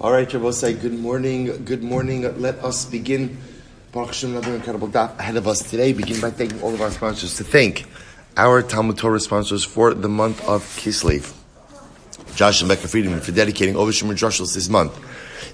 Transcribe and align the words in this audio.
All 0.00 0.10
right, 0.10 0.30
say 0.54 0.72
good 0.72 0.98
morning. 0.98 1.62
Good 1.62 1.82
morning. 1.82 2.22
Let 2.40 2.64
us 2.64 2.86
begin. 2.86 3.36
Baruch 3.92 4.08
Hashem, 4.08 4.30
another 4.30 4.54
incredible 4.54 4.88
daf 4.88 5.18
ahead 5.18 5.36
of 5.36 5.46
us 5.46 5.68
today. 5.68 5.92
Begin 5.92 6.18
by 6.22 6.30
thanking 6.30 6.62
all 6.62 6.72
of 6.72 6.80
our 6.80 6.90
sponsors 6.90 7.36
to 7.36 7.44
thank 7.44 7.84
our 8.34 8.62
Talmud 8.62 8.96
Torah 8.96 9.20
sponsors 9.20 9.62
for 9.62 9.92
the 9.92 10.08
month 10.08 10.42
of 10.48 10.62
Kislev. 10.62 11.34
Josh 12.34 12.62
and 12.62 12.70
Becca 12.70 12.88
Friedman 12.88 13.20
for 13.20 13.32
dedicating 13.32 13.74
Ovishim 13.74 14.08
Drushels 14.12 14.54
this 14.54 14.70
month. 14.70 14.98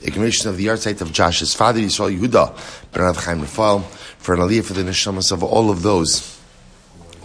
The 0.03 0.13
commission 0.13 0.49
of 0.49 0.59
the 0.59 0.67
yahrzeit 0.67 1.01
of 1.01 1.13
Josh's 1.13 1.53
father, 1.53 1.81
Yisrael 1.81 2.17
Yehuda, 2.17 2.93
Ben 2.93 3.15
Chaim 3.15 3.41
Rafal, 3.41 3.83
for 4.19 4.37
an 4.37 4.41
aliyah 4.43 4.63
for 4.63 4.75
the 4.75 4.83
neshamas 4.83 5.33
of 5.33 5.43
all 5.43 5.71
of 5.71 5.83
those 5.83 6.37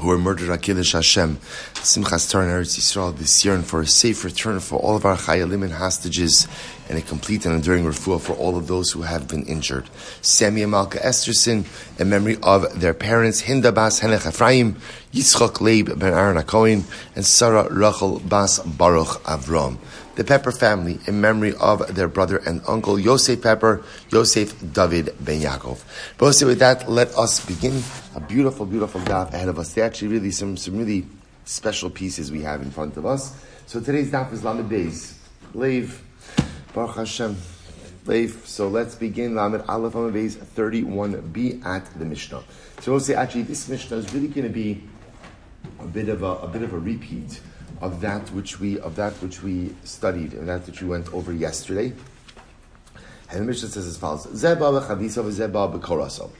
who 0.02 0.08
were 0.08 0.18
murdered 0.18 0.50
at 0.50 0.64
Kiddush 0.64 0.94
Hashem, 0.94 1.38
Simchas 1.76 2.32
Torah 2.32 2.46
and 2.46 2.52
Eretz 2.52 2.80
Yisrael 2.80 3.16
this 3.16 3.46
year, 3.46 3.54
and 3.54 3.64
for 3.64 3.82
a 3.82 3.86
safe 3.86 4.24
return 4.26 4.60
for 4.60 4.80
all 4.80 4.96
of 4.96 5.06
our 5.06 5.16
chayalim 5.16 5.64
and 5.64 5.74
hostages, 5.74 6.48
and 6.90 6.98
a 6.98 7.02
complete 7.02 7.46
and 7.46 7.56
enduring 7.56 7.86
refuah 7.86 8.20
for 8.20 8.34
all 8.34 8.58
of 8.58 8.68
those 8.68 8.92
who 8.92 9.02
have 9.02 9.28
been 9.28 9.44
injured. 9.46 9.90
Sammy 10.22 10.62
and 10.64 10.72
Malka 10.72 11.00
Esterson, 11.00 11.66
in 12.00 12.10
memory 12.10 12.38
of 12.44 12.80
their 12.80 12.94
parents, 12.94 13.42
Hinda 13.42 13.74
Bas 13.74 14.00
Henech 14.00 14.28
Ephraim, 14.28 14.76
Yitzchak 15.14 15.62
Leib 15.62 15.98
Ben 16.00 16.14
Aaron 16.14 16.38
Akoin, 16.38 16.84
and 17.16 17.26
Sarah 17.26 17.68
Rachel 17.72 18.20
Bas 18.20 18.60
Baruch 18.60 19.24
Avram 19.24 19.78
the 20.16 20.24
Pepper 20.24 20.52
family 20.52 21.00
in 21.08 21.22
memory 21.22 21.54
of 21.56 21.96
their 21.96 22.08
brother 22.08 22.38
and 22.46 22.62
uncle 22.68 23.00
Yosef 23.00 23.42
Pepper, 23.42 23.84
Yosef 24.12 24.54
David 24.74 25.16
Ben 25.20 25.42
Yaakov. 25.42 25.84
But 26.18 26.40
with 26.46 26.60
that, 26.60 26.90
let 26.90 27.16
us 27.18 27.44
begin 27.46 27.82
a 28.16 28.20
beautiful, 28.20 28.66
beautiful 28.66 29.02
daf 29.02 29.34
ahead 29.34 29.48
of 29.48 29.58
us. 29.58 29.74
There 29.74 29.86
actually 29.86 30.10
really 30.10 30.32
some, 30.32 30.58
some 30.58 30.78
really 30.78 31.08
special 31.46 31.90
pieces 31.90 32.32
we 32.32 32.42
have 32.42 32.62
in 32.62 32.72
front 32.72 32.98
of 32.98 33.06
us. 33.06 33.36
So 33.68 33.80
today's 33.80 34.12
daf 34.12 34.34
is 34.34 34.44
Lamed 34.44 34.70
Beis. 34.70 35.14
Lev, 35.54 36.02
Baruch 36.74 36.96
Hashem. 36.96 37.36
So 38.46 38.68
let's 38.68 38.96
begin 38.96 39.36
Lamed 39.36 39.64
Aleph 39.68 39.94
Beis 39.94 40.36
31b 40.36 41.66
at 41.66 41.86
the 42.00 42.06
Mishnah. 42.06 42.44
So 42.80 42.92
we'll 42.92 43.00
say 43.00 43.14
actually 43.14 43.44
this 43.44 43.70
Mishnah 43.70 43.98
is 43.98 44.14
really 44.14 44.28
going 44.28 44.48
to 44.48 44.54
be 44.54 44.84
a 45.80 45.86
bit 45.86 46.10
of 46.10 46.24
a, 46.24 46.38
a 46.38 46.48
bit 46.48 46.64
of 46.64 46.74
a 46.74 46.80
repeat 46.80 47.42
of 47.82 48.02
that 48.02 48.30
which 48.32 48.60
we 48.60 48.80
of 48.80 48.96
that 48.96 49.14
which 49.22 49.44
we 49.44 49.76
studied 49.84 50.34
and 50.34 50.48
that 50.48 50.66
which 50.66 50.82
we 50.82 50.88
went 50.88 51.14
over 51.14 51.34
yesterday. 51.34 51.94
And 53.30 53.42
the 53.42 53.46
Mishnah 53.46 53.70
says 53.70 53.86
as 53.86 53.98
follows: 53.98 54.26
Zeba 54.28 56.32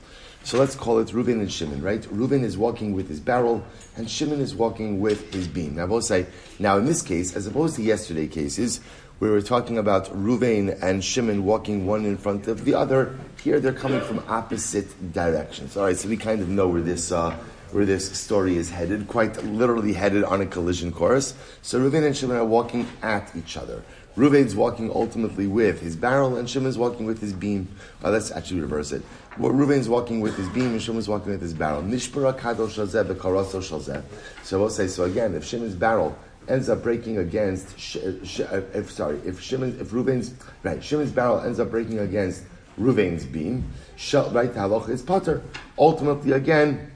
So 0.44 0.58
let's 0.58 0.74
call 0.74 0.98
it 0.98 1.08
Reuven 1.08 1.40
and 1.40 1.52
Shimon, 1.52 1.82
right? 1.82 2.02
Reuven 2.02 2.42
is 2.42 2.58
walking 2.58 2.92
with 2.92 3.08
his 3.08 3.20
barrel, 3.20 3.64
and 3.96 4.10
Shimon 4.10 4.40
is 4.40 4.54
walking 4.54 5.00
with 5.00 5.32
his 5.32 5.46
beam. 5.46 5.76
Now, 5.76 5.86
both 5.86 6.04
say 6.04 6.26
now 6.58 6.78
in 6.78 6.86
this 6.86 7.02
case, 7.02 7.36
as 7.36 7.46
opposed 7.46 7.76
to 7.76 7.82
yesterday 7.82 8.26
cases, 8.26 8.80
we 9.22 9.30
were 9.30 9.40
talking 9.40 9.78
about 9.78 10.06
Reuven 10.06 10.82
and 10.82 11.04
Shimon 11.04 11.44
walking 11.44 11.86
one 11.86 12.04
in 12.04 12.16
front 12.16 12.48
of 12.48 12.64
the 12.64 12.74
other. 12.74 13.16
Here 13.40 13.60
they're 13.60 13.72
coming 13.72 14.00
from 14.00 14.18
opposite 14.26 15.12
directions. 15.12 15.76
All 15.76 15.84
right, 15.84 15.96
so 15.96 16.08
we 16.08 16.16
kind 16.16 16.40
of 16.40 16.48
know 16.48 16.66
where 16.66 16.80
this. 16.80 17.12
Uh, 17.12 17.30
where 17.70 17.86
this 17.86 18.12
story 18.18 18.58
is 18.58 18.68
headed, 18.68 19.08
quite 19.08 19.42
literally 19.44 19.94
headed 19.94 20.24
on 20.24 20.42
a 20.42 20.46
collision 20.46 20.92
course. 20.92 21.32
So 21.62 21.80
Reuven 21.80 22.04
and 22.04 22.14
Shimon 22.14 22.36
are 22.36 22.44
walking 22.44 22.86
at 23.00 23.34
each 23.34 23.56
other. 23.56 23.82
Reuven's 24.14 24.54
walking 24.54 24.90
ultimately 24.90 25.46
with 25.46 25.80
his 25.80 25.96
barrel, 25.96 26.36
and 26.36 26.50
Shimon's 26.50 26.76
walking 26.76 27.06
with 27.06 27.18
his 27.18 27.32
beam. 27.32 27.68
Well, 28.02 28.12
let's 28.12 28.30
actually 28.30 28.60
reverse 28.60 28.92
it. 28.92 29.02
Well, 29.38 29.52
Reuven's 29.52 29.88
walking 29.88 30.20
with 30.20 30.36
his 30.36 30.50
beam, 30.50 30.72
and 30.72 30.82
Shimon's 30.82 31.08
walking 31.08 31.32
with 31.32 31.40
his 31.40 31.54
barrel. 31.54 31.80
Nishpara 31.80 32.38
bekaraso 32.38 33.62
shalzeh. 33.62 34.02
So 34.42 34.58
we'll 34.58 34.68
say, 34.68 34.88
so 34.88 35.04
again, 35.04 35.34
if 35.34 35.46
Shimon's 35.46 35.74
barrel 35.74 36.14
ends 36.48 36.68
up 36.68 36.82
breaking 36.82 37.18
against, 37.18 37.78
sh- 37.78 37.98
sh- 38.24 38.40
uh, 38.40 38.62
if 38.74 38.90
sorry, 38.90 39.18
if 39.24 39.40
Shimon, 39.40 39.78
if 39.80 39.90
Reuven's 39.90 40.34
right, 40.62 40.82
Shimon's 40.82 41.12
barrel 41.12 41.40
ends 41.40 41.60
up 41.60 41.70
breaking 41.70 41.98
against 41.98 42.42
Reuven's 42.78 43.24
beam, 43.24 43.64
sh- 43.96 44.14
right, 44.14 44.52
halacha 44.52 44.90
is 44.90 45.02
potter. 45.02 45.42
Ultimately, 45.78 46.32
again, 46.32 46.92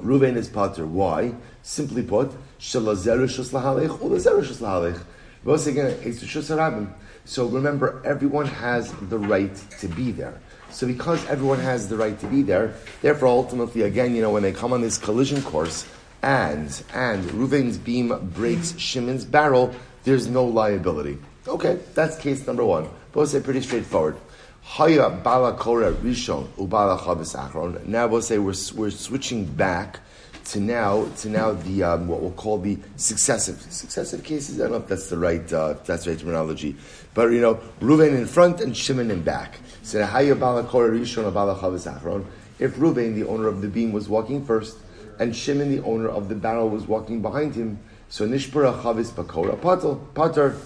Ruvain 0.00 0.36
is 0.36 0.48
pater. 0.48 0.86
Why? 0.86 1.32
Simply 1.62 2.02
put, 2.02 2.30
ulazerushus 2.60 3.50
lahalech. 3.50 5.00
Once 5.44 5.66
again, 5.66 6.94
So 7.24 7.46
remember, 7.46 8.02
everyone 8.04 8.46
has 8.46 8.92
the 8.92 9.18
right 9.18 9.54
to 9.80 9.88
be 9.88 10.10
there. 10.10 10.40
So 10.70 10.86
because 10.86 11.24
everyone 11.26 11.60
has 11.60 11.88
the 11.88 11.96
right 11.96 12.18
to 12.20 12.26
be 12.26 12.42
there, 12.42 12.74
therefore 13.00 13.28
ultimately, 13.28 13.82
again, 13.82 14.14
you 14.14 14.22
know, 14.22 14.30
when 14.32 14.42
they 14.42 14.52
come 14.52 14.72
on 14.72 14.80
this 14.82 14.98
collision 14.98 15.40
course, 15.42 15.86
and 16.22 16.82
and 16.94 17.24
Ruvain's 17.30 17.78
beam 17.78 18.12
breaks 18.34 18.76
Shimon's 18.78 19.24
barrel, 19.24 19.74
there's 20.04 20.26
no 20.26 20.44
liability. 20.44 21.18
Okay, 21.46 21.78
that's 21.94 22.16
case 22.16 22.46
number 22.46 22.64
one. 22.64 22.88
Both 23.12 23.30
say 23.30 23.40
pretty 23.40 23.60
straightforward. 23.60 24.16
Haya 24.62 25.10
bala 25.10 25.54
kora 25.54 25.92
rishon 25.92 26.48
ubala 26.58 26.98
achron. 26.98 27.86
Now 27.86 28.08
we'll 28.08 28.22
say 28.22 28.38
we're, 28.38 28.54
we're 28.74 28.90
switching 28.90 29.44
back 29.44 30.00
to 30.46 30.60
now 30.60 31.06
to 31.18 31.28
now 31.28 31.52
the 31.52 31.82
um, 31.84 32.08
what 32.08 32.20
we'll 32.20 32.32
call 32.32 32.58
the 32.58 32.78
successive 32.96 33.60
successive 33.70 34.24
cases. 34.24 34.60
I 34.60 34.64
don't 34.64 34.72
know 34.72 34.78
if 34.78 34.88
that's 34.88 35.08
the 35.08 35.18
right 35.18 35.52
uh, 35.52 35.74
that's 35.84 36.04
the 36.04 36.10
right 36.10 36.18
terminology, 36.18 36.76
but 37.14 37.28
you 37.28 37.40
know 37.40 37.60
Ruven 37.80 38.16
in 38.16 38.26
front 38.26 38.60
and 38.60 38.76
Shimon 38.76 39.10
in 39.10 39.22
back. 39.22 39.58
So 39.82 40.04
haya 40.04 40.34
bala 40.34 40.64
kora 40.64 40.90
rishon 40.90 41.30
ubala 41.30 41.58
chavis 41.58 41.86
achron. 41.92 42.24
If 42.58 42.76
Ruven, 42.76 43.14
the 43.14 43.24
owner 43.24 43.48
of 43.48 43.60
the 43.60 43.68
beam, 43.68 43.92
was 43.92 44.08
walking 44.08 44.44
first, 44.44 44.78
and 45.18 45.34
Shimon, 45.34 45.70
the 45.70 45.82
owner 45.82 46.08
of 46.08 46.28
the 46.28 46.34
barrel, 46.34 46.68
was 46.68 46.86
walking 46.86 47.22
behind 47.22 47.54
him, 47.54 47.78
so 48.08 48.26
nishpura 48.26 48.80
chavis 48.82 49.14
patel 49.14 49.96
pater 50.14 50.56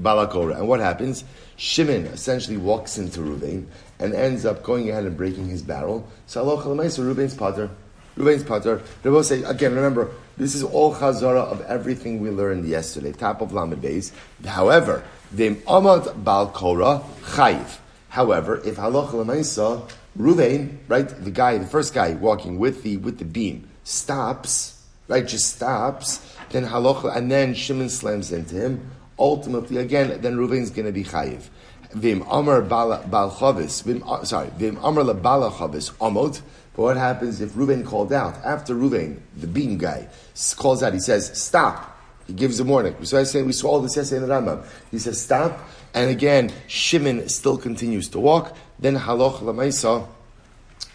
balakora. 0.00 0.56
And 0.58 0.68
what 0.68 0.80
happens? 0.80 1.24
Shimon 1.56 2.06
essentially 2.06 2.56
walks 2.56 2.98
into 2.98 3.20
Ruvain 3.20 3.66
and 3.98 4.14
ends 4.14 4.46
up 4.46 4.62
going 4.62 4.88
ahead 4.90 5.04
and 5.04 5.16
breaking 5.16 5.48
his 5.48 5.62
barrel. 5.62 6.08
So 6.26 6.42
Allah 6.42 6.90
so 6.90 7.02
Ruvain's 7.02 7.34
pater. 7.34 7.70
Ruvain's 8.16 8.44
pater. 8.44 8.82
Rabbi 9.02 9.22
say 9.22 9.42
again, 9.42 9.74
remember, 9.74 10.10
this 10.36 10.54
is 10.54 10.62
all 10.62 10.94
chazara 10.94 11.44
of 11.44 11.60
everything 11.62 12.20
we 12.20 12.30
learned 12.30 12.66
yesterday, 12.66 13.12
top 13.12 13.40
of 13.40 13.52
Lamed 13.52 13.82
Beis. 13.82 14.12
However, 14.44 15.04
the 15.32 15.54
Amad 15.54 16.24
Bal 16.24 16.48
Korah 16.48 17.02
Chayiv. 17.22 17.78
However, 18.08 18.60
if 18.64 18.76
halacha 18.76 19.88
Ruvain, 20.18 20.78
right, 20.88 21.08
the 21.08 21.30
guy, 21.30 21.58
the 21.58 21.66
first 21.66 21.94
guy 21.94 22.14
walking 22.14 22.58
with 22.58 22.82
the 22.82 22.96
with 22.96 23.18
the 23.18 23.24
beam, 23.24 23.68
stops, 23.84 24.82
right, 25.06 25.26
just 25.26 25.54
stops, 25.54 26.34
then 26.50 26.66
halacha, 26.66 27.16
and 27.16 27.30
then 27.30 27.54
Shimon 27.54 27.88
slams 27.88 28.32
into 28.32 28.56
him 28.56 28.90
ultimately, 29.18 29.78
again, 29.78 30.20
then 30.20 30.36
Ruvain's 30.36 30.70
going 30.70 30.86
to 30.86 30.92
be 30.92 31.04
chayiv. 31.04 31.48
Vim 31.92 32.22
Amar 32.30 32.60
Bal 32.62 33.00
Chavis, 33.30 33.82
Vim, 33.82 34.02
uh, 34.06 34.24
sorry, 34.24 34.50
Vim 34.56 34.76
Amar 34.82 35.04
La 35.04 35.14
Bala 35.14 35.50
Chavis, 35.50 35.90
Amot. 35.94 36.40
But 36.74 36.82
what 36.82 36.96
happens 36.96 37.40
if 37.40 37.52
Ruvain 37.52 37.84
called 37.84 38.12
out? 38.12 38.36
After 38.44 38.74
Ruvain, 38.74 39.20
the 39.36 39.46
beam 39.46 39.78
guy, 39.78 40.08
calls 40.56 40.82
out, 40.82 40.92
he 40.92 41.00
says, 41.00 41.40
stop. 41.40 41.97
He 42.28 42.34
gives 42.34 42.60
a 42.60 42.64
warning. 42.64 42.94
So 43.04 43.18
I 43.18 43.24
say 43.24 43.42
we 43.42 43.52
saw 43.52 43.70
all 43.70 43.80
this 43.80 43.96
yesterday 43.96 44.22
in 44.22 44.28
the 44.28 44.34
Rambam. 44.34 44.64
He 44.92 44.98
says, 45.00 45.20
stop. 45.20 45.58
And 45.94 46.10
again, 46.10 46.52
Shimon 46.68 47.28
still 47.28 47.56
continues 47.56 48.08
to 48.10 48.20
walk. 48.20 48.54
Then 48.78 48.96
Haloch 48.96 49.40
Lamaisa, 49.40 50.06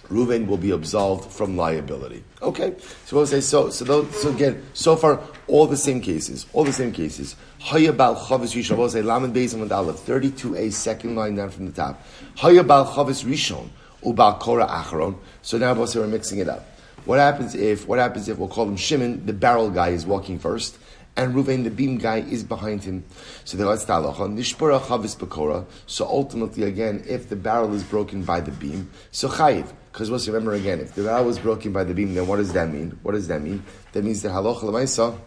Reuven 0.09 0.45
will 0.45 0.57
be 0.57 0.69
absolved 0.69 1.31
from 1.31 1.57
liability. 1.57 2.23
Okay, 2.41 2.75
so 3.05 3.17
we'll 3.17 3.25
say 3.25 3.41
so. 3.41 3.71
So, 3.71 3.83
those, 3.83 4.21
so 4.21 4.29
again, 4.29 4.63
so 4.73 4.95
far 4.95 5.21
all 5.47 5.65
the 5.65 5.77
same 5.77 6.01
cases, 6.01 6.45
all 6.53 6.63
the 6.63 6.73
same 6.73 6.91
cases. 6.91 7.35
Hayabal 7.61 8.17
chavis 8.17 8.53
rishon. 8.55 8.77
We'll 8.77 8.89
say 8.89 9.01
lamed 9.01 9.33
beis 9.33 9.53
and 9.53 9.71
aleph. 9.71 9.99
Thirty-two 9.99 10.55
a 10.55 10.69
second 10.69 11.15
line 11.15 11.35
down 11.35 11.49
from 11.49 11.65
the 11.65 11.71
top. 11.71 12.05
Hayabal 12.37 12.93
chavis 12.93 13.23
rishon 13.23 13.69
ubal 14.03 14.39
kora 14.39 14.67
acharon. 14.67 15.17
So 15.41 15.57
now 15.57 15.73
we'll 15.73 15.87
say 15.87 15.99
we're 15.99 16.07
mixing 16.07 16.39
it 16.39 16.49
up. 16.49 16.67
What 17.05 17.19
happens 17.19 17.55
if? 17.55 17.87
What 17.87 17.97
happens 17.97 18.29
if 18.29 18.37
we'll 18.37 18.49
call 18.49 18.67
him 18.67 18.75
Shimon? 18.75 19.25
The 19.25 19.33
barrel 19.33 19.69
guy 19.69 19.89
is 19.89 20.05
walking 20.05 20.37
first 20.37 20.77
and 21.15 21.35
Ruvain, 21.35 21.63
the 21.63 21.69
beam 21.69 21.97
guy, 21.97 22.17
is 22.17 22.43
behind 22.43 22.83
him. 22.83 23.03
So 23.45 23.57
the 23.57 23.65
halacha 23.65 24.15
nishpura 24.15 24.79
chavis 24.79 25.15
bekora. 25.15 25.65
So 25.85 26.05
ultimately, 26.07 26.63
again, 26.63 27.03
if 27.07 27.29
the 27.29 27.35
barrel 27.35 27.73
is 27.73 27.83
broken 27.83 28.23
by 28.23 28.39
the 28.41 28.51
beam, 28.51 28.89
so 29.11 29.29
chayiv. 29.29 29.71
Because 29.91 30.09
let's 30.09 30.27
remember 30.27 30.53
again, 30.53 30.79
if 30.79 30.95
the 30.95 31.03
barrel 31.03 31.25
was 31.25 31.37
broken 31.37 31.71
by 31.71 31.83
the 31.83 31.93
beam, 31.93 32.15
then 32.15 32.25
what 32.25 32.37
does 32.37 32.53
that 32.53 32.69
mean? 32.69 32.97
What 33.03 33.11
does 33.11 33.27
that 33.27 33.43
mean? 33.43 33.63
That 33.91 34.03
means 34.03 34.23
that 34.23 34.31
halacha 34.31 34.61
lemaisa. 34.61 35.19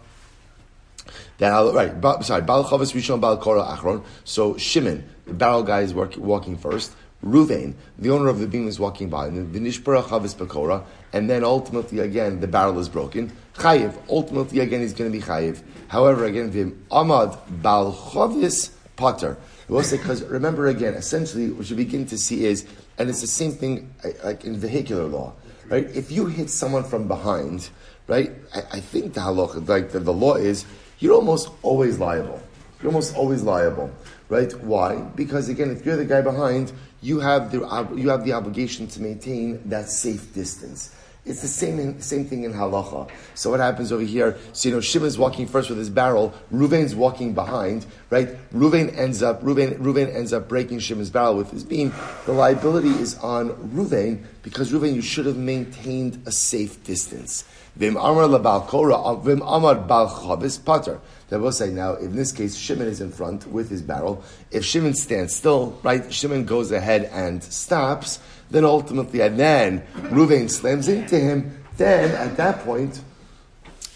That 1.39 1.51
right, 1.73 2.01
ba, 2.01 2.23
sorry, 2.25 2.43
bal 2.43 2.65
chavis 2.65 2.93
rishon 2.93 3.21
bal 3.21 3.37
kora 3.39 3.63
achron. 3.63 4.05
So 4.25 4.57
Shimon, 4.57 5.09
the 5.25 5.35
barrel 5.35 5.63
guy, 5.63 5.83
is 5.83 5.95
work, 5.95 6.17
walking 6.17 6.57
first. 6.57 6.93
Ruvain, 7.25 7.75
the 7.99 8.11
owner 8.11 8.29
of 8.29 8.41
the 8.41 8.49
beam, 8.49 8.67
is 8.67 8.81
walking 8.81 9.09
by, 9.09 9.29
and 9.29 9.53
the 9.53 9.61
nishpura 9.61 10.03
chavis 10.03 10.35
bekora, 10.35 10.85
and 11.17 11.31
then 11.31 11.43
ultimately 11.43 12.01
again 12.01 12.41
the 12.41 12.47
barrel 12.47 12.79
is 12.79 12.89
broken. 12.89 13.33
Chayiv, 13.55 13.97
ultimately 14.09 14.61
again 14.61 14.83
he's 14.83 14.93
going 14.93 15.11
to 15.11 15.19
be 15.19 15.25
chayiv. 15.25 15.63
However, 15.89 16.27
again, 16.27 16.51
the 16.51 16.65
amad 16.91 17.39
bal 17.63 17.93
chavis 17.93 18.71
pater. 18.97 19.37
We'll 19.69 19.89
because 19.91 20.23
remember 20.25 20.67
again, 20.67 20.95
essentially 20.95 21.51
what 21.51 21.69
you 21.71 21.77
begin 21.77 22.05
to 22.07 22.19
see 22.19 22.45
is, 22.45 22.67
and 22.99 23.09
it's 23.09 23.23
the 23.23 23.27
same 23.27 23.53
thing 23.53 23.93
like 24.23 24.45
in 24.45 24.57
vehicular 24.57 25.05
law, 25.05 25.33
right? 25.69 25.87
If 25.97 26.13
you 26.13 26.27
hit 26.27 26.51
someone 26.51 26.85
from 26.85 27.09
behind, 27.09 27.71
right? 28.07 28.31
I, 28.55 28.59
I 28.75 28.81
think 28.81 29.15
the 29.15 29.21
halacha, 29.21 29.67
like 29.67 29.91
the, 29.91 30.01
the 30.01 30.13
law 30.13 30.35
is, 30.35 30.67
you're 30.99 31.15
almost 31.15 31.49
always 31.63 31.99
liable 31.99 32.41
you're 32.81 32.93
almost 32.93 33.17
always 33.17 33.43
liable, 33.43 33.91
right? 34.29 34.53
Why? 34.61 34.97
Because 34.97 35.49
again, 35.49 35.71
if 35.71 35.85
you're 35.87 35.97
the 35.97 36.05
guy 36.05 36.21
behind, 36.21 36.73
you 37.01 37.21
have 37.21 37.51
the 37.51 37.59
you 37.97 38.09
have 38.11 38.25
the 38.25 38.33
obligation 38.33 38.87
to 38.89 39.01
maintain 39.01 39.61
that 39.69 39.89
safe 39.89 40.35
distance. 40.35 40.95
It's 41.27 41.43
the 41.43 41.49
same 41.49 42.01
same 42.01 42.25
thing 42.25 42.45
in 42.45 42.53
halacha. 42.53 43.11
So 43.35 43.51
what 43.51 43.59
happens 43.59 43.91
over 43.91 44.05
here? 44.05 44.39
So 44.53 44.69
you 44.69 44.75
know, 44.77 44.81
Shimon's 44.81 45.19
walking 45.19 45.49
first 45.49 45.69
with 45.69 45.79
his 45.79 45.91
barrel. 45.91 46.33
Ruvain's 46.53 46.95
walking 46.95 47.35
behind, 47.35 47.85
right? 48.11 48.29
Ruvain 48.53 48.97
ends 48.97 49.25
up 49.25 49.43
Ruvain, 49.43 49.77
Ruvain 49.79 50.15
ends 50.15 50.33
up 50.33 50.49
breaking 50.49 50.79
Shimon's 50.79 51.11
barrel 51.11 51.37
with 51.37 51.51
his 51.51 51.65
beam. 51.65 51.93
The 52.27 52.33
liability 52.33 52.91
is 52.91 53.19
on 53.19 53.51
Ruvain 53.75 54.25
because 54.43 54.71
Ruvain, 54.71 54.95
you 54.95 55.03
should 55.03 55.27
have 55.27 55.37
maintained 55.37 56.23
a 56.27 56.31
safe 56.31 56.85
distance. 56.85 57.43
Vim 57.75 57.97
amar 57.97 58.25
labal 58.25 58.65
kora, 58.69 58.95
uh, 58.95 59.17
vim 59.17 59.43
amar 59.43 59.75
bal 59.75 60.09
chavis 60.09 60.65
pater. 60.65 61.01
They 61.29 61.39
will 61.39 61.51
say 61.51 61.71
now, 61.71 61.97
in 61.97 62.15
this 62.15 62.31
case, 62.31 62.55
Shimon 62.55 62.87
is 62.87 63.01
in 63.01 63.11
front 63.11 63.49
with 63.49 63.69
his 63.69 63.83
barrel. 63.83 64.23
If 64.53 64.65
Shimon 64.65 64.95
stands 64.95 65.35
still, 65.35 65.79
right, 65.83 66.13
Shimon 66.13 66.45
goes 66.45 66.71
ahead 66.71 67.11
and 67.13 67.43
stops 67.43 68.21
then 68.51 68.65
ultimately, 68.65 69.21
and 69.21 69.39
then 69.39 69.83
Ruvain 70.11 70.49
slams 70.51 70.89
into 70.89 71.19
him, 71.19 71.63
then 71.77 72.11
at 72.13 72.37
that 72.37 72.61
point, 72.61 73.01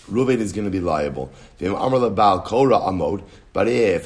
Ruvain 0.08 0.38
is 0.38 0.52
going 0.52 0.64
to 0.64 0.70
be 0.70 0.80
liable. 0.80 1.30
But 3.52 3.68
if 3.68 4.04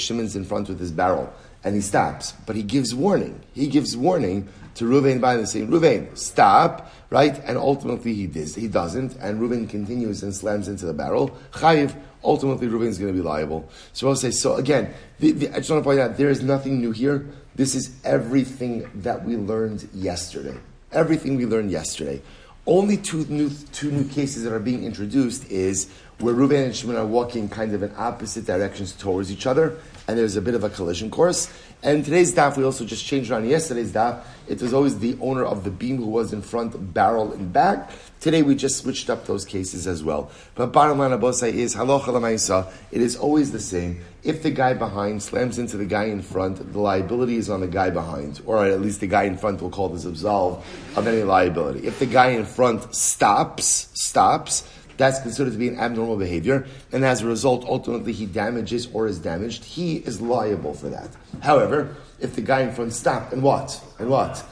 Shimon's 0.00 0.36
in 0.36 0.44
front 0.44 0.68
with 0.68 0.80
his 0.80 0.92
barrel 0.92 1.32
and 1.62 1.74
he 1.74 1.80
stops, 1.80 2.32
but 2.46 2.56
he 2.56 2.62
gives 2.62 2.94
warning. 2.94 3.40
He 3.54 3.68
gives 3.68 3.96
warning 3.96 4.48
to 4.74 4.84
Ruvain 4.84 5.20
by 5.20 5.36
the 5.36 5.46
same 5.46 5.68
Ruvain, 5.68 6.16
stop, 6.16 6.92
right? 7.10 7.38
And 7.44 7.58
ultimately 7.58 8.14
he 8.14 8.26
does. 8.26 8.54
He 8.54 8.68
doesn't, 8.68 9.16
and 9.16 9.40
Ruvain 9.40 9.68
continues 9.68 10.22
and 10.22 10.34
slams 10.34 10.68
into 10.68 10.86
the 10.86 10.94
barrel. 10.94 11.36
Chayiv. 11.52 11.94
Ultimately, 12.22 12.68
Ruvain 12.68 12.88
is 12.88 12.98
going 12.98 13.12
to 13.14 13.18
be 13.18 13.26
liable. 13.26 13.66
So 13.94 14.08
I'll 14.08 14.14
say. 14.14 14.30
So 14.30 14.56
again, 14.56 14.92
the, 15.20 15.32
the, 15.32 15.48
I 15.48 15.56
just 15.58 15.70
want 15.70 15.82
to 15.82 15.88
point 15.88 16.00
out 16.00 16.18
there 16.18 16.28
is 16.28 16.42
nothing 16.42 16.78
new 16.78 16.90
here. 16.90 17.26
This 17.54 17.74
is 17.74 17.90
everything 18.04 18.90
that 18.96 19.24
we 19.24 19.36
learned 19.36 19.88
yesterday. 19.92 20.56
Everything 20.92 21.36
we 21.36 21.46
learned 21.46 21.70
yesterday. 21.70 22.22
Only 22.66 22.96
two 22.96 23.24
new, 23.26 23.50
two 23.72 23.90
new 23.90 24.04
cases 24.04 24.44
that 24.44 24.52
are 24.52 24.60
being 24.60 24.84
introduced 24.84 25.50
is 25.50 25.90
where 26.18 26.34
Reuven 26.34 26.66
and 26.66 26.76
Shimon 26.76 26.96
are 26.96 27.06
walking 27.06 27.48
kind 27.48 27.74
of 27.74 27.82
in 27.82 27.92
opposite 27.96 28.44
directions 28.44 28.92
towards 28.92 29.32
each 29.32 29.46
other, 29.46 29.78
and 30.06 30.18
there's 30.18 30.36
a 30.36 30.42
bit 30.42 30.54
of 30.54 30.62
a 30.62 30.68
collision 30.68 31.10
course. 31.10 31.50
And 31.82 32.04
today's 32.04 32.34
daf, 32.34 32.56
we 32.56 32.64
also 32.64 32.84
just 32.84 33.04
changed 33.04 33.30
around 33.30 33.48
yesterday's 33.48 33.92
daf. 33.92 34.22
It 34.46 34.60
was 34.60 34.74
always 34.74 34.98
the 34.98 35.16
owner 35.20 35.44
of 35.44 35.64
the 35.64 35.70
beam 35.70 35.96
who 35.96 36.06
was 36.06 36.32
in 36.32 36.42
front, 36.42 36.92
barrel 36.92 37.32
in 37.32 37.50
back. 37.50 37.90
Today 38.20 38.42
we 38.42 38.54
just 38.54 38.76
switched 38.76 39.08
up 39.08 39.24
those 39.24 39.46
cases 39.46 39.86
as 39.86 40.04
well. 40.04 40.30
But 40.54 40.74
bottom 40.74 40.98
line 40.98 41.12
abosai 41.12 41.54
is 41.54 41.74
halacha 41.74 42.08
lamaisa. 42.08 42.70
It 42.92 43.00
is 43.00 43.16
always 43.16 43.50
the 43.50 43.60
same. 43.60 44.02
If 44.22 44.42
the 44.42 44.50
guy 44.50 44.74
behind 44.74 45.22
slams 45.22 45.58
into 45.58 45.78
the 45.78 45.86
guy 45.86 46.04
in 46.04 46.20
front, 46.20 46.70
the 46.70 46.78
liability 46.78 47.36
is 47.36 47.48
on 47.48 47.60
the 47.60 47.66
guy 47.66 47.88
behind, 47.88 48.42
or 48.44 48.66
at 48.66 48.82
least 48.82 49.00
the 49.00 49.06
guy 49.06 49.22
in 49.22 49.38
front 49.38 49.62
will 49.62 49.70
call 49.70 49.88
this 49.88 50.04
absolved 50.04 50.62
of 50.96 51.06
any 51.06 51.22
liability. 51.22 51.86
If 51.86 51.98
the 51.98 52.04
guy 52.04 52.32
in 52.32 52.44
front 52.44 52.94
stops, 52.94 53.88
stops, 53.94 54.68
that's 55.00 55.18
considered 55.20 55.52
to 55.52 55.58
be 55.58 55.68
an 55.68 55.78
abnormal 55.78 56.18
behavior, 56.18 56.66
and 56.92 57.06
as 57.06 57.22
a 57.22 57.26
result, 57.26 57.64
ultimately 57.64 58.12
he 58.12 58.26
damages 58.26 58.86
or 58.92 59.06
is 59.06 59.18
damaged. 59.18 59.64
He 59.64 59.96
is 59.96 60.20
liable 60.20 60.74
for 60.74 60.90
that. 60.90 61.08
However, 61.40 61.96
if 62.20 62.36
the 62.36 62.42
guy 62.42 62.60
in 62.60 62.72
front 62.72 62.92
stopped 62.92 63.32
and 63.32 63.42
what 63.42 63.82
and 63.98 64.10
what 64.10 64.44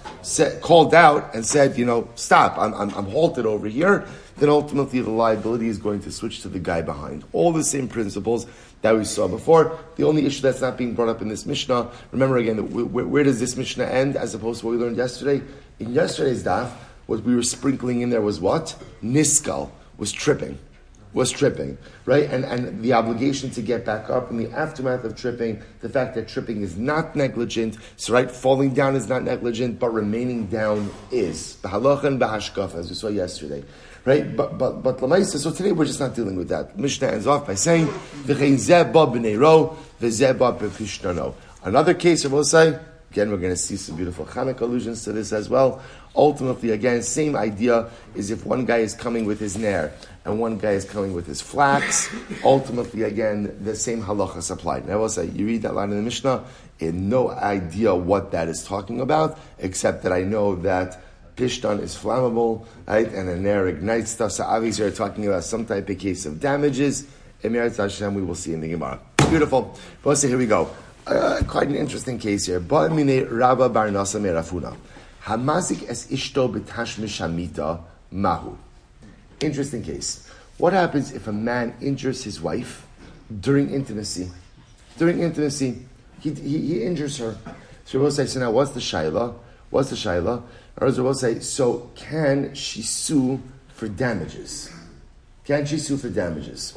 called 0.62 0.94
out 0.94 1.34
and 1.34 1.44
said, 1.44 1.76
you 1.76 1.84
know, 1.84 2.08
stop, 2.14 2.56
I'm, 2.56 2.72
I'm, 2.72 2.90
I'm 2.94 3.04
halted 3.04 3.44
over 3.44 3.68
here, 3.68 4.06
then 4.38 4.48
ultimately 4.48 5.02
the 5.02 5.10
liability 5.10 5.68
is 5.68 5.76
going 5.76 6.00
to 6.00 6.10
switch 6.10 6.40
to 6.42 6.48
the 6.48 6.58
guy 6.58 6.80
behind. 6.80 7.24
All 7.34 7.52
the 7.52 7.62
same 7.62 7.86
principles 7.86 8.46
that 8.80 8.96
we 8.96 9.04
saw 9.04 9.28
before. 9.28 9.78
The 9.96 10.04
only 10.04 10.24
issue 10.24 10.40
that's 10.40 10.62
not 10.62 10.78
being 10.78 10.94
brought 10.94 11.10
up 11.10 11.20
in 11.20 11.28
this 11.28 11.44
Mishnah, 11.44 11.90
remember 12.10 12.38
again, 12.38 12.70
where, 12.70 13.06
where 13.06 13.24
does 13.24 13.38
this 13.38 13.54
Mishnah 13.54 13.84
end 13.84 14.16
as 14.16 14.34
opposed 14.34 14.60
to 14.60 14.66
what 14.66 14.72
we 14.72 14.78
learned 14.78 14.96
yesterday? 14.96 15.44
In 15.78 15.92
yesterday's 15.92 16.42
daf, 16.42 16.70
what 17.06 17.22
we 17.22 17.34
were 17.34 17.42
sprinkling 17.42 18.00
in 18.00 18.10
there 18.10 18.22
was 18.22 18.40
what? 18.40 18.76
Niskal 19.02 19.70
was 19.98 20.10
tripping, 20.12 20.58
was 21.12 21.30
tripping, 21.30 21.76
right? 22.06 22.30
And, 22.30 22.44
and 22.44 22.82
the 22.82 22.92
obligation 22.94 23.50
to 23.50 23.60
get 23.60 23.84
back 23.84 24.08
up 24.08 24.30
in 24.30 24.36
the 24.36 24.50
aftermath 24.52 25.04
of 25.04 25.16
tripping, 25.16 25.62
the 25.80 25.88
fact 25.88 26.14
that 26.14 26.28
tripping 26.28 26.62
is 26.62 26.78
not 26.78 27.16
negligent, 27.16 27.76
so 27.96 28.14
right, 28.14 28.30
falling 28.30 28.72
down 28.72 28.96
is 28.96 29.08
not 29.08 29.24
negligent, 29.24 29.78
but 29.78 29.90
remaining 29.90 30.46
down 30.46 30.90
is. 31.10 31.58
B'halacha 31.62 32.04
and 32.04 32.20
b'hashkaf, 32.20 32.74
as 32.74 32.88
we 32.88 32.94
saw 32.94 33.08
yesterday. 33.08 33.64
Right? 34.04 34.34
But, 34.34 34.56
but, 34.56 34.82
but 34.82 34.98
Lamaisa, 34.98 35.36
so 35.36 35.50
today 35.50 35.72
we're 35.72 35.84
just 35.84 36.00
not 36.00 36.14
dealing 36.14 36.36
with 36.36 36.48
that. 36.48 36.78
Mishnah 36.78 37.08
ends 37.08 37.26
off 37.26 37.46
by 37.46 37.54
saying. 37.54 37.88
Another 41.64 41.94
case, 41.94 42.24
I 42.24 42.28
will 42.28 42.44
say, 42.44 42.78
Again, 43.10 43.30
we're 43.30 43.38
going 43.38 43.52
to 43.52 43.56
see 43.56 43.76
some 43.76 43.96
beautiful 43.96 44.26
Hanukkah 44.26 44.60
allusions 44.60 45.02
to 45.04 45.12
this 45.12 45.32
as 45.32 45.48
well. 45.48 45.80
Ultimately, 46.14 46.72
again, 46.72 47.02
same 47.02 47.36
idea 47.36 47.88
is 48.14 48.30
if 48.30 48.44
one 48.44 48.66
guy 48.66 48.78
is 48.78 48.92
coming 48.92 49.24
with 49.24 49.40
his 49.40 49.56
nair 49.56 49.94
and 50.24 50.38
one 50.38 50.58
guy 50.58 50.72
is 50.72 50.84
coming 50.84 51.14
with 51.14 51.26
his 51.26 51.40
flax, 51.40 52.14
ultimately, 52.44 53.04
again, 53.04 53.56
the 53.64 53.74
same 53.74 54.02
halacha 54.02 54.36
is 54.36 54.50
applied. 54.50 54.86
Now, 54.86 54.94
I 54.94 54.96
will 54.96 55.08
say, 55.08 55.26
you 55.26 55.46
read 55.46 55.62
that 55.62 55.74
line 55.74 55.90
in 55.90 55.96
the 55.96 56.02
Mishnah, 56.02 56.44
in 56.80 57.08
no 57.08 57.30
idea 57.30 57.94
what 57.94 58.30
that 58.32 58.48
is 58.48 58.62
talking 58.62 59.00
about, 59.00 59.38
except 59.58 60.02
that 60.02 60.12
I 60.12 60.22
know 60.22 60.56
that 60.56 61.00
Pishtan 61.36 61.80
is 61.80 61.94
flammable, 61.96 62.66
right, 62.86 63.10
and 63.10 63.28
a 63.28 63.36
nair 63.36 63.68
ignites 63.68 64.10
stuff. 64.10 64.32
So 64.32 64.44
obviously, 64.44 64.84
we're 64.84 64.90
talking 64.90 65.26
about 65.26 65.44
some 65.44 65.64
type 65.64 65.88
of 65.88 65.98
case 65.98 66.26
of 66.26 66.40
damages. 66.40 67.06
Emir 67.42 67.70
Hashem, 67.70 68.14
we 68.14 68.22
will 68.22 68.34
see 68.34 68.52
in 68.52 68.60
the 68.60 68.68
Gemara. 68.68 69.00
Beautiful. 69.30 69.78
But 70.02 70.10
let's 70.10 70.20
say, 70.20 70.28
here 70.28 70.36
we 70.36 70.46
go. 70.46 70.68
Uh, 71.08 71.42
quite 71.48 71.68
an 71.68 71.74
interesting 71.74 72.18
case 72.18 72.44
here. 72.44 72.60
Ba'amine 72.60 73.30
Rabba 73.30 73.70
Bar 73.70 73.88
Nasa 73.88 74.20
Merafuna. 74.20 74.76
Hamazik 75.22 75.88
es 75.88 76.06
ishto 76.08 76.52
b'tashmish 76.52 77.18
hamita 77.18 77.80
mahu. 78.12 78.58
Interesting 79.40 79.82
case. 79.82 80.30
What 80.58 80.74
happens 80.74 81.12
if 81.12 81.26
a 81.26 81.32
man 81.32 81.74
injures 81.80 82.22
his 82.24 82.42
wife 82.42 82.86
during 83.40 83.70
intimacy? 83.70 84.30
During 84.98 85.20
intimacy, 85.20 85.78
he, 86.20 86.34
he, 86.34 86.58
he 86.58 86.82
injures 86.82 87.16
her. 87.16 87.38
So 87.86 88.00
we'll 88.00 88.10
say, 88.10 88.26
so 88.26 88.40
now 88.40 88.50
what's 88.50 88.72
the 88.72 88.80
shaila? 88.80 89.34
What's 89.70 89.88
the 89.88 89.96
shaila? 89.96 90.42
Or 90.76 91.02
we'll 91.02 91.14
say, 91.14 91.40
so 91.40 91.90
can 91.94 92.54
she 92.54 92.82
sue 92.82 93.40
for 93.68 93.88
damages? 93.88 94.70
Can 95.46 95.64
she 95.64 95.78
sue 95.78 95.96
for 95.96 96.10
damages? 96.10 96.76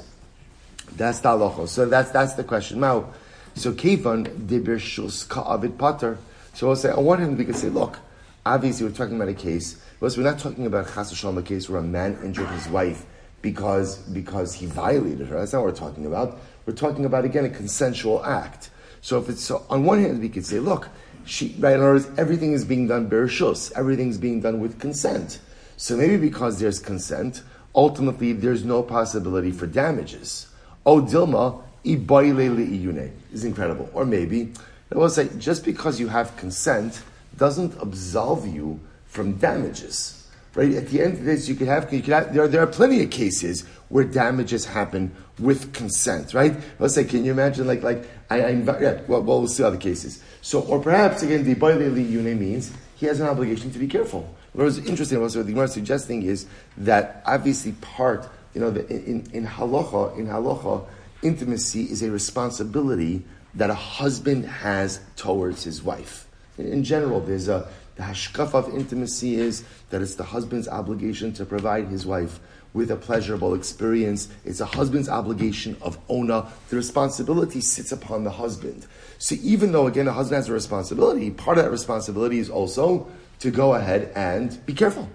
That's 0.95 1.19
the 1.19 1.29
halacha. 1.29 1.67
So 1.67 1.85
that's, 1.85 2.11
that's 2.11 2.35
the 2.35 2.45
question. 2.45 2.79
Now, 2.79 3.07
so 3.56 3.74
Kefan 3.74 4.48
dibirshus 4.48 5.27
ka'avid 5.27 5.77
pater. 5.77 6.17
So 6.53 6.70
I'll 6.70 6.75
say, 6.75 6.89
on 6.89 7.05
one 7.05 7.20
hand, 7.20 7.38
we 7.38 7.46
can 7.46 7.53
say, 7.53 7.70
look, 7.70 7.98
obviously 8.46 8.86
we're 8.86 8.93
talking 8.93 9.15
about 9.15 9.29
a 9.29 9.34
case, 9.34 9.81
but 10.00 10.15
we're 10.17 10.24
not 10.24 10.39
talking 10.39 10.65
about 10.65 10.93
chas 10.93 11.13
shalom, 11.13 11.38
a 11.38 11.41
case 11.41 11.70
where 11.70 11.79
a 11.79 11.84
man 11.84 12.17
injured 12.24 12.50
his 12.50 12.67
wife 12.67 13.05
because, 13.41 13.98
because 13.98 14.53
he 14.53 14.65
violated 14.65 15.27
her. 15.27 15.39
That's 15.39 15.53
not 15.53 15.63
what 15.63 15.74
we're 15.74 15.79
talking 15.79 16.05
about. 16.05 16.39
We're 16.65 16.74
talking 16.74 17.05
about, 17.05 17.25
again, 17.25 17.46
a 17.46 17.50
consensual 17.50 18.24
act. 18.25 18.70
So 19.01 19.20
if 19.20 19.29
it's, 19.29 19.41
so 19.41 19.65
on 19.70 19.84
one 19.84 20.01
hand, 20.01 20.22
we 20.22 20.29
could 20.29 20.46
say, 20.46 20.60
look, 20.60 20.89
she, 21.25 21.55
right, 21.60 21.75
in 21.75 21.81
words, 21.81 22.10
everything 22.17 22.53
is 22.53 22.65
being 22.65 22.88
done 22.88 23.10
bershus, 23.10 23.72
everything's 23.75 24.17
being 24.17 24.41
done 24.41 24.60
with 24.60 24.79
consent. 24.79 25.39
So 25.77 25.98
maybe 25.98 26.17
because 26.17 26.60
there's 26.60 26.79
consent, 26.79 27.41
ultimately 27.74 28.34
there's 28.34 28.63
no 28.63 28.84
possibility 28.84 29.51
for 29.51 29.67
damages. 29.67 30.48
Oh, 30.86 31.01
Dilma, 31.01 31.63
is 31.83 33.43
incredible. 33.43 33.89
Or 33.93 34.05
maybe, 34.05 34.53
I 34.91 34.97
will 34.97 35.09
say, 35.09 35.29
just 35.38 35.65
because 35.65 36.00
you 36.00 36.07
have 36.07 36.35
consent 36.38 37.01
doesn't 37.38 37.73
absolve 37.81 38.47
you 38.47 38.79
from 39.05 39.33
damages. 39.38 40.17
Right? 40.53 40.73
At 40.73 40.88
the 40.89 41.01
end 41.01 41.13
of 41.13 41.23
this, 41.23 41.47
you 41.47 41.55
could 41.55 41.67
have, 41.67 41.91
you 41.93 42.01
could 42.01 42.13
have 42.13 42.33
there, 42.33 42.43
are, 42.43 42.47
there 42.47 42.61
are 42.61 42.67
plenty 42.67 43.01
of 43.03 43.09
cases 43.09 43.65
where 43.88 44.03
damages 44.03 44.65
happen 44.65 45.11
with 45.39 45.73
consent, 45.73 46.33
right? 46.33 46.55
Let's 46.77 46.93
say, 46.93 47.03
can 47.03 47.25
you 47.25 47.31
imagine, 47.31 47.67
like, 47.67 47.83
like 47.83 48.05
I, 48.29 48.41
I 48.41 48.50
yeah, 48.50 49.01
well, 49.07 49.21
well, 49.21 49.39
we'll 49.39 49.47
see 49.47 49.63
other 49.63 49.77
cases. 49.77 50.21
So, 50.41 50.61
or 50.61 50.81
perhaps, 50.81 51.23
again, 51.23 51.43
the 51.43 51.55
Baileli 51.55 52.09
Yune 52.09 52.38
means 52.38 52.71
he 52.95 53.05
has 53.05 53.19
an 53.19 53.27
obligation 53.27 53.71
to 53.71 53.79
be 53.79 53.88
careful. 53.88 54.33
What 54.53 54.65
was 54.65 54.77
interesting, 54.77 55.21
also, 55.21 55.39
what 55.39 55.45
the 55.45 55.53
Gemara 55.53 55.65
is 55.65 55.73
suggesting 55.73 56.23
is 56.23 56.45
that 56.77 57.23
obviously 57.25 57.71
part, 57.73 58.29
you 58.53 58.61
know, 58.61 58.71
the, 58.71 58.85
in, 58.88 59.25
in 59.33 59.47
halacha, 59.47 60.17
in 60.17 60.27
halacha, 60.27 60.85
intimacy 61.21 61.83
is 61.83 62.01
a 62.01 62.11
responsibility 62.11 63.25
that 63.55 63.69
a 63.69 63.75
husband 63.75 64.45
has 64.45 65.01
towards 65.15 65.63
his 65.63 65.83
wife. 65.83 66.27
In 66.57 66.83
general, 66.83 67.19
there's 67.19 67.47
a 67.47 67.67
the 67.95 68.03
hashkaf 68.03 68.53
of 68.53 68.73
intimacy 68.73 69.35
is 69.35 69.63
that 69.89 70.01
it's 70.01 70.15
the 70.15 70.23
husband's 70.23 70.67
obligation 70.67 71.33
to 71.33 71.45
provide 71.45 71.87
his 71.87 72.05
wife 72.05 72.39
with 72.73 72.89
a 72.89 72.95
pleasurable 72.95 73.53
experience. 73.53 74.29
It's 74.45 74.61
a 74.61 74.65
husband's 74.65 75.09
obligation 75.09 75.75
of 75.81 75.99
ona. 76.09 76.47
The 76.69 76.77
responsibility 76.77 77.59
sits 77.59 77.91
upon 77.91 78.23
the 78.23 78.31
husband. 78.31 78.87
So 79.17 79.35
even 79.43 79.71
though 79.71 79.87
again 79.87 80.07
a 80.07 80.13
husband 80.13 80.37
has 80.37 80.49
a 80.49 80.53
responsibility, 80.53 81.31
part 81.31 81.57
of 81.57 81.65
that 81.65 81.71
responsibility 81.71 82.39
is 82.39 82.49
also 82.49 83.07
to 83.39 83.51
go 83.51 83.73
ahead 83.73 84.11
and 84.15 84.65
be 84.65 84.73
careful. 84.73 85.09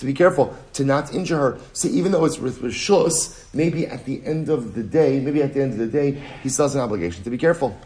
To 0.00 0.06
be 0.06 0.12
careful, 0.12 0.56
to 0.72 0.84
not 0.84 1.14
injure 1.14 1.36
her. 1.36 1.58
So 1.72 1.86
even 1.88 2.10
though 2.10 2.24
it's 2.24 2.38
with 2.38 2.60
Rishus, 2.60 3.44
maybe 3.54 3.86
at 3.86 4.04
the 4.04 4.20
end 4.24 4.48
of 4.48 4.74
the 4.74 4.82
day, 4.82 5.20
maybe 5.20 5.42
at 5.42 5.54
the 5.54 5.62
end 5.62 5.72
of 5.72 5.78
the 5.78 5.86
day, 5.86 6.20
he 6.42 6.48
still 6.48 6.64
has 6.64 6.74
an 6.74 6.80
obligation 6.80 7.22
to 7.22 7.30
be 7.30 7.38
careful. 7.38 7.78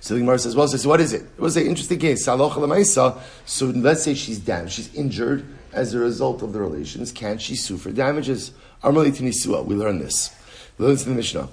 So 0.00 0.14
the 0.14 0.20
Gemara 0.20 0.38
says, 0.38 0.56
well, 0.56 0.68
so 0.68 0.88
what 0.88 1.00
is 1.00 1.12
it? 1.12 1.22
It 1.22 1.40
was 1.40 1.56
an 1.56 1.66
interesting 1.66 1.98
case. 1.98 2.24
So 2.24 2.34
let's 2.36 4.02
say 4.02 4.14
she's 4.14 4.38
damaged, 4.38 4.72
she's 4.74 4.94
injured 4.94 5.44
as 5.72 5.94
a 5.94 5.98
result 5.98 6.42
of 6.42 6.52
the 6.52 6.60
relations. 6.60 7.12
Can 7.12 7.38
she 7.38 7.56
sue 7.56 7.76
for 7.76 7.90
damages? 7.90 8.52
We 8.82 8.90
learn 8.90 9.98
this. 9.98 10.30
We 10.78 10.84
learn 10.84 10.94
this 10.94 11.04
in 11.04 11.10
the 11.10 11.16
Mishnah. 11.16 11.48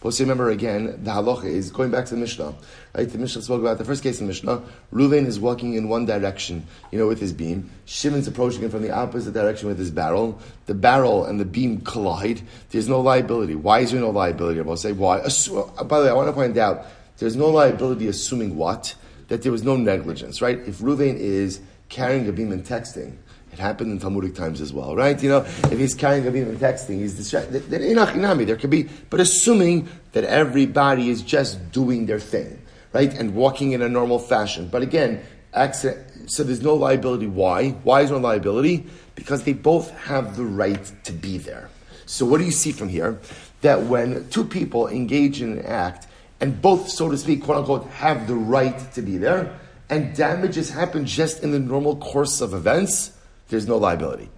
But 0.00 0.18
remember 0.20 0.50
again, 0.50 1.02
the 1.02 1.10
halacha 1.10 1.46
is 1.46 1.70
going 1.70 1.90
back 1.90 2.06
to 2.06 2.14
the 2.14 2.20
Mishnah. 2.20 2.54
Right? 2.94 3.08
The 3.08 3.18
Mishnah 3.18 3.42
spoke 3.42 3.60
about 3.60 3.78
the 3.78 3.84
first 3.84 4.02
case 4.02 4.20
in 4.20 4.28
Mishnah. 4.28 4.62
Ruvain 4.92 5.26
is 5.26 5.40
walking 5.40 5.74
in 5.74 5.88
one 5.88 6.06
direction, 6.06 6.66
you 6.92 6.98
know, 6.98 7.08
with 7.08 7.20
his 7.20 7.32
beam. 7.32 7.70
Shimon's 7.84 8.28
approaching 8.28 8.62
him 8.62 8.70
from 8.70 8.82
the 8.82 8.92
opposite 8.92 9.32
direction 9.34 9.68
with 9.68 9.78
his 9.78 9.90
barrel. 9.90 10.40
The 10.66 10.74
barrel 10.74 11.24
and 11.24 11.40
the 11.40 11.44
beam 11.44 11.80
collide. 11.80 12.42
There's 12.70 12.88
no 12.88 13.00
liability. 13.00 13.56
Why 13.56 13.80
is 13.80 13.90
there 13.90 14.00
no 14.00 14.10
liability? 14.10 14.60
I'll 14.60 14.76
say 14.76 14.92
why. 14.92 15.18
Uh, 15.18 15.84
by 15.84 15.98
the 15.98 16.04
way, 16.04 16.10
I 16.10 16.14
want 16.14 16.28
to 16.28 16.32
point 16.32 16.56
out 16.56 16.86
there's 17.18 17.36
no 17.36 17.48
liability 17.48 18.06
assuming 18.06 18.56
what? 18.56 18.94
That 19.28 19.42
there 19.42 19.52
was 19.52 19.64
no 19.64 19.76
negligence, 19.76 20.40
right? 20.40 20.58
If 20.58 20.78
Ruvain 20.78 21.16
is 21.16 21.60
carrying 21.88 22.28
a 22.28 22.32
beam 22.32 22.52
and 22.52 22.64
texting, 22.64 23.16
it 23.58 23.62
happened 23.62 23.90
in 23.90 23.98
Talmudic 23.98 24.34
times 24.34 24.60
as 24.60 24.72
well, 24.72 24.94
right? 24.94 25.20
You 25.22 25.28
know, 25.28 25.38
if 25.40 25.78
he's 25.78 25.94
carrying 25.94 26.24
a 26.24 26.28
and 26.28 26.58
texting, 26.58 27.00
he's 27.00 27.14
distracted. 27.14 27.64
There 27.64 28.56
could 28.56 28.70
be, 28.70 28.88
but 29.10 29.20
assuming 29.20 29.88
that 30.12 30.24
everybody 30.24 31.10
is 31.10 31.22
just 31.22 31.72
doing 31.72 32.06
their 32.06 32.20
thing, 32.20 32.60
right, 32.92 33.12
and 33.12 33.34
walking 33.34 33.72
in 33.72 33.82
a 33.82 33.88
normal 33.88 34.18
fashion. 34.18 34.68
But 34.68 34.82
again, 34.82 35.22
accident, 35.54 36.30
so 36.30 36.44
there's 36.44 36.62
no 36.62 36.74
liability. 36.74 37.26
Why? 37.26 37.70
Why 37.82 38.02
is 38.02 38.10
no 38.10 38.18
liability? 38.18 38.86
Because 39.14 39.42
they 39.42 39.54
both 39.54 39.90
have 40.04 40.36
the 40.36 40.44
right 40.44 40.92
to 41.04 41.12
be 41.12 41.38
there. 41.38 41.68
So 42.06 42.24
what 42.24 42.38
do 42.38 42.44
you 42.44 42.52
see 42.52 42.72
from 42.72 42.88
here? 42.88 43.18
That 43.62 43.82
when 43.82 44.28
two 44.30 44.44
people 44.44 44.88
engage 44.88 45.42
in 45.42 45.58
an 45.58 45.64
act 45.64 46.06
and 46.40 46.62
both, 46.62 46.88
so 46.88 47.10
to 47.10 47.18
speak, 47.18 47.42
quote 47.42 47.58
unquote, 47.58 47.88
have 47.88 48.28
the 48.28 48.36
right 48.36 48.78
to 48.92 49.02
be 49.02 49.18
there, 49.18 49.58
and 49.90 50.14
damages 50.14 50.70
happen 50.70 51.06
just 51.06 51.42
in 51.42 51.50
the 51.50 51.58
normal 51.58 51.96
course 51.96 52.40
of 52.40 52.54
events, 52.54 53.10
there's 53.48 53.66
no 53.66 53.76
liability. 53.76 54.28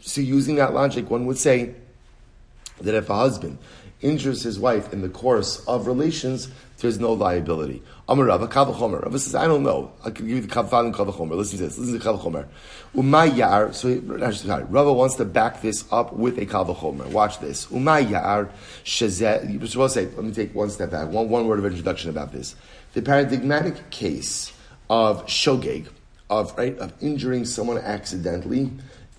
So, 0.00 0.20
using 0.20 0.56
that 0.56 0.72
logic, 0.72 1.10
one 1.10 1.26
would 1.26 1.38
say 1.38 1.74
that 2.80 2.94
if 2.94 3.10
a 3.10 3.14
husband 3.14 3.58
injures 4.00 4.42
his 4.42 4.58
wife 4.58 4.92
in 4.92 5.02
the 5.02 5.08
course 5.08 5.64
of 5.66 5.86
relations, 5.86 6.48
there's 6.78 6.98
no 6.98 7.12
liability. 7.12 7.82
Amar 8.08 8.26
Rava, 8.26 8.48
Kavachomer. 8.48 9.02
Rava 9.02 9.18
says, 9.18 9.34
I 9.34 9.46
don't 9.46 9.62
know. 9.62 9.92
I 10.04 10.10
can 10.10 10.26
give 10.26 10.36
you 10.36 10.40
the 10.40 10.60
and 10.60 10.94
Kavachomer. 10.94 11.32
Listen 11.32 11.58
to 11.58 11.64
this. 11.64 11.78
Listen 11.78 11.98
to 11.98 12.04
Kavachomer. 12.04 12.46
Umayar. 12.94 13.74
So, 13.74 14.32
sorry, 14.32 14.64
wants 14.64 15.16
to 15.16 15.24
back 15.26 15.60
this 15.60 15.84
up 15.92 16.14
with 16.14 16.38
a 16.38 16.46
Kavachomer. 16.46 17.06
Watch 17.08 17.38
this. 17.40 17.66
Umayar 17.66 18.50
Shazet. 18.84 19.52
You're 19.52 19.66
supposed 19.68 19.94
to 19.94 20.06
say, 20.06 20.16
let 20.16 20.24
me 20.24 20.32
take 20.32 20.54
one 20.54 20.70
step 20.70 20.90
back. 20.90 21.08
One, 21.08 21.28
one 21.28 21.46
word 21.46 21.58
of 21.58 21.66
introduction 21.66 22.08
about 22.08 22.32
this. 22.32 22.56
The 22.94 23.02
paradigmatic 23.02 23.90
case 23.90 24.52
of 24.88 25.26
Shogeg, 25.26 25.88
of 26.30 26.56
right 26.56 26.78
of 26.78 26.94
injuring 27.02 27.44
someone 27.44 27.76
accidentally 27.76 28.70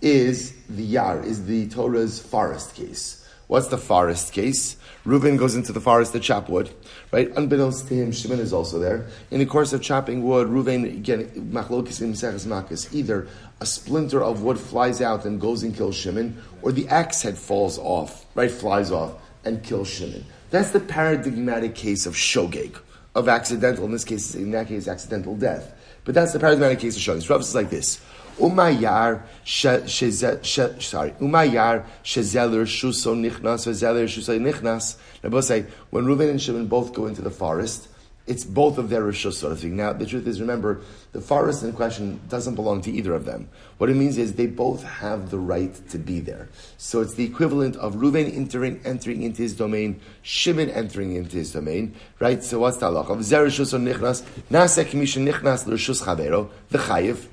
is 0.02 0.54
the 0.68 0.84
yar, 0.84 1.22
is 1.22 1.46
the 1.46 1.68
Torah's 1.70 2.20
forest 2.20 2.74
case. 2.74 3.18
What's 3.46 3.68
the 3.68 3.78
forest 3.78 4.32
case? 4.32 4.78
Reuben 5.04 5.36
goes 5.36 5.56
into 5.56 5.74
the 5.74 5.82
forest 5.82 6.14
to 6.14 6.22
chop 6.22 6.48
wood, 6.48 6.70
right? 7.12 7.30
Unbeknownst 7.36 7.88
to 7.90 7.96
him, 7.96 8.14
Shimon 8.14 8.40
is 8.40 8.54
also 8.54 8.80
there. 8.80 9.08
In 9.30 9.40
the 9.40 9.46
course 9.46 9.74
of 9.74 9.82
chopping 9.82 10.24
wood, 10.24 10.48
Reuben, 10.48 10.86
again, 10.86 11.28
machlokis 11.52 12.02
in 12.02 12.14
Makas, 12.14 12.94
either 12.94 13.28
a 13.60 13.66
splinter 13.66 14.24
of 14.24 14.42
wood 14.42 14.58
flies 14.58 15.02
out 15.02 15.26
and 15.26 15.42
goes 15.42 15.64
and 15.64 15.76
kills 15.76 15.98
Shimon, 15.98 16.42
or 16.62 16.72
the 16.72 16.88
axe 16.88 17.24
head 17.24 17.38
falls 17.38 17.78
off, 17.78 18.26
right? 18.36 18.50
Flies 18.50 18.90
off 18.90 19.16
and 19.44 19.62
kills 19.62 19.90
Shimon. 19.90 20.24
That's 20.50 20.72
the 20.72 20.80
paradigmatic 20.80 21.76
case 21.76 22.06
of 22.06 22.14
shogeg, 22.14 22.78
of 23.16 23.28
accidental, 23.28 23.84
in 23.84 23.92
this 23.92 24.06
case, 24.06 24.34
in 24.34 24.52
that 24.52 24.68
case, 24.70 24.88
accidental 24.88 25.36
death. 25.36 25.74
But 26.04 26.16
that's 26.16 26.34
the 26.34 26.40
paradigmatic 26.40 26.80
case 26.80 26.96
of 26.96 27.02
Shabbos. 27.02 27.30
Rav 27.30 27.42
is 27.42 27.56
like 27.56 27.70
this. 27.70 28.02
Umayar 28.40 29.22
sorry, 29.46 31.12
Umayar 31.12 31.86
shezeler 32.04 32.66
shuso 32.66 33.16
nichnas 33.16 33.68
vezeler 33.68 34.06
shuso 34.06 34.40
nichnas. 34.40 34.96
Rabbi 35.22 35.40
say 35.42 35.66
when 35.92 36.06
Reuven 36.06 36.30
and 36.30 36.42
Shimon 36.42 36.68
both 36.68 36.94
go 36.94 37.06
into 37.06 37.22
the 37.22 37.30
forest, 37.30 37.88
it's 38.28 38.44
both 38.44 38.78
of 38.78 38.90
their 38.90 39.12
speak. 39.12 39.72
Now, 39.72 39.94
the 39.94 40.06
truth 40.06 40.28
is, 40.28 40.40
remember, 40.40 40.82
the 41.12 41.22
forest 41.22 41.64
in 41.64 41.74
question 41.74 42.20
doesn't 42.30 42.56
belong 42.56 42.82
to 42.82 42.92
either 42.92 43.14
of 43.14 43.26
them. 43.26 43.50
What 43.78 43.90
it 43.90 43.96
means 43.96 44.18
is 44.18 44.34
they 44.34 44.46
both 44.46 44.84
have 44.84 45.32
the 45.32 45.40
right 45.40 45.74
to 45.90 45.98
be 45.98 46.20
there. 46.20 46.48
So 46.78 47.02
it's 47.02 47.16
the 47.16 47.26
equivalent 47.26 47.76
of 47.78 47.96
Reuven 47.96 48.34
entering, 48.34 48.80
entering 48.86 49.24
into 49.24 49.42
his 49.42 49.56
domain, 49.56 50.00
Shimon 50.22 50.70
entering 50.70 51.16
into 51.16 51.38
his 51.38 51.52
domain, 51.52 51.96
right? 52.20 52.44
So 52.44 52.60
what's 52.60 52.78
the 52.78 52.88
halach? 52.88 53.10
Of 53.10 53.20
zerishus 53.20 53.74
or 53.74 53.80
nichnas, 53.80 54.22
nasek 54.52 54.94
misha 54.94 55.20
nichnas 55.20 55.66
l'rishus 55.66 56.04
chavero, 56.04 56.50
the 56.70 56.78
chayiv, 56.78 57.26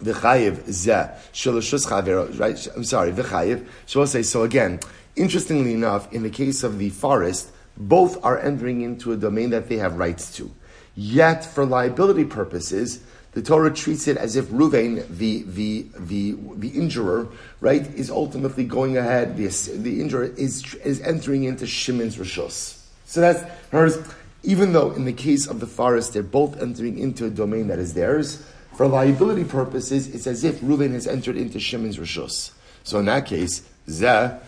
the 0.00 0.12
chayiv 0.12 0.56
zeh 0.64 1.14
chavero, 1.32 2.38
right? 2.40 2.68
I'm 2.74 2.84
sorry, 2.84 3.10
the 3.10 3.22
chayiv. 3.22 3.66
So 3.86 4.00
we'll 4.00 4.06
say, 4.06 4.22
so 4.22 4.42
again, 4.42 4.80
interestingly 5.16 5.74
enough, 5.74 6.12
in 6.12 6.22
the 6.22 6.30
case 6.30 6.64
of 6.64 6.78
the 6.78 6.88
forest, 6.90 7.51
both 7.76 8.22
are 8.24 8.38
entering 8.38 8.82
into 8.82 9.12
a 9.12 9.16
domain 9.16 9.50
that 9.50 9.68
they 9.68 9.76
have 9.76 9.96
rights 9.96 10.34
to. 10.36 10.50
Yet, 10.94 11.44
for 11.44 11.64
liability 11.64 12.24
purposes, 12.24 13.02
the 13.32 13.42
Torah 13.42 13.72
treats 13.72 14.06
it 14.08 14.18
as 14.18 14.36
if 14.36 14.46
Ruvain, 14.46 15.06
the, 15.08 15.42
the, 15.44 15.86
the, 15.98 16.36
the 16.56 16.68
injurer, 16.68 17.28
right, 17.60 17.82
is 17.94 18.10
ultimately 18.10 18.64
going 18.64 18.98
ahead, 18.98 19.38
the, 19.38 19.46
the 19.78 20.02
injurer 20.02 20.24
is, 20.24 20.74
is 20.76 21.00
entering 21.00 21.44
into 21.44 21.66
Shimon's 21.66 22.16
Rishos. 22.16 22.84
So 23.06 23.22
that's, 23.22 23.42
hers, 23.70 23.98
even 24.42 24.74
though 24.74 24.90
in 24.90 25.06
the 25.06 25.12
case 25.14 25.46
of 25.46 25.60
the 25.60 25.66
forest, 25.66 26.12
they're 26.12 26.22
both 26.22 26.60
entering 26.60 26.98
into 26.98 27.24
a 27.24 27.30
domain 27.30 27.68
that 27.68 27.78
is 27.78 27.94
theirs, 27.94 28.46
for 28.74 28.86
liability 28.86 29.44
purposes, 29.44 30.14
it's 30.14 30.26
as 30.26 30.44
if 30.44 30.60
Ruvain 30.60 30.92
has 30.92 31.06
entered 31.06 31.36
into 31.36 31.60
Shimon's 31.60 31.98
Rishos. 31.98 32.52
So 32.84 32.98
in 32.98 33.06
that 33.06 33.26
case, 33.26 33.68
So 33.86 34.38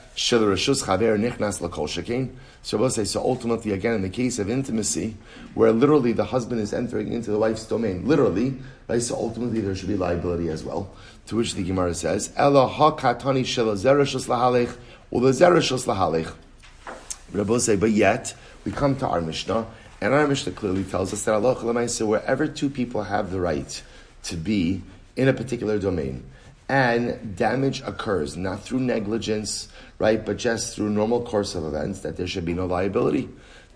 we'll 2.78 2.90
say, 2.90 3.04
so 3.04 3.20
ultimately, 3.20 3.72
again, 3.72 3.94
in 3.94 4.02
the 4.02 4.08
case 4.08 4.38
of 4.38 4.48
intimacy, 4.48 5.16
where 5.54 5.72
literally 5.72 6.12
the 6.12 6.24
husband 6.24 6.60
is 6.60 6.72
entering 6.72 7.12
into 7.12 7.30
the 7.30 7.38
wife's 7.38 7.66
domain, 7.66 8.06
literally, 8.06 8.56
right? 8.88 9.02
So 9.02 9.16
ultimately, 9.16 9.60
there 9.60 9.74
should 9.74 9.88
be 9.88 9.96
liability 9.96 10.48
as 10.48 10.62
well. 10.62 10.94
To 11.26 11.36
which 11.36 11.54
the 11.54 11.64
Gemara 11.64 11.94
says, 11.94 12.32
Ela 12.36 12.66
ha 12.66 12.92
katani 12.96 13.44
shel 13.44 13.66
zereshus 13.66 14.26
lahalech, 14.28 14.76
or 15.10 15.20
the 15.20 15.30
zereshus 15.30 15.86
lahalech. 15.86 16.32
Say, 17.60 17.76
but 17.76 17.90
yet, 17.90 18.34
we 18.64 18.70
come 18.70 18.94
to 18.96 19.08
our 19.08 19.20
Mishnah, 19.20 19.66
and 20.00 20.14
our 20.14 20.28
Mishnah 20.28 20.52
clearly 20.52 20.84
tells 20.84 21.12
us 21.12 21.24
that 21.24 21.34
Allah, 21.34 21.54
wherever 21.54 22.46
two 22.46 22.70
people 22.70 23.02
have 23.02 23.32
the 23.32 23.40
right 23.40 23.82
to 24.24 24.36
be 24.36 24.82
in 25.16 25.26
a 25.26 25.32
particular 25.32 25.78
domain, 25.78 26.22
and 26.68 27.36
damage 27.36 27.82
occurs, 27.82 28.36
not 28.36 28.62
through 28.62 28.80
negligence, 28.80 29.68
right, 29.98 30.24
but 30.24 30.36
just 30.36 30.74
through 30.74 30.90
normal 30.90 31.22
course 31.22 31.54
of 31.54 31.64
events, 31.64 32.00
that 32.00 32.16
there 32.16 32.26
should 32.26 32.44
be 32.44 32.54
no 32.54 32.66
liability. 32.66 33.28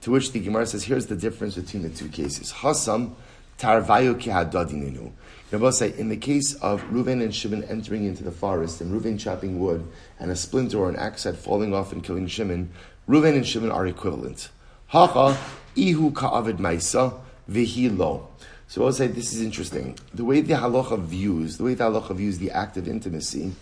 To 0.02 0.10
which 0.10 0.32
the 0.32 0.40
Gemara 0.40 0.66
says, 0.66 0.84
here's 0.84 1.06
the 1.06 1.16
difference 1.16 1.56
between 1.56 1.82
the 1.82 1.90
two 1.90 2.08
cases. 2.08 2.52
Hasam 2.52 3.14
tarvayu 3.58 4.14
kihadadininu. 4.20 5.12
Both 5.50 5.74
say, 5.74 5.94
in 5.98 6.08
the 6.08 6.16
case 6.16 6.54
of 6.54 6.82
Reuven 6.84 7.22
and 7.22 7.34
Shimon 7.34 7.64
entering 7.64 8.04
into 8.04 8.22
the 8.22 8.30
forest, 8.30 8.80
and 8.80 8.92
Reuven 8.92 9.18
chopping 9.18 9.58
wood, 9.58 9.86
and 10.20 10.30
a 10.30 10.36
splinter 10.36 10.78
or 10.78 10.88
an 10.88 10.96
axe 10.96 11.24
head 11.24 11.38
falling 11.38 11.74
off 11.74 11.92
and 11.92 12.04
killing 12.04 12.26
Shimon, 12.26 12.70
Reuven 13.08 13.34
and 13.34 13.46
Shimon 13.46 13.70
are 13.70 13.86
equivalent. 13.86 14.50
Hacha 14.88 15.36
ihu 15.74 16.12
ka'avid 16.12 16.58
maisa 16.58 17.18
vihi 17.50 17.96
lo. 17.96 18.28
So 18.68 18.84
I'll 18.84 18.92
say 18.92 19.06
this 19.06 19.32
is 19.32 19.40
interesting. 19.40 19.98
The 20.12 20.24
way 20.24 20.42
the 20.42 20.54
halacha 20.54 21.02
views, 21.02 21.56
the 21.56 21.64
way 21.64 21.74
the 21.74 21.84
halacha 21.84 22.14
views 22.14 22.38
the 22.38 22.50
act 22.50 22.76
of 22.76 22.86
intimacy, 22.86 23.52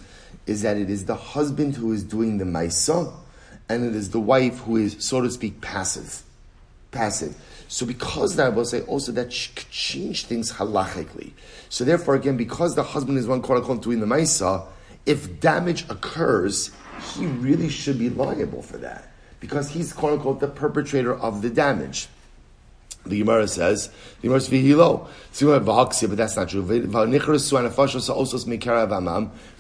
is 0.47 0.63
that 0.63 0.77
it 0.77 0.91
is 0.91 1.05
the 1.05 1.15
husband 1.15 1.77
who 1.77 1.93
is 1.93 2.03
doing 2.03 2.39
the 2.39 2.45
maisa, 2.45 3.13
and 3.69 3.85
it 3.85 3.95
is 3.95 4.11
the 4.11 4.21
wife 4.21 4.59
who 4.61 4.77
is, 4.77 4.97
so 4.99 5.21
to 5.21 5.31
speak, 5.31 5.61
passive. 5.61 6.23
Passive. 6.91 7.37
So 7.69 7.87
because 7.87 8.37
that, 8.37 8.47
I 8.47 8.49
will 8.49 8.65
say 8.65 8.83
also 8.83 9.13
that 9.13 9.31
change 9.31 10.27
things 10.27 10.53
halachically. 10.53 11.33
So 11.69 11.85
therefore, 11.85 12.17
again, 12.17 12.37
because 12.37 12.75
the 12.75 12.83
husband 12.83 13.19
is 13.19 13.29
one 13.29 13.43
quote 13.43 13.59
unquote 13.59 13.83
doing 13.83 14.01
the 14.01 14.07
maisa, 14.07 14.67
if 15.05 15.39
damage 15.39 15.89
occurs, 15.89 16.73
he 17.15 17.27
really 17.27 17.69
should 17.69 17.99
be 17.99 18.11
liable 18.11 18.63
for 18.63 18.79
that 18.79 19.13
because 19.39 19.71
he's 19.71 19.93
quote 19.93 20.15
unquote 20.15 20.41
the 20.41 20.49
perpetrator 20.49 21.15
of 21.15 21.43
the 21.43 21.51
damage. 21.51 22.09
The 23.09 23.19
Gemara 23.19 23.49
says, 23.49 23.89
the 24.21 24.29
Gemara 24.29 24.41
says, 24.41 24.49
"Vihilo." 24.49 25.09
But 25.41 26.17
that's 26.17 26.37
not 26.37 26.49
true. 26.49 26.63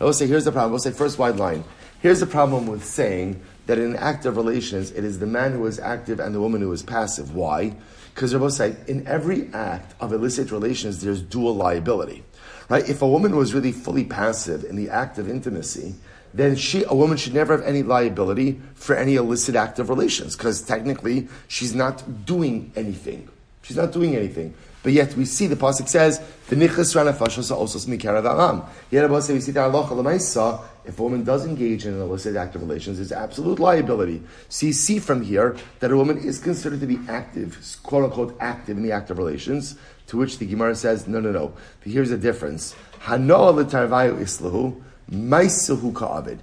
I 0.00 0.04
will 0.04 0.12
say, 0.12 0.26
here's 0.26 0.44
the 0.44 0.52
problem. 0.52 0.70
We'll 0.72 0.80
say 0.80 0.90
first 0.90 1.18
wide 1.18 1.36
line. 1.36 1.64
Here's 2.00 2.20
the 2.20 2.26
problem 2.26 2.66
with 2.66 2.84
saying 2.84 3.40
that 3.66 3.78
in 3.78 3.96
active 3.96 4.36
relations, 4.36 4.90
it 4.92 5.04
is 5.04 5.18
the 5.18 5.26
man 5.26 5.52
who 5.52 5.66
is 5.66 5.78
active 5.80 6.20
and 6.20 6.34
the 6.34 6.40
woman 6.40 6.60
who 6.60 6.70
is 6.72 6.82
passive. 6.82 7.34
Why? 7.34 7.74
Because 8.14 8.30
they're 8.30 8.40
both 8.40 8.52
saying 8.52 8.76
in 8.86 9.06
every 9.06 9.50
act 9.52 9.94
of 10.00 10.12
illicit 10.12 10.50
relations, 10.52 11.02
there's 11.02 11.20
dual 11.20 11.54
liability. 11.54 12.22
Right? 12.68 12.88
If 12.88 13.02
a 13.02 13.08
woman 13.08 13.36
was 13.36 13.54
really 13.54 13.72
fully 13.72 14.04
passive 14.04 14.64
in 14.64 14.76
the 14.76 14.88
act 14.90 15.18
of 15.18 15.28
intimacy, 15.28 15.94
then 16.34 16.56
she, 16.56 16.84
a 16.84 16.94
woman 16.94 17.16
should 17.16 17.34
never 17.34 17.56
have 17.56 17.66
any 17.66 17.82
liability 17.82 18.60
for 18.74 18.94
any 18.94 19.16
illicit 19.16 19.54
act 19.56 19.78
of 19.78 19.88
relations, 19.88 20.36
because 20.36 20.60
technically 20.62 21.28
she's 21.48 21.74
not 21.74 22.26
doing 22.26 22.72
anything. 22.76 23.28
She's 23.66 23.76
not 23.76 23.90
doing 23.90 24.14
anything. 24.14 24.54
But 24.84 24.92
yet 24.92 25.16
we 25.16 25.24
see 25.24 25.48
the 25.48 25.56
pasuk 25.56 25.88
says 25.88 26.20
the 26.48 26.54
nichas 26.54 26.94
ranafashos 26.94 27.50
also 27.50 27.80
mikara 27.90 28.22
v'aram. 28.22 28.64
Yet 28.92 29.10
we 29.10 29.20
see 29.40 29.50
that 29.50 29.72
halacha 29.72 29.88
lemaisa. 29.88 30.62
If 30.84 31.00
a 31.00 31.02
woman 31.02 31.24
does 31.24 31.44
engage 31.44 31.84
in 31.84 31.94
an 31.94 32.00
illicit 32.00 32.36
act 32.36 32.54
of 32.54 32.62
relations, 32.62 32.98
there's 32.98 33.10
absolute 33.10 33.58
liability. 33.58 34.22
So 34.48 34.66
you 34.66 34.72
see 34.72 35.00
from 35.00 35.22
here 35.22 35.56
that 35.80 35.90
a 35.90 35.96
woman 35.96 36.18
is 36.18 36.38
considered 36.38 36.78
to 36.78 36.86
be 36.86 37.00
active, 37.08 37.58
quote 37.82 38.04
unquote, 38.04 38.36
active 38.38 38.76
in 38.76 38.84
the 38.84 38.92
act 38.92 39.10
of 39.10 39.18
relations. 39.18 39.74
To 40.06 40.16
which 40.16 40.38
the 40.38 40.46
Gemara 40.46 40.76
says, 40.76 41.08
no, 41.08 41.18
no, 41.18 41.32
no. 41.32 41.52
But 41.82 41.90
here's 41.90 42.10
the 42.10 42.16
difference. 42.16 42.76
Hanoah 43.00 43.56
l'tarvayu 43.56 44.20
islahu 44.20 44.80
maisahu 45.10 45.92
ka'avid. 45.92 46.38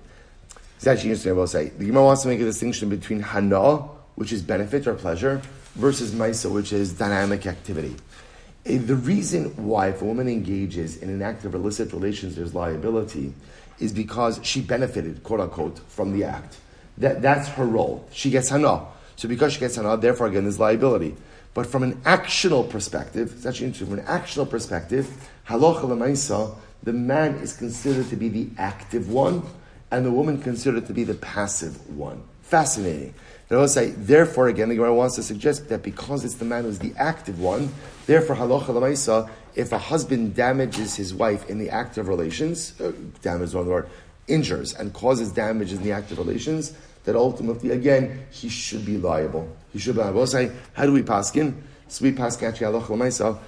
It's 0.75 0.85
actually 0.85 1.11
interesting. 1.11 1.31
I 1.31 1.35
will 1.35 1.47
say 1.47 1.69
the 1.69 1.85
Gemara 1.85 2.03
wants 2.03 2.23
to 2.23 2.27
make 2.27 2.41
a 2.41 2.43
distinction 2.43 2.89
between 2.89 3.21
hana, 3.21 3.77
which 4.15 4.33
is 4.33 4.41
benefit 4.41 4.85
or 4.85 4.95
pleasure, 4.95 5.41
versus 5.75 6.11
maisa, 6.11 6.51
which 6.51 6.73
is 6.73 6.93
dynamic 6.93 7.47
activity. 7.47 7.95
The 8.63 8.95
reason 8.95 9.45
why 9.57 9.89
if 9.89 10.01
a 10.01 10.05
woman 10.05 10.27
engages 10.27 10.97
in 10.97 11.09
an 11.09 11.21
act 11.21 11.43
of 11.43 11.53
illicit 11.53 11.91
relations, 11.91 12.35
there's 12.35 12.55
liability, 12.55 13.33
is 13.79 13.91
because 13.91 14.39
she 14.43 14.61
benefited, 14.61 15.23
quote 15.23 15.41
unquote, 15.41 15.79
from 15.89 16.17
the 16.17 16.23
act. 16.23 16.57
That, 16.97 17.21
that's 17.21 17.47
her 17.49 17.65
role. 17.65 18.07
She 18.11 18.29
gets 18.29 18.49
hana. 18.49 18.85
So 19.15 19.27
because 19.27 19.53
she 19.53 19.59
gets 19.59 19.75
hana, 19.75 19.97
therefore 19.97 20.27
again 20.27 20.43
there's 20.43 20.59
liability. 20.59 21.15
But 21.53 21.67
from 21.67 21.83
an 21.83 21.95
actional 22.01 22.67
perspective, 22.69 23.33
it's 23.35 23.45
actually 23.45 23.67
interesting, 23.67 23.95
from 23.95 23.99
an 23.99 24.05
actional 24.05 24.49
perspective, 24.49 25.29
halacha 25.47 25.81
lemaisa, 25.81 26.55
the 26.81 26.93
man 26.93 27.35
is 27.35 27.55
considered 27.55 28.09
to 28.09 28.15
be 28.15 28.29
the 28.29 28.49
active 28.57 29.09
one, 29.09 29.43
and 29.91 30.05
the 30.05 30.11
woman 30.11 30.41
considered 30.41 30.87
to 30.87 30.93
be 30.93 31.03
the 31.03 31.13
passive 31.13 31.89
one. 31.95 32.23
Fascinating. 32.41 33.13
They 33.49 33.55
will 33.55 33.67
say, 33.67 33.89
therefore, 33.91 34.47
again, 34.47 34.69
the 34.69 34.75
Gemara 34.75 34.93
wants 34.93 35.15
to 35.15 35.23
suggest 35.23 35.69
that 35.69 35.83
because 35.83 36.23
it's 36.25 36.35
the 36.35 36.45
man 36.45 36.63
who's 36.63 36.79
the 36.79 36.93
active 36.97 37.39
one, 37.39 37.71
therefore, 38.07 38.35
halacha 38.35 38.67
lemaisa, 38.67 39.29
if 39.55 39.71
a 39.71 39.77
husband 39.77 40.35
damages 40.35 40.95
his 40.95 41.13
wife 41.13 41.49
in 41.49 41.59
the 41.59 41.69
act 41.69 41.97
of 41.97 42.07
relations, 42.07 42.79
uh, 42.81 42.91
damage 43.21 43.53
one 43.53 43.67
word, 43.67 43.87
injures 44.27 44.73
and 44.73 44.93
causes 44.93 45.31
damage 45.31 45.73
in 45.73 45.83
the 45.83 45.91
act 45.91 46.11
of 46.11 46.17
relations, 46.17 46.73
that 47.03 47.15
ultimately, 47.15 47.71
again, 47.71 48.25
he 48.31 48.49
should 48.49 48.85
be 48.85 48.97
liable. 48.97 49.47
He 49.73 49.79
should 49.79 49.95
be 49.95 50.01
liable. 50.01 50.25
Say, 50.25 50.51
how 50.73 50.85
do 50.85 50.93
we 50.93 51.03
paskin? 51.03 51.53
So 51.89 52.05
we 52.05 52.13
paskin 52.13 52.47
actually 52.47 52.67
halacha 52.67 53.39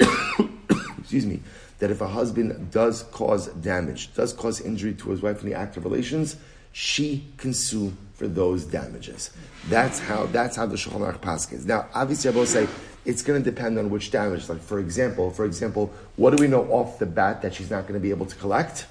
lemaisa, 0.00 0.98
excuse 0.98 1.26
me, 1.26 1.40
that 1.78 1.90
if 1.90 2.00
a 2.00 2.08
husband 2.08 2.70
does 2.70 3.02
cause 3.12 3.48
damage, 3.48 4.14
does 4.14 4.32
cause 4.32 4.60
injury 4.60 4.94
to 4.94 5.10
his 5.10 5.20
wife 5.20 5.42
in 5.42 5.50
the 5.50 5.54
act 5.54 5.76
of 5.76 5.84
relations, 5.84 6.36
she 6.72 7.26
can 7.36 7.52
sue 7.52 7.92
for 8.22 8.28
those 8.28 8.64
damages. 8.64 9.30
That's 9.68 9.98
how 9.98 10.26
that's 10.26 10.54
how 10.54 10.66
the 10.66 10.76
Shulchan 10.76 11.00
Aruch 11.00 11.18
paskins. 11.18 11.66
Now, 11.66 11.88
obviously, 11.92 12.30
I 12.30 12.34
will 12.34 12.46
say 12.46 12.68
it's 13.04 13.20
going 13.20 13.42
to 13.42 13.50
depend 13.50 13.80
on 13.80 13.90
which 13.90 14.12
damage. 14.12 14.48
Like 14.48 14.60
for 14.60 14.78
example, 14.78 15.32
for 15.32 15.44
example, 15.44 15.92
what 16.14 16.36
do 16.36 16.40
we 16.40 16.46
know 16.46 16.62
off 16.70 17.00
the 17.00 17.06
bat 17.06 17.42
that 17.42 17.52
she's 17.52 17.68
not 17.68 17.82
going 17.82 17.94
to 17.94 18.00
be 18.00 18.10
able 18.10 18.26
to 18.26 18.36
collect? 18.36 18.86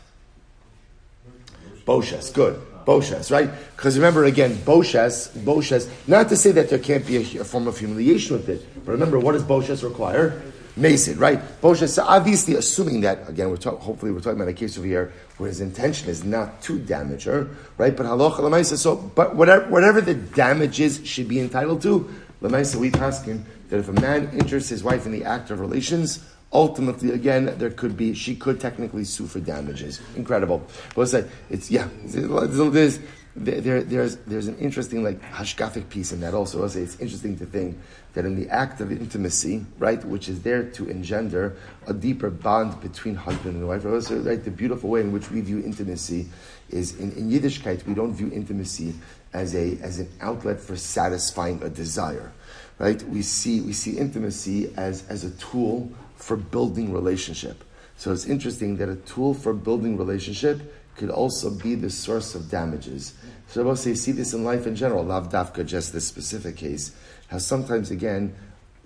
Boshes, 1.86 2.34
good. 2.34 2.62
Boshes, 2.86 3.32
right? 3.32 3.50
Because 3.78 3.96
remember 3.98 4.26
again, 4.26 4.52
Boshes, 4.52 5.30
Boshes, 5.30 5.88
not 6.08 6.28
to 6.28 6.36
say 6.36 6.52
that 6.52 6.70
there 6.70 6.80
can't 6.80 7.08
be 7.08 7.16
a, 7.16 7.42
a, 7.42 7.46
form 7.46 7.68
of 7.68 7.78
humiliation 7.78 8.36
with 8.36 8.50
it, 8.50 8.68
but 8.84 8.92
remember, 8.92 9.18
what 9.18 9.32
does 9.32 9.44
Boshes 9.44 9.82
require? 9.82 10.42
Mason, 10.75 11.18
right? 11.20 11.40
Boshes, 11.62 11.90
so 11.90 12.04
obviously 12.04 12.56
assuming 12.56 13.01
that, 13.01 13.28
again, 13.28 13.50
we're 13.50 13.58
talk, 13.58 13.80
hopefully 13.80 14.12
we're 14.12 14.20
talking 14.20 14.40
about 14.40 14.48
a 14.48 14.54
case 14.54 14.78
over 14.78 14.88
here 14.88 15.12
where 15.38 15.50
his 15.50 15.60
intention 15.60 16.10
is 16.10 16.24
not 16.24 16.62
to 16.63 16.80
damage 16.80 17.25
her, 17.25 17.50
right? 17.78 17.96
But 17.96 18.06
halacha 18.06 18.40
lemaisa, 18.40 18.78
so, 18.78 18.96
but 18.96 19.36
whatever, 19.36 19.70
whatever 19.70 20.01
the 20.01 20.13
damage 20.13 20.80
is, 20.80 21.06
should 21.06 21.28
be 21.28 21.40
entitled 21.40 21.82
to, 21.84 22.10
lemaisa, 22.42 22.75
we 22.78 22.92
ask 22.94 23.25
him 23.25 23.46
that 23.70 23.80
if 23.80 23.90
a 23.90 23.94
man 23.94 24.30
injures 24.34 24.70
his 24.70 24.84
wife 24.84 25.06
in 25.06 25.12
the 25.12 25.25
act 25.25 25.51
of 25.51 25.60
relations, 25.60 26.25
ultimately, 26.53 27.12
again, 27.12 27.53
there 27.57 27.70
could 27.70 27.98
be, 27.98 28.14
she 28.14 28.36
could 28.36 28.60
technically 28.60 29.03
sue 29.03 29.25
for 29.27 29.40
damages. 29.40 30.01
Incredible. 30.16 30.66
It's, 30.98 31.14
like, 31.14 31.27
it's 31.50 31.72
yeah, 31.72 31.88
there's, 32.05 33.00
there, 33.35 33.81
there's, 33.81 34.17
there's 34.17 34.48
an 34.48 34.57
interesting, 34.57 35.03
like, 35.03 35.22
hashkafic 35.22 35.89
piece 35.89 36.11
in 36.11 36.20
that 36.20 36.33
also. 36.33 36.61
I'll 36.61 36.70
say 36.70 36.81
it's 36.81 37.00
interesting 37.00 37.37
to 37.37 37.46
think 37.46 37.79
that 38.13 38.25
in 38.25 38.35
the 38.35 38.50
act 38.50 38.81
of 38.81 38.91
intimacy, 38.91 39.65
right, 39.79 40.03
which 40.03 40.27
is 40.27 40.41
there 40.41 40.63
to 40.63 40.89
engender 40.89 41.55
a 41.87 41.94
deeper 41.94 42.29
bond 42.29 42.81
between 42.81 43.15
husband 43.15 43.55
and 43.55 43.67
wife, 43.67 43.85
also, 43.85 44.20
right, 44.20 44.44
the 44.44 44.51
beautiful 44.51 44.89
way 44.89 45.00
in 45.00 45.13
which 45.13 45.31
we 45.31 45.39
view 45.39 45.59
intimacy 45.63 46.27
is 46.70 47.00
in, 47.00 47.11
in 47.13 47.29
Yiddishkeit, 47.29 47.85
we 47.85 47.94
don't 47.94 48.13
view 48.13 48.29
intimacy 48.33 48.94
as, 49.33 49.55
a, 49.55 49.77
as 49.81 50.00
an 50.00 50.09
outlet 50.20 50.59
for 50.59 50.75
satisfying 50.75 51.61
a 51.63 51.70
desire, 51.70 52.31
right? 52.79 53.01
We 53.03 53.22
see, 53.22 53.61
we 53.61 53.72
see 53.72 53.98
intimacy 53.98 54.74
as, 54.75 55.07
as 55.07 55.24
a 55.24 55.31
tool 55.31 55.89
for 56.15 56.35
building 56.35 56.91
relationship. 56.91 57.63
So 57.98 58.11
it's 58.11 58.25
interesting 58.25 58.77
that 58.77 58.89
a 58.89 58.96
tool 58.96 59.33
for 59.33 59.53
building 59.53 59.96
relationship 59.96 60.74
could 60.96 61.10
also 61.10 61.50
be 61.50 61.75
the 61.75 61.90
source 61.90 62.36
of 62.36 62.50
damages. 62.50 63.14
So 63.48 63.62
I 63.62 63.66
will 63.66 63.75
say, 63.75 63.96
see 63.96 64.12
this 64.12 64.34
in 64.34 64.44
life 64.44 64.68
in 64.68 64.75
general, 64.75 65.04
lav 65.04 65.30
dafka, 65.30 65.66
just 65.66 65.94
this 65.94 66.08
specific 66.08 66.58
case 66.58 66.96
how 67.32 67.38
sometimes, 67.38 67.92
again, 67.92 68.36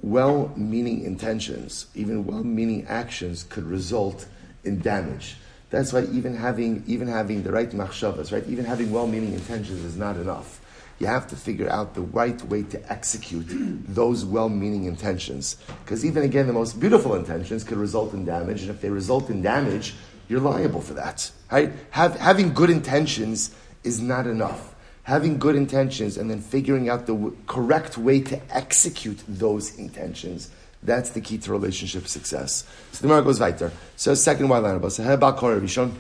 well 0.04 0.54
meaning 0.56 1.04
intentions, 1.04 1.88
even 1.96 2.28
well 2.28 2.44
meaning 2.44 2.86
actions 2.88 3.42
could 3.42 3.64
result 3.64 4.28
in 4.64 4.80
damage. 4.82 5.38
That's 5.72 5.92
why 5.92 6.04
even 6.12 6.36
having, 6.36 6.84
even 6.86 7.08
having 7.08 7.42
the 7.42 7.52
right 7.52 7.72
machshavas, 7.72 8.32
right, 8.32 8.46
even 8.48 8.64
having 8.64 8.92
well 8.92 9.08
meaning 9.08 9.34
intentions 9.34 9.84
is 9.84 9.98
not 9.98 10.16
enough. 10.18 10.62
You 11.00 11.08
have 11.08 11.28
to 11.30 11.36
figure 11.36 11.68
out 11.68 11.96
the 11.96 12.02
right 12.02 12.40
way 12.44 12.62
to 12.64 12.92
execute 12.92 13.48
those 13.50 14.24
well 14.24 14.48
meaning 14.48 14.86
intentions. 14.86 15.58
Because 15.84 16.06
even 16.06 16.22
again, 16.22 16.46
the 16.46 16.54
most 16.54 16.80
beautiful 16.80 17.16
intentions 17.16 17.64
could 17.64 17.80
result 17.80 18.14
in 18.14 18.26
damage, 18.26 18.62
and 18.62 18.70
if 18.70 18.80
they 18.80 18.92
result 18.92 19.32
in 19.32 19.42
damage, 19.42 19.96
you're 20.30 20.40
liable 20.40 20.82
for 20.82 20.94
that. 20.94 21.32
Right? 21.52 21.72
Have, 21.92 22.16
having 22.20 22.54
good 22.54 22.70
intentions 22.70 23.54
is 23.84 24.02
not 24.02 24.28
enough 24.28 24.76
having 25.06 25.38
good 25.38 25.56
intentions 25.56 26.18
and 26.18 26.30
then 26.30 26.42
figuring 26.42 26.90
out 26.90 27.06
the 27.06 27.14
w- 27.14 27.38
correct 27.46 27.96
way 27.96 28.20
to 28.20 28.42
execute 28.50 29.22
those 29.28 29.78
intentions. 29.78 30.50
That's 30.82 31.12
the 31.12 31.22
key 31.22 31.38
to 31.40 31.52
relationship 31.52 32.08
success. 32.08 32.66
So 32.92 33.02
the 33.02 33.08
Gemara 33.08 33.24
goes 33.24 33.40
weiter. 33.40 33.72
So 33.96 34.16
second 34.16 34.50
white 34.50 34.60
line 34.64 34.76
about 34.76 34.92
so 34.92 35.04
Rishon. 35.04 35.94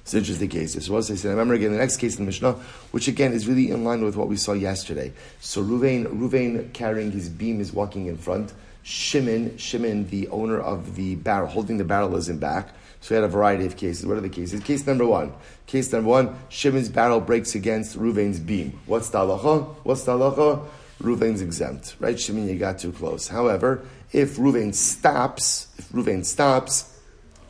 It's 0.00 0.14
an 0.14 0.20
interesting 0.20 0.48
case. 0.48 0.72
So 0.84 0.92
what 0.92 1.10
I 1.10 1.14
said, 1.16 1.28
I 1.28 1.30
remember 1.32 1.54
again 1.54 1.72
the 1.72 1.78
next 1.78 1.98
case 1.98 2.16
in 2.16 2.24
the 2.24 2.26
Mishnah, 2.26 2.52
which 2.92 3.08
again 3.08 3.32
is 3.32 3.46
really 3.46 3.70
in 3.70 3.84
line 3.84 4.02
with 4.04 4.16
what 4.16 4.28
we 4.28 4.36
saw 4.36 4.52
yesterday. 4.52 5.12
So 5.40 5.62
Ruvain, 5.62 6.06
Ruvain 6.06 6.72
carrying 6.72 7.10
his 7.10 7.28
beam 7.28 7.60
is 7.60 7.72
walking 7.72 8.06
in 8.06 8.16
front. 8.16 8.54
Shimon, 8.84 9.58
Shimon, 9.58 10.08
the 10.08 10.28
owner 10.28 10.60
of 10.60 10.94
the 10.94 11.16
barrel, 11.16 11.48
holding 11.48 11.76
the 11.76 11.84
barrel 11.84 12.14
is 12.16 12.28
in 12.28 12.38
back. 12.38 12.68
So 13.00 13.14
we 13.14 13.20
had 13.20 13.24
a 13.24 13.28
variety 13.28 13.66
of 13.66 13.76
cases. 13.76 14.06
What 14.06 14.16
are 14.16 14.20
the 14.20 14.28
cases? 14.28 14.62
Case 14.62 14.86
number 14.86 15.06
one. 15.06 15.32
Case 15.66 15.92
number 15.92 16.08
one, 16.08 16.36
Shimon's 16.48 16.88
barrel 16.88 17.20
breaks 17.20 17.54
against 17.54 17.98
Ruvain's 17.98 18.40
beam. 18.40 18.78
What's 18.86 19.10
the 19.10 19.18
halacha? 19.18 19.66
What's 19.84 20.04
the 20.04 20.12
halacha? 20.12 20.66
Ruvain's 21.02 21.42
exempt, 21.42 21.96
right? 22.00 22.18
Shimon, 22.18 22.48
you 22.48 22.58
got 22.58 22.78
too 22.78 22.92
close. 22.92 23.28
However, 23.28 23.84
if 24.12 24.36
Ruvain 24.36 24.74
stops, 24.74 25.68
if 25.78 25.88
Ruvain 25.90 26.24
stops, 26.24 26.98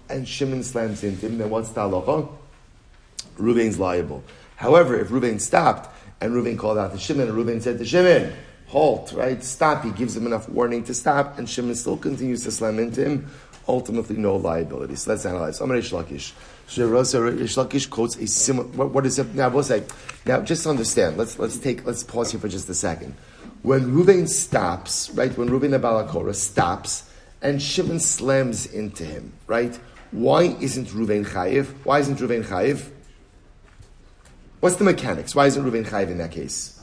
and 0.08 0.26
Shimon 0.26 0.62
slams 0.62 1.04
into 1.04 1.26
him, 1.26 1.38
then 1.38 1.50
what's 1.50 1.70
the 1.70 1.82
halacha? 1.82 2.28
Ruvain's 3.38 3.78
liable. 3.78 4.24
However, 4.56 4.98
if 4.98 5.08
Ruvain 5.08 5.40
stopped, 5.40 5.94
and 6.20 6.32
Ruvain 6.32 6.58
called 6.58 6.78
out 6.78 6.92
to 6.92 6.98
Shimon, 6.98 7.28
and 7.28 7.36
Ruvain 7.36 7.62
said 7.62 7.78
to 7.78 7.84
Shimon, 7.84 8.32
halt, 8.66 9.12
right? 9.12 9.42
Stop. 9.44 9.84
He 9.84 9.90
gives 9.90 10.16
him 10.16 10.26
enough 10.26 10.48
warning 10.48 10.82
to 10.84 10.94
stop, 10.94 11.38
and 11.38 11.48
Shimon 11.48 11.74
still 11.74 11.96
continues 11.96 12.42
to 12.44 12.50
slam 12.50 12.78
into 12.78 13.04
him 13.04 13.30
ultimately 13.68 14.16
no 14.16 14.36
liability. 14.36 14.96
So 14.96 15.12
let's 15.12 15.26
analyze. 15.26 15.60
Amar 15.60 15.76
Reish 15.76 15.92
Lakish. 15.92 16.32
Reish 16.68 17.64
Lakish 17.64 17.90
quotes 17.90 18.16
a 18.16 18.26
similar. 18.26 18.68
What, 18.68 18.90
what 18.92 19.06
is 19.06 19.18
it? 19.18 19.34
Now 19.34 19.48
we'll 19.48 19.62
say. 19.62 19.84
Now 20.24 20.40
just 20.40 20.66
understand. 20.66 21.16
Let's 21.16 21.38
let's 21.38 21.58
take 21.58 21.86
let's 21.86 22.02
pause 22.02 22.30
here 22.30 22.40
for 22.40 22.48
just 22.48 22.68
a 22.68 22.74
second. 22.74 23.14
When 23.62 23.92
Ruvain 23.92 24.28
stops, 24.28 25.10
right? 25.10 25.36
When 25.36 25.48
Ruvain 25.48 25.70
the 25.70 25.78
Balakora 25.78 26.34
stops, 26.34 27.10
and 27.42 27.60
Shimon 27.60 28.00
slams 28.00 28.66
into 28.66 29.04
him, 29.04 29.32
right? 29.46 29.74
Why 30.10 30.44
isn't 30.60 30.88
Ruvain 30.88 31.26
chayiv? 31.26 31.66
Why 31.84 31.98
isn't 32.00 32.18
Ruvain 32.18 32.44
chayiv? 32.44 32.88
What's 34.60 34.76
the 34.76 34.84
mechanics? 34.84 35.34
Why 35.34 35.46
isn't 35.46 35.64
Ruvain 35.64 35.84
chayiv 35.84 36.10
in 36.10 36.18
that 36.18 36.30
case? 36.30 36.80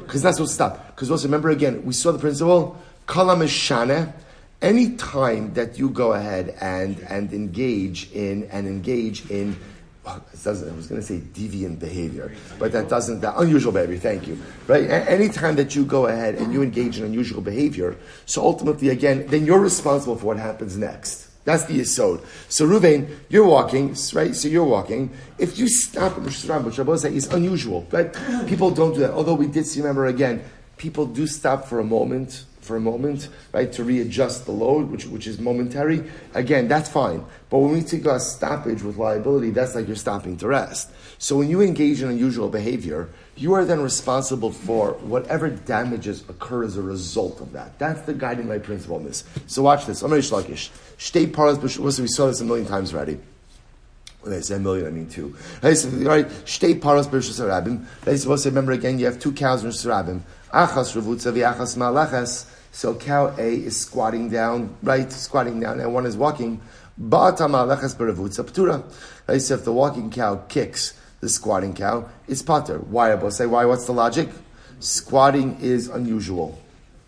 Because 0.00 0.22
that's 0.22 0.38
what 0.38 0.48
stop. 0.48 0.88
Because 0.88 1.10
also 1.10 1.24
remember 1.24 1.50
again, 1.50 1.84
we 1.84 1.92
saw 1.92 2.12
the 2.12 2.18
principle. 2.18 2.80
Kalam 3.06 3.42
is 3.42 3.50
shana 3.50 4.12
any 4.64 4.96
time 4.96 5.52
that 5.54 5.78
you 5.78 5.90
go 5.90 6.14
ahead 6.14 6.56
and, 6.60 6.98
and 7.08 7.32
engage 7.32 8.10
in 8.12 8.44
and 8.50 8.66
engage 8.66 9.30
in 9.30 9.56
I 10.06 10.20
was 10.50 10.62
going 10.86 11.00
to 11.00 11.02
say 11.02 11.18
deviant 11.32 11.78
behavior, 11.78 12.30
but 12.58 12.72
that 12.72 12.90
doesn't, 12.90 13.22
that 13.22 13.36
unusual 13.38 13.72
behavior, 13.72 13.96
thank 13.96 14.26
you. 14.26 14.38
Right? 14.66 14.84
Anytime 14.90 15.56
that 15.56 15.74
you 15.74 15.86
go 15.86 16.08
ahead 16.08 16.34
and 16.34 16.52
you 16.52 16.62
engage 16.62 16.98
in 16.98 17.06
unusual 17.06 17.40
behavior, 17.40 17.96
so 18.26 18.42
ultimately, 18.42 18.90
again, 18.90 19.26
then 19.28 19.46
you're 19.46 19.60
responsible 19.60 20.16
for 20.16 20.26
what 20.26 20.36
happens 20.36 20.76
next. 20.76 21.30
That's 21.46 21.64
the 21.64 21.80
yisod. 21.80 22.22
So 22.50 22.66
Ruvain, 22.66 23.16
you're 23.30 23.46
walking, 23.46 23.96
right? 24.12 24.36
So 24.36 24.46
you're 24.48 24.64
walking. 24.64 25.10
If 25.38 25.58
you 25.58 25.68
stop 25.68 26.18
in 26.18 26.24
Rosh 26.24 26.44
Hashanah, 26.44 27.12
is 27.12 27.26
unusual, 27.32 27.86
right? 27.90 28.12
People 28.46 28.72
don't 28.72 28.92
do 28.92 29.00
that. 29.00 29.12
Although 29.12 29.34
we 29.36 29.46
did 29.46 29.66
see, 29.66 29.80
remember 29.80 30.04
again, 30.04 30.44
people 30.76 31.06
do 31.06 31.26
stop 31.26 31.64
for 31.64 31.80
a 31.80 31.84
moment 31.84 32.44
for 32.64 32.76
a 32.76 32.80
moment, 32.80 33.28
right, 33.52 33.70
to 33.72 33.84
readjust 33.84 34.46
the 34.46 34.52
load, 34.52 34.90
which, 34.90 35.06
which 35.06 35.26
is 35.26 35.38
momentary. 35.38 36.02
Again, 36.34 36.66
that's 36.66 36.88
fine. 36.88 37.24
But 37.50 37.58
when 37.58 37.72
we 37.72 37.82
take 37.82 38.06
a 38.06 38.18
stoppage 38.18 38.82
with 38.82 38.96
liability, 38.96 39.50
that's 39.50 39.74
like 39.74 39.86
you're 39.86 39.96
stopping 39.96 40.36
to 40.38 40.48
rest. 40.48 40.90
So 41.18 41.36
when 41.36 41.48
you 41.48 41.60
engage 41.60 42.02
in 42.02 42.08
unusual 42.08 42.48
behavior, 42.48 43.08
you 43.36 43.52
are 43.54 43.64
then 43.64 43.80
responsible 43.80 44.50
for 44.50 44.92
whatever 44.94 45.50
damages 45.50 46.22
occur 46.28 46.64
as 46.64 46.76
a 46.76 46.82
result 46.82 47.40
of 47.40 47.52
that. 47.52 47.78
That's 47.78 48.02
the 48.02 48.14
guiding 48.14 48.48
light 48.48 48.62
principle 48.62 48.98
in 48.98 49.04
this. 49.04 49.24
So 49.46 49.62
watch 49.62 49.86
this. 49.86 50.02
i'm 50.02 50.10
Reish 50.10 50.30
Lakish. 50.30 50.70
Shtei 50.98 51.32
paras 51.32 51.58
we 52.00 52.08
saw 52.08 52.26
this 52.26 52.40
a 52.40 52.44
million 52.44 52.66
times 52.66 52.94
already. 52.94 53.18
When 54.24 54.32
I 54.32 54.40
say 54.40 54.56
a 54.56 54.58
million, 54.58 54.86
I 54.86 54.90
mean 54.90 55.06
two. 55.06 55.36
Right, 55.62 55.76
shtei 55.76 56.80
paras 56.80 57.06
b'rishus 57.06 57.38
harabim. 57.38 57.84
They 58.04 58.16
supposed 58.16 58.44
to 58.44 58.48
remember 58.48 58.72
again. 58.72 58.98
You 58.98 59.04
have 59.04 59.18
two 59.18 59.32
cows 59.32 59.62
in 59.62 59.70
rishus 59.70 59.84
harabim. 59.86 60.22
Achas 60.50 60.94
ravutza 60.96 61.30
v'achas 61.30 61.76
malachas. 61.76 62.46
So 62.72 62.94
cow 62.94 63.34
A 63.36 63.54
is 63.54 63.76
squatting 63.78 64.30
down, 64.30 64.76
right, 64.82 65.12
squatting 65.12 65.60
down, 65.60 65.78
and 65.78 65.92
one 65.92 66.06
is 66.06 66.16
walking. 66.16 66.62
Right, 66.96 67.36
so 67.36 67.44
if 69.54 69.64
the 69.64 69.72
walking 69.72 70.10
cow 70.10 70.36
kicks 70.48 70.94
the 71.20 71.28
squatting 71.28 71.74
cow, 71.74 72.08
it's 72.26 72.40
pater. 72.40 72.78
Why? 72.78 73.12
I 73.12 73.28
say 73.28 73.46
why? 73.46 73.64
What's 73.66 73.84
the 73.86 73.92
logic? 73.92 74.30
Squatting 74.80 75.58
is 75.60 75.88
unusual. 75.88 76.58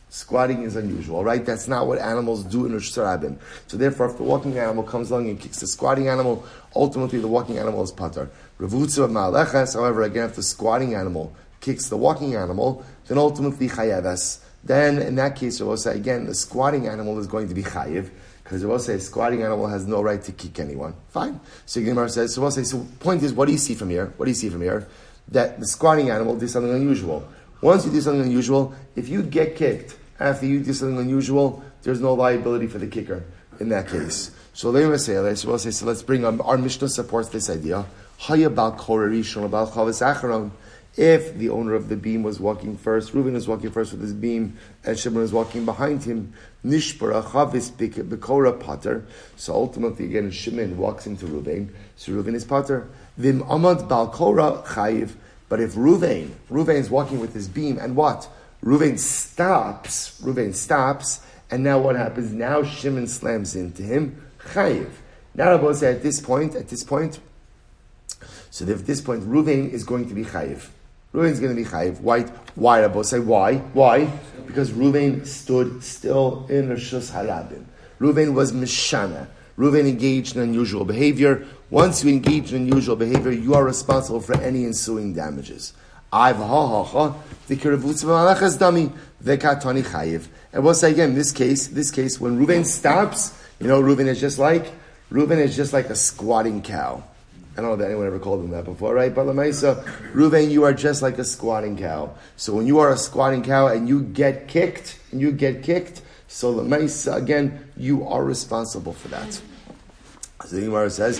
Squatting 0.08 0.62
is 0.62 0.76
unusual, 0.76 1.24
right? 1.24 1.44
That's 1.44 1.68
not 1.68 1.86
what 1.86 1.98
animals 1.98 2.44
do 2.44 2.64
in 2.64 2.72
Rosh 2.72 2.90
So 2.90 3.36
therefore, 3.72 4.10
if 4.10 4.16
the 4.16 4.22
walking 4.22 4.56
animal 4.58 4.84
comes 4.84 5.10
along 5.10 5.28
and 5.28 5.38
kicks 5.38 5.60
the 5.60 5.66
squatting 5.66 6.08
animal, 6.08 6.44
ultimately 6.74 7.18
the 7.18 7.28
walking 7.28 7.58
animal 7.58 7.82
is 7.82 7.92
pater. 7.92 8.30
Revutza 8.58 9.10
ma'aleches, 9.10 9.74
however, 9.74 10.02
again, 10.02 10.30
if 10.30 10.36
the 10.36 10.42
squatting 10.42 10.94
animal 10.94 11.34
kicks 11.60 11.88
the 11.88 11.96
walking 11.96 12.34
animal, 12.34 12.84
then 13.08 13.18
ultimately 13.18 13.68
chayaves 13.68 14.40
then 14.66 15.00
in 15.00 15.14
that 15.14 15.36
case, 15.36 15.62
say 15.76 15.94
again, 15.94 16.26
the 16.26 16.34
squatting 16.34 16.88
animal 16.88 17.18
is 17.20 17.28
going 17.28 17.48
to 17.48 17.54
be 17.54 17.62
chayiv, 17.62 18.10
because 18.42 18.84
say 18.84 18.94
a 18.94 19.00
squatting 19.00 19.42
animal 19.42 19.68
has 19.68 19.86
no 19.86 20.02
right 20.02 20.20
to 20.22 20.32
kick 20.32 20.58
anyone. 20.58 20.94
Fine. 21.08 21.40
So 21.66 21.80
Gemara 21.80 22.08
says, 22.08 22.34
say, 22.34 22.64
so 22.64 22.84
point 22.98 23.22
is, 23.22 23.32
what 23.32 23.46
do 23.46 23.52
you 23.52 23.58
see 23.58 23.74
from 23.74 23.90
here? 23.90 24.12
What 24.16 24.26
do 24.26 24.30
you 24.30 24.34
see 24.34 24.48
from 24.48 24.62
here? 24.62 24.88
That 25.28 25.60
the 25.60 25.66
squatting 25.66 26.10
animal 26.10 26.36
did 26.36 26.50
something 26.50 26.72
unusual. 26.72 27.28
Once 27.60 27.86
you 27.86 27.92
do 27.92 28.00
something 28.00 28.22
unusual, 28.22 28.74
if 28.94 29.08
you 29.08 29.22
get 29.22 29.56
kicked 29.56 29.96
after 30.20 30.46
you 30.46 30.60
do 30.60 30.72
something 30.72 30.98
unusual, 30.98 31.62
there's 31.82 32.00
no 32.00 32.14
liability 32.14 32.66
for 32.66 32.78
the 32.78 32.86
kicker 32.86 33.24
in 33.60 33.68
that 33.70 33.88
case. 33.88 34.30
So 34.52 34.70
let 34.70 34.90
me 34.90 34.98
say, 34.98 35.34
so 35.34 35.48
we'll 35.48 35.58
say, 35.58 35.70
so 35.70 35.86
let's 35.86 36.02
bring 36.02 36.24
our, 36.24 36.40
our 36.42 36.58
Mishnah 36.58 36.88
supports 36.88 37.28
this 37.28 37.50
idea. 37.50 37.86
If 40.98 41.36
the 41.36 41.50
owner 41.50 41.74
of 41.74 41.90
the 41.90 41.96
beam 41.96 42.22
was 42.22 42.40
walking 42.40 42.78
first, 42.78 43.12
Reuben 43.12 43.34
was 43.34 43.46
walking 43.46 43.70
first 43.70 43.92
with 43.92 44.00
his 44.00 44.14
beam, 44.14 44.56
and 44.82 44.98
Shimon 44.98 45.20
was 45.20 45.32
walking 45.32 45.66
behind 45.66 46.02
him, 46.04 46.32
Nishbara 46.64 47.22
Chavis 47.22 47.70
Bekora 47.70 48.58
Pater. 48.58 49.04
So 49.36 49.52
ultimately, 49.52 50.06
again, 50.06 50.30
Shimon 50.30 50.78
walks 50.78 51.06
into 51.06 51.26
Reuben, 51.26 51.74
so 51.96 52.12
Reuben 52.12 52.34
is 52.34 52.46
Pater. 52.46 52.88
Vim 53.18 53.42
Amad 53.42 53.88
Balkora 53.88 54.64
Chayiv. 54.64 55.10
But 55.48 55.60
if 55.60 55.74
Reuven 55.74 56.30
is 56.74 56.90
walking 56.90 57.20
with 57.20 57.34
his 57.34 57.48
beam, 57.48 57.78
and 57.78 57.94
what? 57.96 58.28
Reuven 58.64 58.98
stops, 58.98 60.20
Reuven 60.20 60.54
stops, 60.54 61.20
and 61.50 61.62
now 61.62 61.78
what 61.78 61.96
happens? 61.96 62.32
Now 62.32 62.64
Shimon 62.64 63.06
slams 63.06 63.54
into 63.54 63.82
him, 63.82 64.22
Chayiv. 64.38 64.90
Now 65.34 65.52
Rabbi 65.52 65.72
say 65.72 65.92
at 65.92 66.02
this 66.02 66.20
point, 66.20 66.54
at 66.56 66.68
this 66.68 66.82
point, 66.82 67.20
so 68.50 68.66
at 68.66 68.86
this 68.86 69.00
point, 69.00 69.22
Reuven 69.24 69.70
is 69.70 69.84
going 69.84 70.08
to 70.08 70.14
be 70.14 70.24
Chayiv. 70.24 70.68
Ruvain 71.16 71.30
is 71.30 71.40
going 71.40 71.56
to 71.56 71.62
be 71.62 71.66
chayiv. 71.66 72.00
Why? 72.02 72.22
Why? 72.56 72.80
Rabbi 72.82 73.00
say 73.00 73.20
why? 73.20 73.56
Why? 73.72 74.04
Because 74.46 74.70
Ruvain 74.72 75.26
stood 75.26 75.82
still 75.82 76.46
in 76.50 76.68
Rishus 76.68 77.10
Harabim. 77.10 77.64
Ruvain 77.98 78.34
was 78.34 78.52
mishana. 78.52 79.26
Ruvain 79.56 79.88
engaged 79.88 80.36
in 80.36 80.42
unusual 80.42 80.84
behavior. 80.84 81.46
Once 81.70 82.04
you 82.04 82.10
engage 82.10 82.52
in 82.52 82.62
unusual 82.62 82.96
behavior, 82.96 83.32
you 83.32 83.54
are 83.54 83.64
responsible 83.64 84.20
for 84.20 84.38
any 84.40 84.64
ensuing 84.64 85.14
damages. 85.14 85.72
I've 86.12 86.36
ha 86.36 86.66
ha 86.66 86.84
ha. 86.84 87.16
The 87.48 88.56
dummy. 88.58 88.92
Vekatani 89.24 89.82
chayiv. 89.82 90.28
And 90.52 90.64
we'll 90.64 90.74
say 90.74 90.92
again, 90.92 91.14
this 91.14 91.32
case, 91.32 91.66
this 91.68 91.90
case, 91.90 92.20
when 92.20 92.38
Ruvain 92.38 92.64
stops, 92.64 93.36
you 93.58 93.66
know, 93.66 93.82
Ruvain 93.82 94.06
is 94.06 94.20
just 94.20 94.38
like 94.38 94.72
Ruvain 95.10 95.38
is 95.38 95.56
just 95.56 95.72
like 95.72 95.86
a 95.86 95.96
squatting 95.96 96.62
cow. 96.62 97.02
I 97.56 97.62
don't 97.62 97.70
know 97.70 97.84
if 97.84 97.88
anyone 97.88 98.06
ever 98.06 98.18
called 98.18 98.44
him 98.44 98.50
that 98.50 98.64
before, 98.64 98.94
right? 98.94 99.14
But 99.14 99.26
Lamaisa, 99.26 99.82
Ruvain, 100.12 100.50
you 100.50 100.64
are 100.64 100.74
just 100.74 101.00
like 101.00 101.18
a 101.18 101.24
squatting 101.24 101.78
cow. 101.78 102.14
So 102.36 102.52
when 102.52 102.66
you 102.66 102.80
are 102.80 102.90
a 102.90 102.98
squatting 102.98 103.42
cow 103.42 103.68
and 103.68 103.88
you 103.88 104.02
get 104.02 104.48
kicked, 104.48 104.98
and 105.10 105.20
you 105.20 105.32
get 105.32 105.62
kicked, 105.62 106.02
so 106.28 106.54
Lamaisa, 106.54 107.16
again, 107.16 107.70
you 107.76 108.06
are 108.06 108.24
responsible 108.24 108.92
for 108.92 109.08
that. 109.08 109.40
So 110.44 110.56
the 110.56 110.62
Gemara 110.62 110.90
says, 110.90 111.18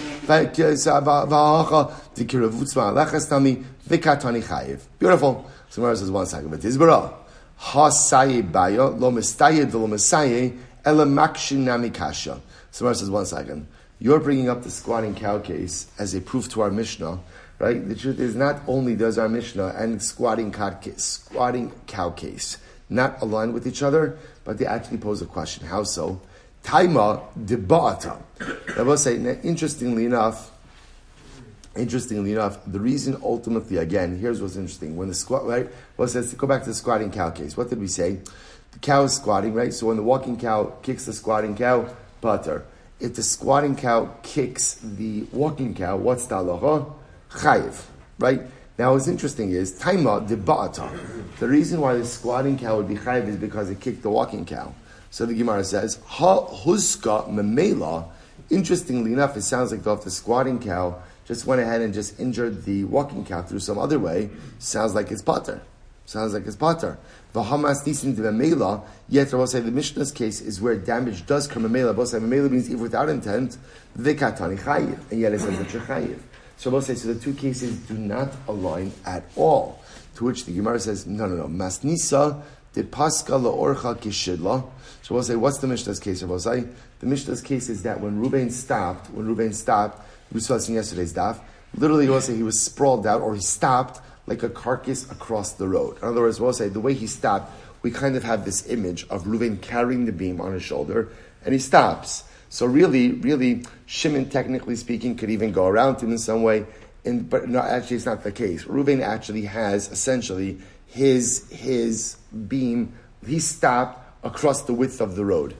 Beautiful. 4.99 5.51
So 5.69 5.81
the 5.81 5.87
Gemara 5.87 5.97
says, 5.97 6.11
one 6.11 6.27
second, 6.27 6.51
but 6.51 6.61
Tizbara. 6.61 7.15
Ha 7.59 7.89
saye 7.89 8.43
baya, 8.43 8.85
lo 8.85 9.11
mestaye, 9.11 9.73
lo 9.73 9.87
mesaye, 9.87 10.59
ela 10.85 11.07
makshin 11.07 11.59
nami 11.59 11.91
kasha. 11.91 12.41
So 12.71 12.85
the 12.85 12.91
Gemara 12.91 12.95
says, 12.95 13.11
one 13.11 13.27
second. 13.27 13.67
You're 13.99 14.21
bringing 14.21 14.51
up 14.51 14.63
the 14.63 14.71
squatting 14.71 15.15
cow 15.15 15.39
case 15.39 15.87
as 15.99 16.15
a 16.15 16.21
proof 16.21 16.51
to 16.51 16.61
our 16.61 16.71
Mishnah, 16.71 17.19
right? 17.59 17.89
The 17.89 17.95
truth 17.95 18.21
is, 18.21 18.35
not 18.35 18.61
only 18.67 18.95
does 18.95 19.17
our 19.17 19.29
Mishnah 19.29 19.69
and 19.79 20.03
squatting 20.03 20.53
cow 20.53 20.71
case, 20.71 21.03
squatting 21.03 21.73
cow 21.87 22.11
case 22.11 22.59
not 22.89 23.21
align 23.23 23.53
with 23.53 23.67
each 23.67 23.83
other, 23.83 24.19
but 24.45 24.59
they 24.59 24.67
actually 24.67 24.99
pose 24.99 25.23
a 25.23 25.27
question. 25.27 25.67
How 25.67 25.83
so? 25.83 26.21
Taima 26.63 27.23
debata. 27.45 28.23
I 28.77 28.83
will 28.83 28.97
say, 28.97 29.17
interestingly 29.43 30.05
enough, 30.05 30.51
interestingly 31.77 32.33
enough, 32.33 32.59
the 32.67 32.81
reason 32.81 33.17
ultimately, 33.23 33.77
again, 33.77 34.19
here's 34.19 34.41
what's 34.43 34.57
interesting. 34.57 34.97
When 34.97 35.09
the 35.09 35.15
squat, 35.15 35.47
right? 35.47 35.69
Well, 35.97 36.09
says 36.09 36.33
go 36.35 36.47
back 36.47 36.63
to 36.63 36.71
the 36.71 36.75
squatting 36.75 37.11
cow 37.11 37.31
case. 37.31 37.57
What 37.57 37.71
did 37.71 37.79
we 37.81 37.89
say? 37.89 38.21
The 38.73 38.79
cow 38.81 39.05
is 39.05 39.15
squatting, 39.15 39.55
right? 39.55 39.73
So 39.73 39.87
when 39.87 39.97
the 39.97 40.03
walking 40.03 40.39
cow 40.39 40.75
kicks 40.83 41.05
the 41.05 41.13
squatting 41.13 41.57
cow, 41.57 41.89
butter 42.21 42.65
if 43.01 43.15
the 43.15 43.23
squatting 43.23 43.77
cow 43.77 44.15
kicks 44.23 44.75
the 44.75 45.25
walking 45.33 45.75
cow, 45.75 45.97
what's 45.97 46.27
the 46.27 46.37
halacha? 46.37 46.93
Chayiv, 47.31 47.83
right? 48.19 48.43
Now, 48.79 48.93
what's 48.93 49.09
interesting 49.09 49.53
is 49.53 49.81
taima 49.81 50.29
debata. 50.29 50.91
The 51.39 51.49
reason 51.49 51.81
why 51.81 51.95
the 51.95 52.05
squatting 52.05 52.59
cow 52.59 52.77
would 52.77 52.89
be 52.89 52.97
chayiv 52.97 53.27
is 53.27 53.37
because 53.37 53.71
it 53.71 53.81
kicked 53.81 54.03
the 54.03 54.11
walking 54.11 54.45
cow. 54.45 54.75
So 55.11 55.25
the 55.25 55.33
Gemara 55.33 55.65
says 55.65 55.99
ha 56.05 56.47
huska 56.47 57.27
memela. 57.29 58.09
Interestingly 58.51 59.15
enough, 59.15 59.35
it 59.37 59.43
sounds 59.43 59.73
like 59.73 59.83
the 59.83 60.11
squatting 60.11 60.59
cow 60.59 61.03
just 61.25 61.47
went 61.47 61.63
ahead 61.63 61.81
and 61.81 61.95
just 61.95 62.21
injured 62.21 62.65
the 62.65 62.85
walking 62.85 63.25
cow 63.25 63.41
through 63.41 63.61
some 63.61 63.79
other 63.79 63.99
way. 63.99 64.29
Sounds 64.59 64.95
like 64.95 65.11
it's 65.11 65.23
pater. 65.23 65.63
Sounds 66.05 66.35
like 66.35 66.47
it's 66.47 66.55
pater. 66.55 66.99
V'hamas 67.35 67.83
de 67.83 68.33
mela. 68.33 68.83
Yet 69.09 69.33
I 69.33 69.37
will 69.39 69.47
say 69.47 69.61
the 69.61 69.71
Mishnah's 69.71 70.13
case 70.13 70.43
is 70.43 70.61
where 70.61 70.77
damage 70.77 71.25
does 71.25 71.47
come 71.49 71.71
mela. 71.73 71.95
Both 71.95 72.09
say 72.09 72.19
mela 72.19 72.51
means 72.51 72.69
even 72.69 72.83
without 72.83 73.09
intent. 73.09 73.57
V'katani 73.99 74.59
chayiv, 74.59 75.11
and 75.11 75.21
yet 75.21 75.33
it 75.33 75.41
says 75.41 75.59
that 75.59 75.73
you're 75.73 75.83
chayiv. 75.83 76.19
So 76.57 76.71
both 76.71 76.85
say 76.85 76.95
so. 76.95 77.13
The 77.13 77.21
two 77.21 77.35
cases 77.35 77.77
do 77.81 77.95
not 77.95 78.33
align 78.49 78.93
at 79.05 79.25
all. 79.37 79.83
To 80.17 80.25
which 80.25 80.47
the 80.47 80.53
Gemara 80.53 80.81
says, 80.81 81.07
no, 81.07 81.27
no, 81.27 81.37
no. 81.37 81.45
Masnisa 81.45 82.43
de 82.73 82.83
paska 82.83 83.39
laorcha 83.39 83.97
kishidla. 83.97 84.65
So 85.03 85.15
we'll 85.15 85.23
say, 85.23 85.37
what's 85.37 85.59
the 85.59 85.67
Mishnah's 85.67 86.01
case? 86.01 86.23
We'll 86.23 86.39
the 86.39 87.07
Mishnah's 87.07 87.43
case 87.43 87.69
is 87.69 87.83
that 87.83 88.01
when 88.01 88.23
Ruvain 88.23 88.51
stopped, 88.51 89.11
when 89.11 89.27
Ruvain 89.27 89.55
stopped, 89.55 90.07
we 90.33 90.41
saw 90.41 90.55
this 90.55 90.69
in 90.69 90.75
yesterday's 90.75 91.13
daf. 91.13 91.39
Literally, 91.77 92.09
we'll 92.09 92.21
say 92.21 92.35
he 92.35 92.43
was 92.43 92.61
sprawled 92.61 93.07
out 93.07 93.21
or 93.21 93.35
he 93.35 93.41
stopped 93.41 94.01
like 94.27 94.43
a 94.43 94.49
carcass 94.49 95.11
across 95.11 95.53
the 95.53 95.69
road. 95.69 95.99
In 95.99 96.09
other 96.09 96.23
words, 96.23 96.41
we'll 96.41 96.53
say 96.53 96.69
the 96.69 96.81
way 96.81 96.95
he 96.95 97.07
stopped, 97.07 97.53
we 97.83 97.91
kind 97.91 98.17
of 98.17 98.25
have 98.25 98.45
this 98.45 98.67
image 98.69 99.07
of 99.09 99.25
Reuven 99.25 99.61
carrying 99.61 100.07
the 100.07 100.13
beam 100.13 100.41
on 100.41 100.53
his 100.53 100.63
shoulder, 100.63 101.09
and 101.45 101.53
he 101.53 101.61
stops. 101.61 102.25
So 102.57 102.65
really, 102.65 103.13
really, 103.13 103.65
Shimon, 103.85 104.31
technically 104.31 104.77
speaking, 104.77 105.15
could 105.15 105.29
even 105.29 105.53
go 105.53 105.67
around 105.67 106.01
him 106.01 106.11
in 106.11 106.17
some 106.17 106.43
way. 106.43 106.65
And, 107.05 107.29
but 107.29 107.51
no, 107.51 107.59
actually, 107.59 107.97
it's 107.97 108.07
not 108.07 108.25
the 108.25 108.33
case. 108.33 108.65
Reuven 108.65 109.03
actually 109.03 109.43
has 109.43 109.93
essentially 109.93 110.57
his 110.87 111.47
his 111.51 112.17
beam. 112.49 112.95
He 113.27 113.41
stopped 113.41 114.25
across 114.25 114.63
the 114.63 114.73
width 114.73 115.03
of 115.03 115.17
the 115.17 115.25
road. 115.27 115.55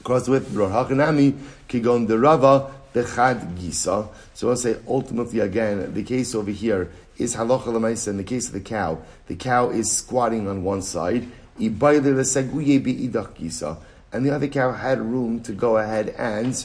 Across 0.00 0.26
the 0.26 0.32
width 0.32 0.54
of 0.54 0.56
kigon 1.66 2.06
bechad 2.92 3.56
gisa. 3.56 4.06
So 4.34 4.50
I'll 4.50 4.56
say 4.56 4.76
ultimately 4.86 5.40
again, 5.40 5.94
the 5.94 6.02
case 6.02 6.34
over 6.34 6.50
here 6.50 6.92
is 7.16 7.36
halacha 7.36 7.68
lemaisa. 7.68 8.08
In 8.08 8.18
the 8.18 8.24
case 8.24 8.48
of 8.48 8.52
the 8.52 8.60
cow, 8.60 8.98
the 9.28 9.34
cow 9.34 9.70
is 9.70 9.90
squatting 9.90 10.46
on 10.46 10.62
one 10.62 10.82
side, 10.82 11.26
and 14.12 14.24
the 14.24 14.30
other 14.30 14.48
cow 14.48 14.72
had 14.72 15.00
room 15.00 15.40
to 15.42 15.52
go 15.52 15.76
ahead 15.76 16.08
and 16.18 16.64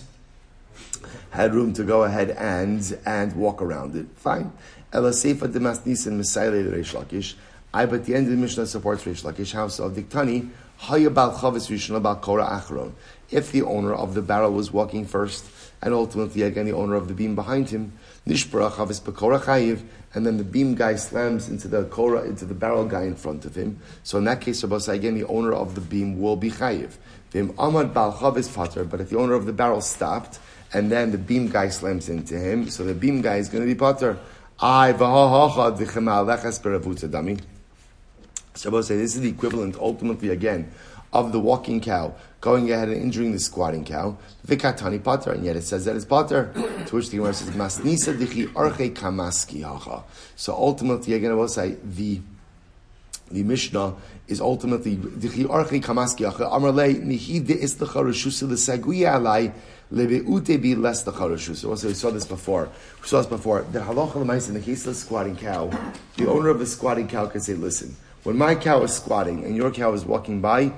had 1.32 1.54
room 1.54 1.74
to 1.74 1.84
go 1.84 2.04
ahead 2.04 2.32
and 2.32 2.98
and 3.06 3.36
walk 3.36 3.62
around 3.62 3.96
it. 3.96 4.08
Fine. 4.16 4.52
Elasefa 4.92 5.52
demasnis 5.52 6.08
and 6.08 6.18
Messiah 6.18 6.52
Reish 6.52 6.94
Lakish. 6.94 7.36
I 7.74 7.86
but 7.86 8.06
the 8.06 8.16
end 8.16 8.28
of 8.28 8.32
the 8.32 8.38
Mishnah 8.38 8.66
supports 8.68 9.04
Reish 9.04 9.24
Lakish 9.24 9.54
house 9.54 9.80
of 9.80 9.94
Diktani. 9.94 10.50
Hayabal 10.82 11.36
Chavis 11.36 11.70
Rishon 11.70 11.96
about 11.96 12.22
Korah 12.22 12.48
Achron. 12.48 12.92
If 13.32 13.52
the 13.52 13.62
owner 13.62 13.94
of 13.94 14.14
the 14.14 14.22
barrel 14.22 14.52
was 14.52 14.72
walking 14.72 15.06
first, 15.06 15.46
and 15.82 15.94
ultimately 15.94 16.42
again 16.42 16.66
the 16.66 16.74
owner 16.74 16.96
of 16.96 17.08
the 17.08 17.14
beam 17.14 17.36
behind 17.36 17.70
him, 17.70 17.94
Nishbara 18.28 18.72
Chavis 18.72 19.02
Bekora 19.02 19.40
Chayiv, 19.40 19.84
and 20.14 20.26
then 20.26 20.38
the 20.38 20.44
beam 20.44 20.76
guy 20.76 20.96
slams 20.96 21.50
into 21.50 21.68
the 21.68 21.86
Korah, 21.86 22.24
into 22.24 22.46
the 22.46 22.54
barrel 22.54 22.86
guy 22.86 23.04
in 23.04 23.16
front 23.16 23.46
of 23.46 23.56
him. 23.56 23.80
So 24.04 24.18
in 24.18 24.24
that 24.26 24.42
case, 24.42 24.64
again, 24.64 25.16
the 25.16 25.26
owner 25.28 25.54
of 25.54 25.76
the 25.76 25.82
beam 25.82 26.20
will 26.20 26.36
be 26.36 26.52
Chayiv. 26.52 26.94
Vim 27.36 27.50
Amad 27.56 27.94
Bal 27.94 28.14
Chavis 28.14 28.48
Pater, 28.56 28.86
but 28.86 29.02
if 29.02 29.10
the 29.10 29.18
owner 29.18 29.34
of 29.34 29.46
the 29.46 29.52
barrel 29.52 29.82
stopped, 29.82 30.40
and 30.72 30.90
then 30.90 31.12
the 31.12 31.18
beam 31.18 31.50
guy 31.50 31.68
slams 31.68 32.08
into 32.08 32.40
him, 32.40 32.70
so 32.70 32.86
the 32.86 32.94
beam 32.94 33.22
guy 33.22 33.36
is 33.36 33.50
going 33.50 33.62
to 33.62 33.68
be 33.68 33.78
Pater. 33.78 34.18
I 34.58 34.94
v'ha 34.94 35.52
dami. 37.10 37.42
So 38.54 38.82
say 38.82 38.96
this 38.96 39.16
is 39.16 39.22
the 39.22 39.28
equivalent, 39.28 39.76
ultimately 39.76 40.30
again, 40.30 40.72
of 41.12 41.34
the 41.34 41.40
walking 41.42 41.82
cow 41.82 42.16
going 42.40 42.72
ahead 42.72 42.88
and 42.88 43.02
injuring 43.02 43.34
the 43.34 43.40
squatting 43.40 43.84
cow. 43.84 44.18
Vikatani 44.48 45.04
pater, 45.04 45.34
and 45.34 45.44
yet 45.44 45.58
it 45.58 45.64
says 45.64 45.84
that 45.84 45.98
it's 45.98 46.06
pater. 46.06 46.54
to 46.86 46.96
which 46.96 47.10
the 47.10 47.18
Gemara 47.18 47.34
says, 47.34 47.50
Masnisa 47.50 48.18
dichi 48.18 48.48
arche 48.54 48.94
kamaski 48.94 49.62
hacha. 49.62 50.06
So 50.38 50.54
ultimately, 50.54 51.16
again, 51.16 51.32
I 51.32 51.34
will 51.34 51.50
say 51.50 51.76
the 51.84 52.22
the 53.32 53.44
Mishnah 53.44 53.96
is 54.28 54.40
ultimately 54.40 54.96
charashusa. 61.12 61.70
Also, 61.70 61.88
we 61.88 61.94
saw 61.94 62.10
this 62.12 62.26
before. 62.26 62.70
We 63.02 63.08
saw 63.08 63.18
this 63.18 63.28
before. 63.28 63.62
The 63.72 63.80
halacha 63.80 64.48
in 64.48 64.54
the 64.54 64.60
case 64.60 64.86
of 64.86 64.94
the 64.94 65.00
squatting 65.00 65.36
cow, 65.36 65.72
the 66.18 66.30
owner 66.30 66.50
of 66.50 66.60
the 66.60 66.66
squatting 66.66 67.08
cow 67.08 67.28
can 67.28 67.42
say, 67.42 67.54
"Listen, 67.54 67.96
when 68.24 68.38
my 68.38 68.56
cow 68.56 68.84
is 68.84 68.94
squatting 68.94 69.44
and 69.44 69.56
your 69.56 69.72
cow 69.72 69.94
is 69.94 70.06
walking 70.06 70.42
by, 70.42 70.74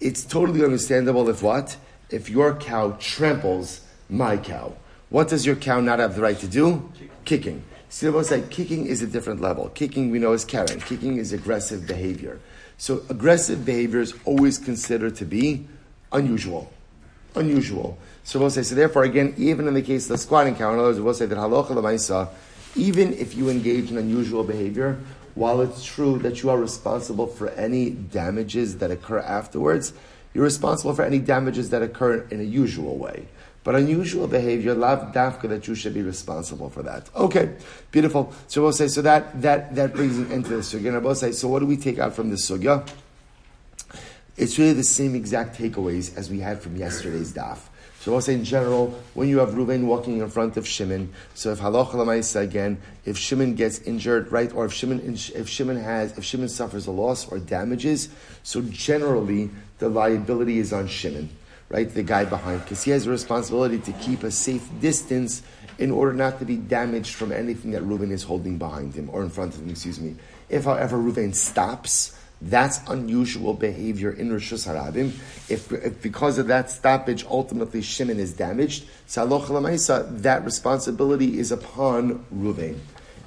it's 0.00 0.24
totally 0.24 0.64
understandable 0.64 1.28
if 1.28 1.42
what? 1.42 1.76
If 2.10 2.28
your 2.30 2.54
cow 2.54 2.96
tramples 2.98 3.80
my 4.08 4.36
cow. 4.36 4.74
What 5.10 5.28
does 5.28 5.46
your 5.46 5.56
cow 5.56 5.80
not 5.80 5.98
have 5.98 6.16
the 6.16 6.22
right 6.22 6.38
to 6.38 6.48
do? 6.48 6.90
Kicking. 7.24 7.62
What 8.00 8.26
say 8.26 8.44
kicking 8.48 8.86
is 8.86 9.02
a 9.02 9.06
different 9.06 9.40
level. 9.40 9.70
Kicking 9.70 10.10
we 10.10 10.18
know 10.18 10.32
is 10.32 10.44
carrying. 10.44 10.80
Kicking 10.80 11.16
is 11.16 11.32
aggressive 11.32 11.86
behavior. 11.86 12.38
So 12.76 13.02
aggressive 13.08 13.64
behavior 13.64 14.00
is 14.00 14.14
always 14.24 14.58
considered 14.58 15.16
to 15.16 15.24
be 15.24 15.66
unusual. 16.12 16.70
Unusual. 17.34 17.98
So 18.24 18.38
we'll 18.38 18.50
say, 18.50 18.62
so 18.62 18.74
therefore 18.74 19.04
again, 19.04 19.34
even 19.36 19.66
in 19.66 19.74
the 19.74 19.82
case 19.82 20.04
of 20.04 20.10
the 20.10 20.18
squatting 20.18 20.54
cow, 20.54 20.72
in 20.72 20.78
other 20.78 20.88
words, 20.88 21.00
we'll 21.00 21.14
say 21.14 21.26
that 21.26 21.38
halacha 21.38 21.70
lemaisa, 21.70 22.28
even 22.76 23.14
if 23.14 23.34
you 23.34 23.48
engage 23.48 23.90
in 23.90 23.96
unusual 23.96 24.44
behavior, 24.44 25.00
while 25.34 25.60
it's 25.60 25.84
true 25.84 26.18
that 26.18 26.42
you 26.42 26.50
are 26.50 26.58
responsible 26.58 27.26
for 27.26 27.48
any 27.50 27.90
damages 27.90 28.78
that 28.78 28.90
occur 28.90 29.18
afterwards, 29.20 29.92
you're 30.34 30.44
responsible 30.44 30.94
for 30.94 31.04
any 31.04 31.18
damages 31.18 31.70
that 31.70 31.80
occur 31.80 32.26
in 32.30 32.40
a 32.40 32.44
usual 32.44 32.98
way. 32.98 33.26
But 33.68 33.74
unusual 33.74 34.26
behavior, 34.26 34.72
lav 34.72 35.12
dafka, 35.12 35.46
that 35.50 35.68
you 35.68 35.74
should 35.74 35.92
be 35.92 36.00
responsible 36.00 36.70
for 36.70 36.82
that. 36.84 37.10
Okay, 37.14 37.50
beautiful. 37.90 38.32
So 38.46 38.62
we'll 38.62 38.72
say, 38.72 38.88
so 38.88 39.02
that, 39.02 39.42
that, 39.42 39.74
that 39.74 39.92
brings 39.92 40.16
an 40.16 40.32
end 40.32 40.46
to 40.46 40.56
the 40.56 40.62
sugya. 40.62 40.94
And 40.94 41.04
we'll 41.04 41.14
say, 41.14 41.32
so 41.32 41.48
what 41.48 41.58
do 41.58 41.66
we 41.66 41.76
take 41.76 41.98
out 41.98 42.14
from 42.14 42.30
the 42.30 42.36
sugya? 42.36 42.88
It's 44.38 44.58
really 44.58 44.72
the 44.72 44.82
same 44.82 45.14
exact 45.14 45.58
takeaways 45.58 46.16
as 46.16 46.30
we 46.30 46.40
had 46.40 46.62
from 46.62 46.76
yesterday's 46.76 47.34
daf. 47.34 47.58
So 48.00 48.14
I'll 48.14 48.22
say 48.22 48.32
in 48.32 48.44
general, 48.44 48.98
when 49.12 49.28
you 49.28 49.40
have 49.40 49.50
Ruvain 49.50 49.84
walking 49.84 50.16
in 50.16 50.30
front 50.30 50.56
of 50.56 50.66
Shimon, 50.66 51.12
so 51.34 51.52
if 51.52 51.60
halacha 51.60 51.92
lamaisa 51.92 52.40
again, 52.40 52.80
if 53.04 53.18
Shimon 53.18 53.54
gets 53.54 53.80
injured, 53.80 54.32
right, 54.32 54.50
or 54.54 54.64
if 54.64 54.72
Shimon 54.72 55.00
if 55.04 55.46
Shimon 55.46 55.76
has 55.76 56.16
if 56.16 56.24
Shimon 56.24 56.48
suffers 56.48 56.86
a 56.86 56.90
loss 56.90 57.30
or 57.30 57.38
damages, 57.38 58.08
so 58.42 58.62
generally 58.62 59.50
the 59.78 59.90
liability 59.90 60.58
is 60.58 60.72
on 60.72 60.86
Shimon, 60.86 61.28
right, 61.68 61.92
the 61.92 62.02
guy 62.02 62.24
behind, 62.24 62.62
because 62.62 62.82
he 62.82 62.90
has 62.90 63.06
a 63.06 63.10
responsibility 63.10 63.78
to 63.78 63.92
keep 63.92 64.22
a 64.22 64.30
safe 64.30 64.68
distance 64.80 65.42
in 65.78 65.90
order 65.90 66.12
not 66.12 66.38
to 66.38 66.44
be 66.44 66.56
damaged 66.56 67.14
from 67.14 67.30
anything 67.30 67.70
that 67.72 67.82
Reuven 67.82 68.10
is 68.10 68.22
holding 68.22 68.58
behind 68.58 68.94
him 68.94 69.08
or 69.12 69.22
in 69.22 69.30
front 69.30 69.54
of 69.54 69.62
him. 69.62 69.70
Excuse 69.70 70.00
me. 70.00 70.16
If, 70.48 70.64
however, 70.64 70.96
Reuven 70.96 71.34
stops 71.34 72.18
that's 72.40 72.80
unusual 72.88 73.52
behavior 73.52 74.12
in 74.12 74.32
Rosh 74.32 74.52
Hashanah. 74.52 75.12
If, 75.48 75.72
if, 75.72 76.00
because 76.02 76.38
of 76.38 76.46
that 76.46 76.70
stoppage, 76.70 77.24
ultimately 77.24 77.82
Shimon 77.82 78.20
is 78.20 78.32
damaged, 78.32 78.86
that 79.14 80.40
responsibility 80.44 81.38
is 81.38 81.50
upon 81.50 82.24
Ruvain. 82.32 82.78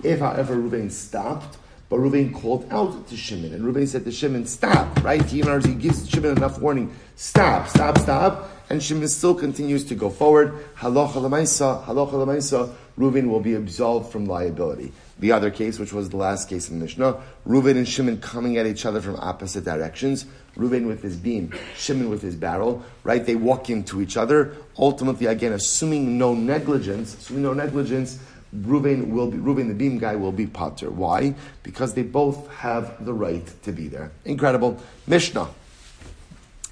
If, 0.04 0.20
however, 0.20 0.56
Ruvain 0.56 0.90
stopped, 0.92 1.58
but 1.92 2.00
Ruvain 2.00 2.34
called 2.34 2.66
out 2.72 3.06
to 3.10 3.18
Shimon, 3.18 3.54
and 3.54 3.66
Ruvain 3.66 3.86
said 3.86 4.06
to 4.06 4.14
Shimon, 4.14 4.46
"Stop!" 4.46 5.04
Right? 5.04 5.22
He, 5.26 5.42
gives 5.42 6.10
Shimon 6.10 6.38
enough 6.38 6.58
warning. 6.58 6.96
Stop! 7.18 7.68
Stop! 7.68 7.98
Stop! 7.98 8.50
And 8.70 8.82
Shimon 8.82 9.10
still 9.10 9.36
continues 9.36 9.84
to 9.84 9.96
go 9.96 10.10
forward. 10.10 10.54
Halacha 10.78 11.16
lemaisa, 11.16 11.84
halacha 11.84 12.14
lemaisa. 12.14 12.74
Reuven 12.98 13.28
will 13.28 13.42
be 13.42 13.56
absolved 13.56 14.10
from 14.10 14.26
liability. 14.26 14.94
The 15.20 15.34
other 15.34 15.52
case, 15.52 15.80
which 15.80 15.92
was 15.92 16.10
the 16.10 16.18
last 16.18 16.48
case 16.48 16.70
in 16.70 16.80
Mishnah, 16.80 17.22
Reuven 17.46 17.76
and 17.76 17.88
Shimon 17.88 18.22
coming 18.22 18.58
at 18.58 18.66
each 18.66 18.86
other 18.86 19.02
from 19.02 19.18
opposite 19.18 19.66
directions. 19.66 20.26
Reuven 20.56 20.88
with 20.88 21.02
his 21.02 21.18
beam, 21.18 21.54
Shimon 21.76 22.10
with 22.10 22.22
his 22.22 22.38
barrel, 22.38 22.84
right? 23.04 23.26
They 23.26 23.36
walk 23.36 23.70
into 23.70 24.02
each 24.02 24.16
other. 24.16 24.56
Ultimately, 24.78 25.28
again, 25.28 25.52
assuming 25.52 26.18
no 26.18 26.34
negligence, 26.34 27.16
assuming 27.16 27.44
no 27.44 27.54
negligence, 27.54 28.18
Reuven 28.56 29.10
will 29.10 29.32
be, 29.32 29.38
Reuven 29.38 29.68
the 29.70 29.74
beam 29.74 29.98
guy 29.98 30.16
will 30.16 30.32
be 30.32 30.46
potter. 30.46 30.90
Why? 30.90 31.36
Because 31.64 31.94
they 31.94 32.04
both 32.04 32.50
have 32.56 33.06
the 33.06 33.14
right 33.14 33.46
to 33.64 33.72
be 33.72 33.88
there. 33.88 34.12
Incredible. 34.26 34.78
Mishnah. 35.08 35.48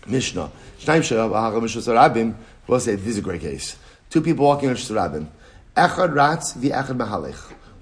Mishnah. 0.07 0.51
We'll 0.85 2.79
say 2.79 2.95
this 2.95 3.07
is 3.07 3.17
a 3.17 3.21
great 3.21 3.41
case. 3.41 3.77
Two 4.09 4.21
people 4.21 4.45
walking 4.45 4.69
in 4.69 4.75
Rabim. 4.75 5.27
Echad 5.75 6.13
ratz 6.13 6.53
the 6.53 6.71
echad 6.71 6.97
mahalich. 6.97 7.39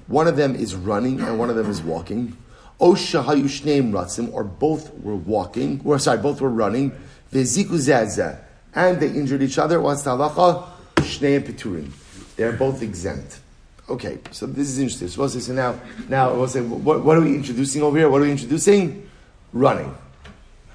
One 0.07 0.27
of 0.27 0.35
them 0.35 0.55
is 0.55 0.75
running 0.75 1.19
and 1.21 1.39
one 1.39 1.49
of 1.49 1.55
them 1.55 1.69
is 1.69 1.81
walking. 1.81 2.37
O 2.79 2.93
shahayu 2.93 3.45
shneim 3.45 3.91
ratzim, 3.91 4.31
or 4.31 4.43
both 4.43 4.93
were 4.99 5.15
walking, 5.15 5.81
or 5.83 5.97
sorry, 5.97 6.19
both 6.19 6.39
were 6.39 6.49
running. 6.49 6.91
Veziku 7.31 8.37
and 8.75 8.99
they 8.99 9.07
injured 9.07 9.41
each 9.41 9.57
other. 9.57 9.81
What's 9.81 10.03
the 10.03 10.11
halacha? 10.11 10.67
Shneim 10.97 11.41
peturin. 11.41 11.91
They're 12.35 12.53
both 12.53 12.83
exempt. 12.83 13.39
Okay, 13.89 14.19
so 14.31 14.45
this 14.45 14.67
is 14.67 14.79
interesting. 14.79 15.07
So 15.07 15.27
so 15.27 15.53
now, 15.53 15.79
now 16.09 16.33
we'll 16.33 16.47
say, 16.49 16.61
what, 16.61 17.03
what 17.03 17.17
are 17.17 17.21
we 17.21 17.35
introducing 17.35 17.81
over 17.81 17.97
here? 17.97 18.09
What 18.09 18.19
are 18.19 18.25
we 18.25 18.31
introducing? 18.31 19.09
Running. 19.53 19.95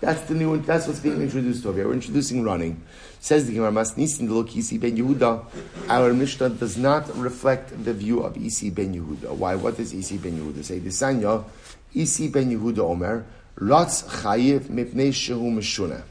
That's 0.02 0.22
the 0.22 0.34
new. 0.34 0.56
That's 0.58 0.88
what's 0.88 0.98
being 0.98 1.22
introduced 1.22 1.64
over 1.64 1.78
here. 1.78 1.86
We're 1.86 1.94
introducing 1.94 2.42
running. 2.42 2.82
Says 3.20 3.46
the 3.46 3.54
Gemara 3.54 3.70
Masnisin 3.70 4.26
the 4.26 4.58
Isi 4.58 4.76
ben 4.76 4.96
Yehuda. 4.96 5.44
Our 5.88 6.12
Mishnah 6.12 6.48
does 6.48 6.76
not 6.76 7.16
reflect 7.16 7.84
the 7.84 7.92
view 7.92 8.24
of 8.24 8.36
Isi 8.36 8.70
ben 8.70 8.92
Yehuda. 8.94 9.30
Why? 9.36 9.54
What 9.54 9.76
does 9.76 9.94
Isi 9.94 10.18
ben 10.18 10.32
Yehuda 10.32 10.64
say? 10.64 10.80
The 10.80 10.88
Sanya 10.88 11.44
Isi 11.94 12.26
ben 12.26 12.50
Yehuda 12.50 12.78
Omer 12.78 13.24
Ratz 13.54 14.02
Chayiv 14.02 14.62
Mipnei 14.62 15.10
Shehu 15.10 15.52
Meshuna. 15.52 16.02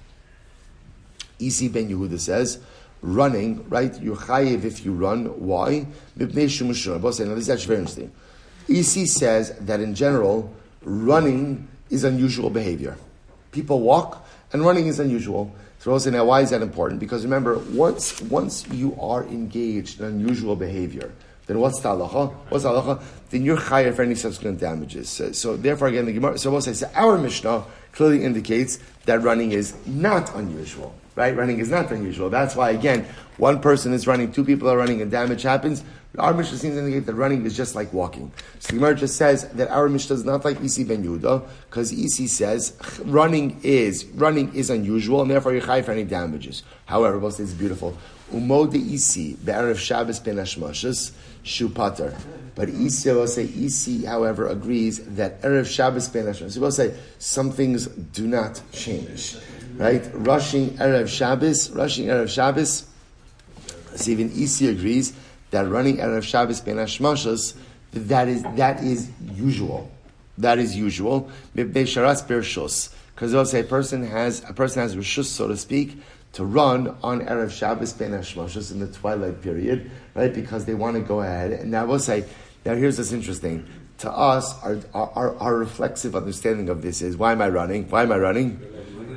Isi 1.40 1.68
ben 1.68 1.90
Yehuda 1.90 2.18
says 2.18 2.60
running 3.02 3.68
right. 3.70 4.00
You're 4.02 4.16
chayiv 4.16 4.64
if 4.64 4.86
you 4.86 4.94
run. 4.94 5.26
Why? 5.26 5.86
Now 6.16 6.26
this 6.28 6.60
is 6.60 7.50
actually 7.50 7.68
very 7.68 7.80
interesting. 7.80 8.12
Isi 8.68 9.06
says 9.06 9.58
that 9.60 9.80
in 9.80 9.96
general 9.96 10.54
running 10.84 11.68
is 11.90 12.04
unusual 12.04 12.50
behavior. 12.50 12.98
People 13.52 13.82
walk, 13.82 14.26
and 14.54 14.64
running 14.64 14.88
is 14.88 15.00
unusual. 15.00 15.54
So 15.80 15.98
say, 15.98 16.12
now 16.12 16.26
why 16.26 16.42
is 16.42 16.52
that 16.52 16.62
important? 16.62 17.00
Because 17.00 17.24
remember, 17.24 17.58
once 17.58 18.22
once 18.22 18.68
you 18.70 18.96
are 19.02 19.24
engaged 19.26 20.00
in 20.00 20.06
unusual 20.06 20.56
behavior, 20.56 21.12
then 21.48 21.60
what's 21.60 21.80
the 21.82 21.90
halacha? 21.90 22.34
What's 22.50 22.64
the 22.64 22.70
halacha? 22.70 23.02
Then 23.32 23.44
you're 23.44 23.58
chayav 23.58 23.96
for 23.96 24.04
any 24.04 24.16
subsequent 24.16 24.60
damages. 24.60 25.10
So, 25.10 25.32
so, 25.32 25.58
therefore, 25.58 25.88
again, 25.88 26.06
the 26.06 26.14
Gemara, 26.14 26.38
so 26.38 26.52
we'll 26.52 26.62
say, 26.62 26.88
our 26.96 27.18
Mishnah 27.18 27.66
clearly 27.94 28.24
indicates 28.24 28.80
that 29.06 29.22
running 29.22 29.52
is 29.52 29.76
not 29.88 30.34
unusual. 30.36 30.96
Right? 31.16 31.36
Running 31.36 31.60
is 31.60 31.70
not 31.70 31.92
unusual. 31.92 32.30
That's 32.30 32.56
why, 32.56 32.72
again, 32.72 33.06
one 33.38 33.60
person 33.60 33.94
is 33.94 34.08
running, 34.08 34.32
two 34.32 34.46
people 34.46 34.70
are 34.70 34.78
running, 34.78 35.02
and 35.02 35.12
damage 35.12 35.44
happens. 35.44 35.84
Our 36.18 36.34
Mishnah 36.34 36.58
seems 36.58 36.76
to 36.76 36.80
indicate 36.80 37.06
that 37.06 37.16
running 37.16 37.46
is 37.46 37.56
just 37.56 37.74
like 37.74 37.92
walking. 37.94 38.32
So 38.60 38.74
Gemara 38.74 38.96
just 38.96 39.16
says 39.16 39.48
that 39.50 39.70
our 39.70 39.88
Mishnah 39.90 40.16
is 40.16 40.26
not 40.26 40.44
like 40.44 40.62
Isi 40.62 40.84
ben 40.84 41.04
Yehuda, 41.04 41.48
because 41.70 41.92
Isi 41.92 42.28
says 42.28 42.78
running 43.06 43.60
is 43.64 44.06
running 44.06 44.54
is 44.54 44.70
unusual, 44.70 45.22
and 45.22 45.32
therefore 45.32 45.54
you're 45.54 45.66
high 45.66 45.82
for 45.82 45.92
any 45.92 46.04
damages. 46.04 46.64
However, 46.86 47.18
both 47.20 47.40
it's 47.40 47.54
beautiful. 47.54 47.98
Umo 48.34 48.70
de 48.70 48.78
Isi 48.78 49.36
be'erev 49.36 49.78
Shabbos 49.78 50.20
ben 50.20 50.36
Hashmashas 50.36 51.12
Shupater. 51.44 52.14
But 52.56 52.70
Isi 52.70 53.12
will 53.12 53.28
say, 53.28 53.44
Isi, 53.44 54.06
however, 54.06 54.48
agrees 54.48 55.00
that 55.16 55.42
Erev 55.42 55.66
Shabbos 55.66 56.10
Ben 56.10 56.26
Hashemashos. 56.26 56.54
He 56.54 56.60
will 56.60 56.72
say, 56.72 56.94
some 57.18 57.52
things 57.52 57.88
do 57.88 58.28
not 58.28 58.62
change. 58.74 59.38
Right? 59.78 60.08
Rushing 60.14 60.72
Erev 60.72 61.08
Shabbos, 61.08 61.70
rushing 61.72 62.08
Erev 62.08 62.30
Shabbos, 62.30 62.86
so 63.96 64.12
even 64.12 64.32
Isi 64.32 64.68
agrees 64.70 65.14
that 65.52 65.68
running 65.68 65.98
Erev 65.98 66.24
Shabbos 66.24 66.62
Ben 66.62 66.78
Hashemashos, 66.78 67.56
that 67.94 68.28
is, 68.28 68.44
that 68.56 68.84
is 68.84 69.10
usual. 69.36 69.92
That 70.38 70.60
is 70.60 70.76
usual. 70.76 71.30
Because 71.54 71.92
say 73.50 73.60
a 73.60 73.64
person 73.64 74.06
has, 74.08 74.44
a 74.50 74.54
person 74.54 74.82
has 74.82 74.96
rishus, 74.96 75.26
so 75.26 75.48
to 75.48 75.58
speak, 75.58 76.02
to 76.34 76.46
run 76.46 76.96
on 77.04 77.22
Erev 77.22 77.52
Shabbos 77.52 77.94
Ben 77.94 78.12
Hashmashos 78.12 78.72
in 78.72 78.80
the 78.80 78.88
twilight 78.88 79.42
period, 79.42 79.92
right? 80.16 80.34
Because 80.34 80.66
they 80.66 80.74
want 80.74 80.96
to 80.96 81.02
go 81.02 81.22
ahead. 81.22 81.52
And 81.52 81.70
now 81.72 81.86
we'll 81.86 82.00
say, 82.00 82.24
now 82.66 82.76
here's 82.76 82.98
what's 82.98 83.12
interesting. 83.12 83.66
To 84.00 84.12
us, 84.12 84.58
our, 84.64 84.80
our, 84.94 85.36
our 85.38 85.56
reflexive 85.56 86.16
understanding 86.16 86.70
of 86.70 86.82
this 86.82 87.02
is, 87.02 87.18
why 87.18 87.34
am 87.34 87.42
I 87.42 87.50
running? 87.50 87.90
Why 87.90 88.04
am 88.04 88.12
I 88.12 88.18
running? 88.18 88.60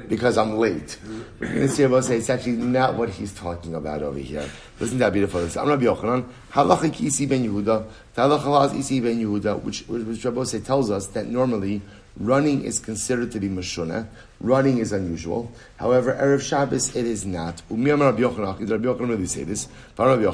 Because 0.09 0.39
I'm 0.39 0.57
late. 0.57 0.99
We're 1.39 1.49
going 1.49 1.61
to 1.61 1.69
see 1.69 1.83
about 1.83 2.05
say 2.05 2.19
it's 2.19 2.31
actually 2.31 2.57
not 2.57 2.95
what 2.95 3.11
he's 3.11 3.33
talking 3.33 3.75
about 3.75 4.03
over 4.03 4.19
here. 4.19 4.49
Isn't 4.81 4.99
that 4.99 5.13
beautiful? 5.13 5.41
I'm 5.41 5.69
Rabbi 5.69 5.85
Yochanan. 5.85 6.27
Halachik 6.53 7.01
Isi 7.01 7.27
ben 7.27 7.45
Yehuda. 7.45 7.87
Halachik 8.17 8.79
Isi 8.79 9.01
ben 9.01 9.21
Yehuda, 9.21 9.63
which, 9.63 9.83
which 9.89 10.25
Rabbi 10.25 10.45
tells 10.59 10.91
us 10.91 11.07
that 11.09 11.27
normally 11.27 11.81
Running 12.17 12.63
is 12.63 12.79
considered 12.79 13.33
to 13.33 13.41
be 13.41 13.49
mashuna. 13.49 14.07
Running 14.41 14.79
is 14.79 14.93
unusual. 14.93 15.51
However, 15.77 16.13
Erev 16.13 16.43
Shabbos, 16.43 16.95
it 16.97 17.07
is 17.07 17.25
not. 17.25 17.63
Rabbi 17.71 17.89
Yochanan, 17.89 18.59
did 18.59 18.71
Rabbi 18.71 18.85
Yochanan 18.85 19.09
really 19.09 19.27
say 19.27 19.45
this? 19.45 19.69
Rabbi. 19.97 20.23
Yet 20.23 20.33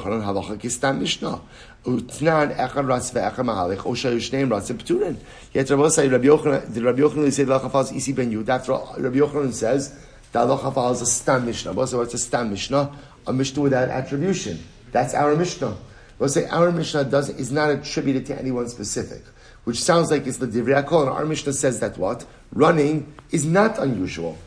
Rabbi 5.69 5.83
Rabbi 6.09 6.27
Yochanan, 6.27 6.73
did 6.73 6.83
Rabbi 6.83 6.99
Yochanan 6.99 7.31
say? 7.31 7.43
After 8.51 8.73
all, 8.73 8.95
Rabbi 8.97 9.17
Yochanan 9.17 9.53
says, 9.53 9.99
the 10.31 10.39
halacha 10.39 10.73
falls 10.73 11.01
a 11.01 11.05
stam 11.05 11.45
mishnah. 11.45 11.73
What's 11.73 11.93
a 11.93 12.17
stam 12.17 12.49
mishnah? 12.49 12.91
A 13.27 13.33
mishnah 13.33 13.61
without 13.61 13.89
attribution. 13.89 14.63
That's 14.91 15.13
our 15.13 15.35
mishnah. 15.35 15.77
We'll 16.19 16.29
say 16.29 16.47
our 16.47 16.71
mishnah 16.71 17.05
does 17.05 17.29
is 17.29 17.51
not 17.51 17.69
attributed 17.69 18.25
to 18.27 18.37
anyone 18.37 18.67
specific 18.67 19.23
which 19.63 19.81
sounds 19.81 20.09
like 20.09 20.25
it's 20.25 20.37
the 20.37 20.47
Divrei 20.47 20.83
HaKol, 20.83 21.01
and 21.01 21.11
our 21.11 21.25
Mishnah 21.25 21.53
says 21.53 21.79
that 21.81 21.97
what? 21.97 22.25
Running 22.53 23.13
is 23.31 23.45
not 23.45 23.79
unusual. 23.79 24.37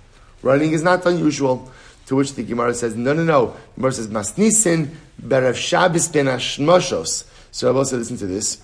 Running 0.42 0.72
is 0.72 0.82
not 0.82 1.06
unusual. 1.06 1.70
To 2.06 2.16
which 2.16 2.34
the 2.34 2.42
Gemara 2.42 2.74
says, 2.74 2.94
no, 2.96 3.14
no, 3.14 3.24
no. 3.24 3.46
The 3.46 3.76
Gemara 3.76 3.92
says, 3.92 4.08
Masnisin 4.08 4.94
berev 5.22 5.54
Shabbos 5.54 6.08
ben 6.08 6.26
Ashmoshos. 6.26 7.26
So 7.50 7.70
I've 7.70 7.76
also 7.76 7.96
listened 7.96 8.18
to 8.18 8.26
this. 8.26 8.62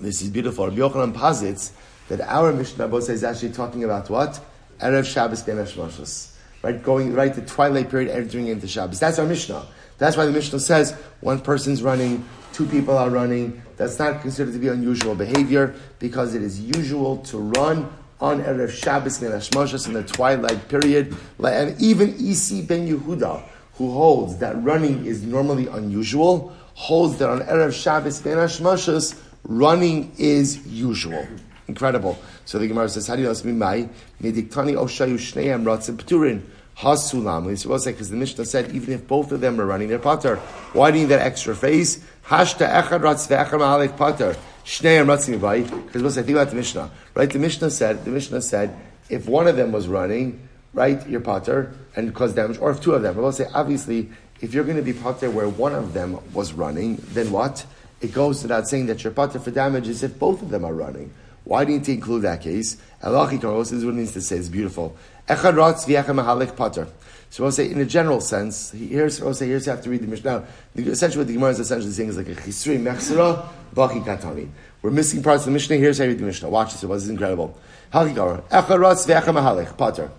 This 0.00 0.20
is 0.20 0.30
beautiful. 0.30 0.66
Rabbi 0.66 0.78
Yochanan 0.78 1.14
posits 1.14 1.72
that 2.08 2.20
our 2.22 2.52
Mishnah 2.52 2.88
Rabbi 2.88 2.96
is 3.12 3.22
actually 3.22 3.52
talking 3.52 3.84
about 3.84 4.10
what? 4.10 4.40
Erev 4.80 5.04
Shabbos 5.04 5.42
ben 5.42 5.56
Ashmoshos. 5.56 6.32
Right, 6.62 6.82
going 6.82 7.12
right 7.12 7.32
the 7.32 7.42
twilight 7.42 7.90
period, 7.90 8.10
entering 8.10 8.48
into 8.48 8.66
Shabbos. 8.66 8.98
That's 8.98 9.18
our 9.18 9.26
Mishnah. 9.26 9.66
That's 9.98 10.16
why 10.16 10.24
the 10.24 10.32
Mishnah 10.32 10.60
says 10.60 10.92
one 11.20 11.40
person's 11.40 11.82
running, 11.82 12.24
two 12.52 12.66
people 12.66 12.96
are 12.96 13.10
running, 13.10 13.62
that's 13.76 13.98
not 13.98 14.22
considered 14.22 14.52
to 14.52 14.58
be 14.58 14.68
unusual 14.68 15.14
behavior 15.14 15.74
because 15.98 16.34
it 16.34 16.42
is 16.42 16.60
usual 16.60 17.18
to 17.18 17.38
run 17.38 17.92
on 18.24 18.42
Erev 18.42 18.70
Shabbos 18.70 19.18
ben 19.18 19.32
Hashmashas 19.32 19.86
in 19.86 19.92
the 19.92 20.02
twilight 20.02 20.66
period. 20.68 21.14
And 21.44 21.78
even 21.80 22.14
Isi 22.18 22.62
ben 22.62 22.88
Yehuda, 22.88 23.42
who 23.74 23.92
holds 23.92 24.38
that 24.38 24.56
running 24.62 25.04
is 25.04 25.22
normally 25.22 25.66
unusual, 25.66 26.50
holds 26.72 27.18
that 27.18 27.28
on 27.28 27.40
Erev 27.40 27.74
Shabbos 27.74 28.20
ben 28.20 28.38
Hashmashas, 28.38 29.20
running 29.44 30.10
is 30.16 30.66
usual. 30.66 31.26
Incredible. 31.68 32.18
So 32.46 32.58
the 32.58 32.66
Gemara 32.66 32.88
says, 32.88 33.06
"How 33.06 33.14
do 33.14 33.20
you 33.20 33.26
know 33.26 33.32
it's 33.32 33.42
mimai? 33.42 33.90
Mediktani 34.22 34.74
oshayu 34.74 35.18
shneim 35.18 35.64
ratzim 35.64 35.96
pturin." 35.96 36.40
Hasulam. 36.78 37.44
We 37.44 37.56
supposed 37.56 37.84
because 37.84 38.08
the 38.10 38.16
Mishnah 38.16 38.46
said 38.46 38.74
even 38.74 38.94
if 38.94 39.06
both 39.06 39.32
of 39.32 39.40
them 39.40 39.60
are 39.60 39.66
running 39.66 39.88
their 39.88 39.98
pater, 39.98 40.36
why 40.72 40.90
do 40.90 40.98
you 40.98 41.04
need 41.04 41.10
that 41.10 41.20
extra 41.20 41.54
phase? 41.54 42.00
Hashta 42.26 42.68
echad 42.68 43.02
ratz 43.02 43.26
ve'echad 43.26 43.50
ma'alek. 43.50 44.36
Shneim 44.64 45.06
ratzim 45.06 45.38
v'ay. 45.38 45.92
Because 45.92 46.14
to 46.14 46.22
think 46.22 46.36
about 46.36 46.50
the 46.50 46.56
Mishnah, 46.56 46.90
right? 47.14 47.30
The 47.30 47.38
Mishnah 47.38 47.70
said, 47.70 48.04
the 48.04 48.10
Mishnah 48.10 48.42
said, 48.42 48.74
if 49.08 49.28
one 49.28 49.46
of 49.46 49.56
them 49.56 49.72
was 49.72 49.88
running, 49.88 50.48
right, 50.72 51.06
your 51.08 51.20
pater 51.20 51.72
and 51.96 52.14
cause 52.14 52.34
damage, 52.34 52.58
or 52.58 52.70
if 52.70 52.80
two 52.80 52.94
of 52.94 53.02
them. 53.02 53.16
We'll 53.16 53.32
say 53.32 53.46
obviously, 53.54 54.10
if 54.40 54.52
you're 54.52 54.64
going 54.64 54.76
to 54.76 54.82
be 54.82 54.92
pater 54.92 55.30
where 55.30 55.48
one 55.48 55.74
of 55.74 55.92
them 55.92 56.18
was 56.32 56.52
running, 56.52 56.96
then 57.08 57.30
what? 57.30 57.64
It 58.00 58.12
goes 58.12 58.42
without 58.42 58.68
saying 58.68 58.86
that 58.86 59.04
your 59.04 59.12
pater 59.12 59.38
for 59.38 59.50
damage 59.50 59.88
is 59.88 60.02
if 60.02 60.18
both 60.18 60.42
of 60.42 60.50
them 60.50 60.64
are 60.64 60.74
running. 60.74 61.12
Why 61.44 61.64
didn't 61.64 61.86
he 61.86 61.94
include 61.94 62.22
that 62.22 62.40
case? 62.40 62.76
Elachi 63.02 63.40
this 63.58 63.72
is 63.72 63.84
what 63.84 63.92
it 63.92 63.96
means 63.98 64.12
to 64.12 64.20
say. 64.20 64.36
It's 64.36 64.48
beautiful. 64.48 64.96
Echad 65.28 65.54
rotz 65.54 65.86
v'echad 65.86 66.06
mahalik 66.06 66.56
pater. 66.56 66.88
So 67.34 67.42
we'll 67.42 67.50
say, 67.50 67.68
in 67.68 67.80
a 67.80 67.84
general 67.84 68.20
sense, 68.20 68.70
here's 68.70 69.20
we'll 69.20 69.34
say, 69.34 69.48
here's 69.48 69.66
you 69.66 69.72
have 69.72 69.82
to 69.82 69.90
read 69.90 70.02
the 70.02 70.06
Mishnah. 70.06 70.46
Essentially, 70.76 71.18
what 71.18 71.26
the 71.26 71.32
Gemara 71.32 71.50
is 71.50 71.58
essentially 71.58 71.90
saying 71.90 72.10
is 72.10 72.16
like 72.16 72.28
a 72.28 72.34
chisri 72.36 72.78
mechsera 72.78 73.48
baki 73.74 74.04
katani. 74.04 74.48
We're 74.82 74.92
missing 74.92 75.20
parts 75.20 75.40
of 75.40 75.46
the 75.46 75.50
Mishnah. 75.50 75.74
Here's 75.74 75.98
how 75.98 76.04
you 76.04 76.10
read 76.10 76.20
the 76.20 76.26
Mishnah. 76.26 76.48
Watch 76.48 76.74
this. 76.74 76.82
This 76.82 77.02
is 77.02 77.08
incredible. 77.08 77.58
Rotz 77.92 78.14
v'echad 78.14 79.34
mahalik 79.34 79.76
pater. 79.76 80.12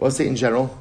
We'll 0.00 0.10
say 0.12 0.26
in 0.26 0.34
general, 0.34 0.74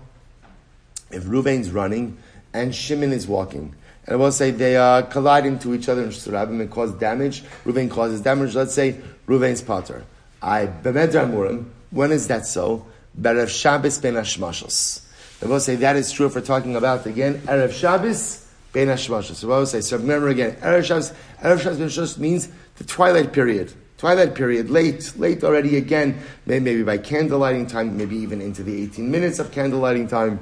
if 1.12 1.24
Ruvain's 1.24 1.72
running 1.72 2.18
and 2.54 2.74
Shimon 2.74 3.12
is 3.12 3.28
walking, 3.28 3.76
and 4.06 4.14
I 4.14 4.16
will 4.16 4.32
say 4.32 4.52
they 4.52 4.78
uh, 4.78 5.02
collide 5.02 5.46
into 5.46 5.74
each 5.74 5.90
other 5.90 6.04
in 6.04 6.10
Shurabim 6.12 6.62
and 6.62 6.72
cause 6.72 6.94
damage. 6.94 7.44
Ruvain 7.66 7.92
causes 7.92 8.22
damage. 8.22 8.56
Let's 8.56 8.74
say 8.74 8.96
Ruvain's 9.28 9.62
pater. 9.62 10.06
I 10.42 10.68
b'medra 10.68 11.30
murim. 11.30 11.66
When 11.90 12.14
is 12.14 12.30
that 12.30 12.46
so? 12.46 12.86
Berev 13.20 13.50
Shabbos 13.50 13.98
ben 13.98 14.14
Hashmashos. 14.14 15.02
I 15.42 15.46
will 15.48 15.60
say 15.60 15.76
that 15.78 15.96
is 15.96 16.12
true 16.12 16.28
if 16.28 16.36
we're 16.36 16.42
talking 16.42 16.76
about 16.76 17.06
again 17.06 17.40
Erev 17.46 17.72
Shabbos 17.72 18.48
ben 18.74 18.88
Hashmashos. 18.88 19.36
So 19.36 19.52
I 19.52 19.60
will 19.60 19.66
say 19.66 19.82
so. 19.82 19.98
Remember 19.98 20.30
again, 20.30 20.56
Erev 20.58 20.84
Shabbos. 20.84 21.14
Erev 21.42 21.90
Shabbos 21.90 22.18
means 22.18 22.50
the 22.78 22.84
twilight 22.84 23.34
period. 23.34 23.74
Twilight 23.98 24.34
period, 24.34 24.72
late, 24.72 25.14
late 25.18 25.44
already 25.44 25.78
again, 25.78 26.20
maybe 26.48 26.82
by 26.82 26.98
candlelighting 26.98 27.70
time, 27.70 27.98
maybe 27.98 28.16
even 28.16 28.42
into 28.42 28.64
the 28.64 28.82
18 28.84 29.12
minutes 29.12 29.38
of 29.38 29.52
candlelighting 29.52 30.10
time. 30.10 30.40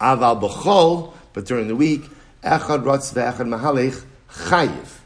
Aval 0.00 0.40
b'chol, 0.42 1.14
but 1.32 1.44
during 1.44 1.68
the 1.68 1.76
week, 1.76 2.02
echad 2.42 2.84
ratz 2.84 3.12
ve'echad 3.12 3.46
mahalich 3.46 4.04
chayiv. 4.32 4.98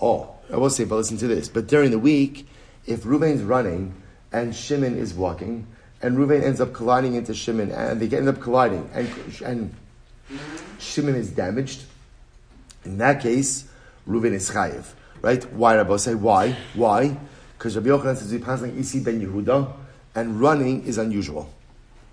Oh, 0.00 0.34
I 0.52 0.56
will 0.56 0.70
say, 0.70 0.84
but 0.84 0.96
listen 0.96 1.18
to 1.18 1.28
this. 1.28 1.48
But 1.48 1.68
during 1.68 1.92
the 1.92 2.00
week, 2.00 2.48
if 2.84 3.04
Ruvain's 3.04 3.42
running 3.42 3.94
and 4.32 4.52
Shimon 4.52 4.96
is 4.96 5.14
walking, 5.14 5.68
and 6.02 6.16
Ruvain 6.16 6.42
ends 6.42 6.60
up 6.60 6.72
colliding 6.72 7.14
into 7.14 7.34
Shimon, 7.34 7.70
and 7.72 8.00
they 8.00 8.16
end 8.16 8.28
up 8.28 8.40
colliding, 8.40 8.88
and, 8.94 9.10
and 9.44 9.74
Shimon 10.78 11.14
is 11.14 11.30
damaged, 11.30 11.82
in 12.84 12.98
that 12.98 13.20
case, 13.20 13.68
Ruvain 14.08 14.32
is 14.32 14.50
chayiv. 14.50 14.84
Right? 15.22 15.44
Why, 15.52 15.76
Rabbi? 15.76 15.96
Say, 15.96 16.14
why? 16.14 16.56
Why? 16.74 17.16
Because 17.58 17.76
Rabbi 17.76 17.88
Yochanan 17.88 18.16
says 18.16 18.32
we 18.32 18.38
pass 18.38 18.62
like 18.62 18.74
Isi 18.74 19.00
ben 19.00 19.20
Yehuda, 19.20 19.70
and 20.14 20.40
running 20.40 20.84
is 20.84 20.96
unusual. 20.96 21.52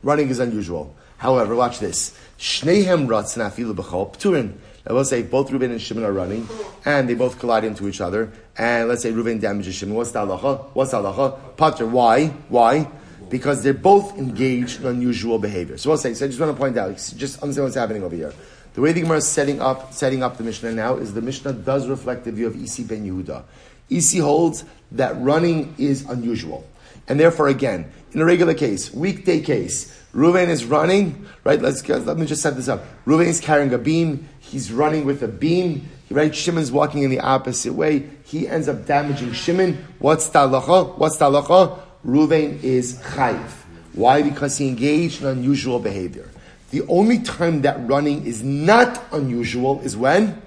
Running 0.04 0.30
is 0.30 0.40
unusual. 0.40 0.94
However, 1.18 1.56
watch 1.56 1.80
this. 1.80 2.18
Shnehem 2.38 3.08
ratzna 3.08 3.50
afilu 3.50 3.74
b'chol 3.74 4.14
pturin. 4.14 4.54
Now 4.86 4.96
let's 4.96 5.10
say 5.10 5.24
both 5.24 5.52
Reuben 5.52 5.72
and 5.72 5.82
Shimon 5.82 6.04
are 6.04 6.12
running, 6.12 6.48
and 6.84 7.08
they 7.08 7.14
both 7.14 7.40
collide 7.40 7.64
into 7.64 7.88
each 7.88 8.02
other, 8.02 8.32
and 8.58 8.90
let's 8.90 9.04
say 9.04 9.12
Reuben 9.12 9.40
damages 9.40 9.76
Shimon. 9.76 9.96
What's 9.96 10.12
the 10.12 10.20
halacha? 10.20 10.66
What's 10.74 10.92
the 10.92 11.02
halacha? 11.02 11.56
Pater. 11.56 11.88
Why? 11.88 12.28
Why? 12.50 12.90
Because 13.30 13.64
they're 13.64 13.74
both 13.74 14.18
engaged 14.18 14.82
in 14.82 14.88
unusual 14.88 15.40
behavior. 15.40 15.78
So 15.78 15.90
we'll 15.90 15.98
say, 15.98 16.14
so 16.14 16.26
I 16.26 16.28
just 16.28 16.40
want 16.40 16.52
to 16.52 16.58
point 16.58 16.78
out, 16.78 16.96
just 16.96 17.42
understand 17.42 17.66
what's 17.66 17.76
happening 17.76 18.04
over 18.04 18.16
here. 18.16 18.34
The 18.74 18.82
way 18.82 18.92
the 18.92 19.02
Gemara 19.02 19.18
is 19.18 19.28
setting 19.28 19.60
up, 19.60 19.94
setting 19.94 20.24
up 20.24 20.38
the 20.38 20.44
Mishnah 20.44 20.72
now 20.72 20.98
is 20.98 21.14
the 21.14 21.22
Mishnah 21.22 21.54
does 21.54 21.88
reflect 21.88 22.26
the 22.26 22.32
view 22.32 22.48
of 22.48 22.56
Isi 22.56 22.84
ben 22.84 23.06
Yehuda. 23.06 23.44
Isi 23.90 24.20
holds 24.20 24.66
that 24.92 25.20
running 25.20 25.76
is 25.78 26.06
unusual. 26.06 26.68
And 27.08 27.20
therefore, 27.20 27.48
again, 27.48 27.92
in 28.12 28.22
a 28.22 28.26
regular 28.26 28.54
case, 28.54 28.94
weekday 28.94 29.42
case, 29.42 29.98
Ruvain 30.14 30.48
is 30.48 30.66
running, 30.66 31.26
right? 31.44 31.62
Let's 31.62 31.88
let 31.88 32.18
me 32.18 32.26
just 32.26 32.42
set 32.42 32.56
this 32.56 32.68
up. 32.68 32.84
Ruvain 33.06 33.28
is 33.28 33.40
carrying 33.40 33.74
a 33.74 33.78
beam. 33.78 34.28
He's 34.40 34.72
running 34.72 35.06
with 35.06 35.24
a 35.24 35.28
beam. 35.28 35.90
Right? 36.10 36.34
Shimon's 36.34 36.72
walking 36.72 37.04
in 37.04 37.10
the 37.10 37.20
opposite 37.20 37.74
way. 37.74 38.10
He 38.24 38.48
ends 38.48 38.70
up 38.70 38.86
damaging 38.86 39.34
Shimon. 39.34 39.86
What's 40.00 40.30
talacha? 40.30 40.98
What's 40.98 41.18
talacha? 41.18 41.78
Ruvain 42.08 42.64
is 42.64 43.00
chayiv. 43.00 43.52
Why? 43.94 44.22
Because 44.22 44.58
he 44.58 44.70
engaged 44.70 45.22
in 45.22 45.28
unusual 45.28 45.80
behavior. 45.80 46.30
The 46.72 46.84
only 46.88 47.20
time 47.20 47.62
that 47.64 47.86
running 47.88 48.26
is 48.26 48.44
not 48.44 49.04
unusual 49.12 49.82
is 49.82 49.98
when? 49.98 50.42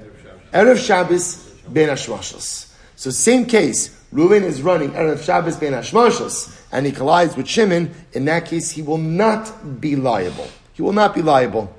Erev 0.52 0.78
Shabbos 0.78 1.36
ben 1.68 1.88
Hashmashos. 1.88 2.72
So 2.96 3.10
same 3.10 3.46
case, 3.46 3.88
Reuven 4.12 4.42
is 4.42 4.62
running 4.62 4.90
Erev 4.90 5.22
Shabbos 5.22 5.56
ben 5.56 5.72
Hashmashos, 5.72 6.56
and 6.72 6.86
he 6.86 6.92
collides 6.92 7.36
with 7.36 7.46
Shimon. 7.46 7.94
In 8.12 8.24
that 8.24 8.46
case, 8.46 8.70
he 8.70 8.82
will 8.82 8.98
not 8.98 9.80
be 9.80 9.96
liable. 9.96 10.48
He 10.72 10.82
will 10.82 10.92
not 10.92 11.14
be 11.14 11.22
liable. 11.22 11.74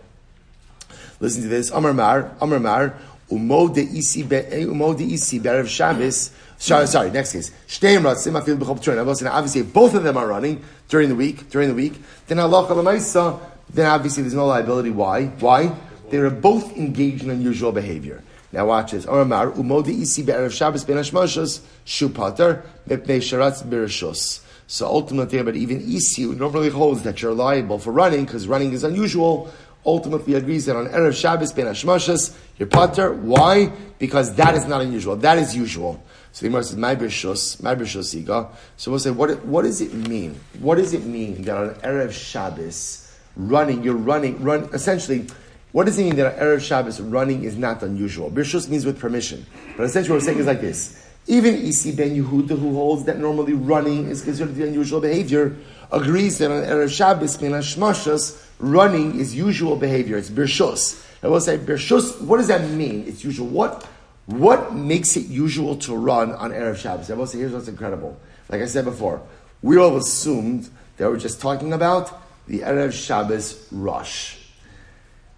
Listen 1.19 1.43
to 1.43 1.47
this. 1.47 1.69
Amar 1.71 1.93
Mar, 1.93 2.31
Amar 2.41 2.59
Mar, 2.59 2.97
Umo 3.31 3.73
de 3.73 3.81
isi 3.81 4.23
be 4.23 4.45
eh, 4.51 4.65
umo 4.65 4.95
de 4.95 5.05
isi 5.05 5.39
berev 5.39 5.67
Shabbos. 5.67 6.31
Sorry, 6.57 6.85
sorry. 6.85 7.11
Next 7.11 7.31
case. 7.31 7.51
Shteim 7.67 8.01
ratzim 8.03 8.39
p'turin. 8.41 9.31
Obviously, 9.31 9.61
both 9.63 9.95
of 9.95 10.03
them 10.03 10.17
are 10.17 10.27
running 10.27 10.61
during 10.89 11.09
the 11.09 11.15
week. 11.15 11.49
During 11.49 11.69
the 11.69 11.73
week, 11.73 11.93
then 12.27 12.37
halacha 12.37 12.75
l'maisa. 12.75 13.39
Then 13.73 13.85
obviously 13.85 14.23
there's 14.23 14.33
no 14.33 14.47
liability. 14.47 14.91
Why? 14.91 15.27
Why? 15.27 15.73
They 16.09 16.17
are 16.17 16.29
both 16.29 16.75
engaged 16.75 17.23
in 17.23 17.29
unusual 17.29 17.71
behavior. 17.71 18.21
Now 18.51 18.65
watch 18.65 18.91
this. 18.91 19.05
Oramar 19.05 19.51
umo 19.53 19.83
de 19.83 19.91
isi 19.93 20.23
berev 20.23 20.51
Shabbos 20.51 20.83
ben 20.83 20.97
hashmashos 20.97 21.61
shupater 21.85 22.63
mepnei 22.87 23.21
sharatz 23.21 23.63
birishos. 23.63 24.41
So 24.67 24.87
ultimately, 24.87 25.41
but 25.41 25.55
even 25.55 25.81
isi 25.81 26.25
normally 26.25 26.69
holds 26.69 27.03
that 27.03 27.21
you're 27.21 27.33
liable 27.33 27.79
for 27.79 27.91
running 27.91 28.25
because 28.25 28.47
running 28.47 28.73
is 28.73 28.83
unusual 28.83 29.51
ultimately 29.85 30.35
agrees 30.35 30.65
that 30.65 30.75
on 30.75 30.87
Erev 30.87 31.19
Shabbos, 31.19 31.51
Ben 31.51 31.65
Hashmashas, 31.65 32.35
you're 32.57 32.67
pater. 32.67 33.13
Why? 33.13 33.71
Because 33.97 34.35
that 34.35 34.55
is 34.55 34.65
not 34.65 34.81
unusual. 34.81 35.15
That 35.15 35.37
is 35.37 35.55
usual. 35.55 36.03
So 36.31 36.45
the 36.45 36.49
Gemara 36.49 36.63
says, 36.63 36.77
"My 36.77 36.95
b'shus, 36.95 37.61
my 37.61 37.75
iga." 37.75 38.49
So 38.77 38.91
we'll 38.91 38.99
say, 38.99 39.11
what, 39.11 39.43
what 39.45 39.63
does 39.63 39.81
it 39.81 39.93
mean? 39.93 40.39
What 40.59 40.75
does 40.75 40.93
it 40.93 41.05
mean 41.05 41.41
that 41.43 41.57
on 41.57 41.69
erev 41.75 42.11
Shabbos, 42.11 43.11
running, 43.35 43.83
you're 43.83 43.95
running, 43.95 44.41
run 44.41 44.69
essentially? 44.73 45.27
What 45.73 45.85
does 45.85 45.97
it 45.99 46.03
mean 46.03 46.15
that 46.17 46.33
on 46.33 46.39
erev 46.39 46.61
Shabbos 46.61 47.01
running 47.01 47.43
is 47.43 47.57
not 47.57 47.83
unusual? 47.83 48.31
B'shus 48.31 48.69
means 48.69 48.85
with 48.85 48.97
permission, 48.97 49.45
but 49.75 49.83
essentially 49.83 50.11
what 50.11 50.21
we're 50.21 50.25
saying 50.25 50.39
is 50.39 50.45
like 50.45 50.61
this: 50.61 51.05
even 51.27 51.55
Isi 51.55 51.91
ben 51.91 52.15
Yehuda, 52.15 52.57
who 52.57 52.75
holds 52.75 53.03
that 53.05 53.19
normally 53.19 53.53
running 53.53 54.07
is 54.07 54.21
considered 54.21 54.53
to 54.53 54.61
be 54.61 54.67
unusual 54.67 55.01
behavior, 55.01 55.57
agrees 55.91 56.37
that 56.37 56.49
on 56.49 56.63
erev 56.63 56.89
Shabbos, 56.95 57.35
ben 57.35 57.51
Hashmashas, 57.51 58.50
running 58.61 59.19
is 59.19 59.35
usual 59.35 59.75
behavior. 59.75 60.17
It's 60.17 60.29
birshus. 60.29 61.03
I 61.23 61.27
will 61.27 61.41
say 61.41 61.57
birshus. 61.57 62.21
What 62.21 62.37
does 62.37 62.47
that 62.47 62.69
mean? 62.69 63.05
It's 63.07 63.23
usual. 63.23 63.47
What 63.47 63.85
what 64.27 64.73
makes 64.73 65.17
it 65.17 65.25
usual 65.25 65.75
to 65.77 65.95
run 65.95 66.31
on 66.33 66.51
erev 66.51 66.77
Shabbos? 66.77 67.09
I 67.11 67.15
will 67.15 67.27
say 67.27 67.39
here's 67.39 67.51
what's 67.51 67.67
incredible. 67.67 68.17
Like 68.49 68.61
I 68.61 68.65
said 68.65 68.85
before, 68.85 69.21
we 69.61 69.77
all 69.77 69.97
assumed 69.97 70.69
that 70.97 71.09
we're 71.09 71.17
just 71.17 71.41
talking 71.41 71.73
about 71.73 72.21
the 72.47 72.59
erev 72.59 72.93
Shabbos 72.93 73.67
rush. 73.71 74.37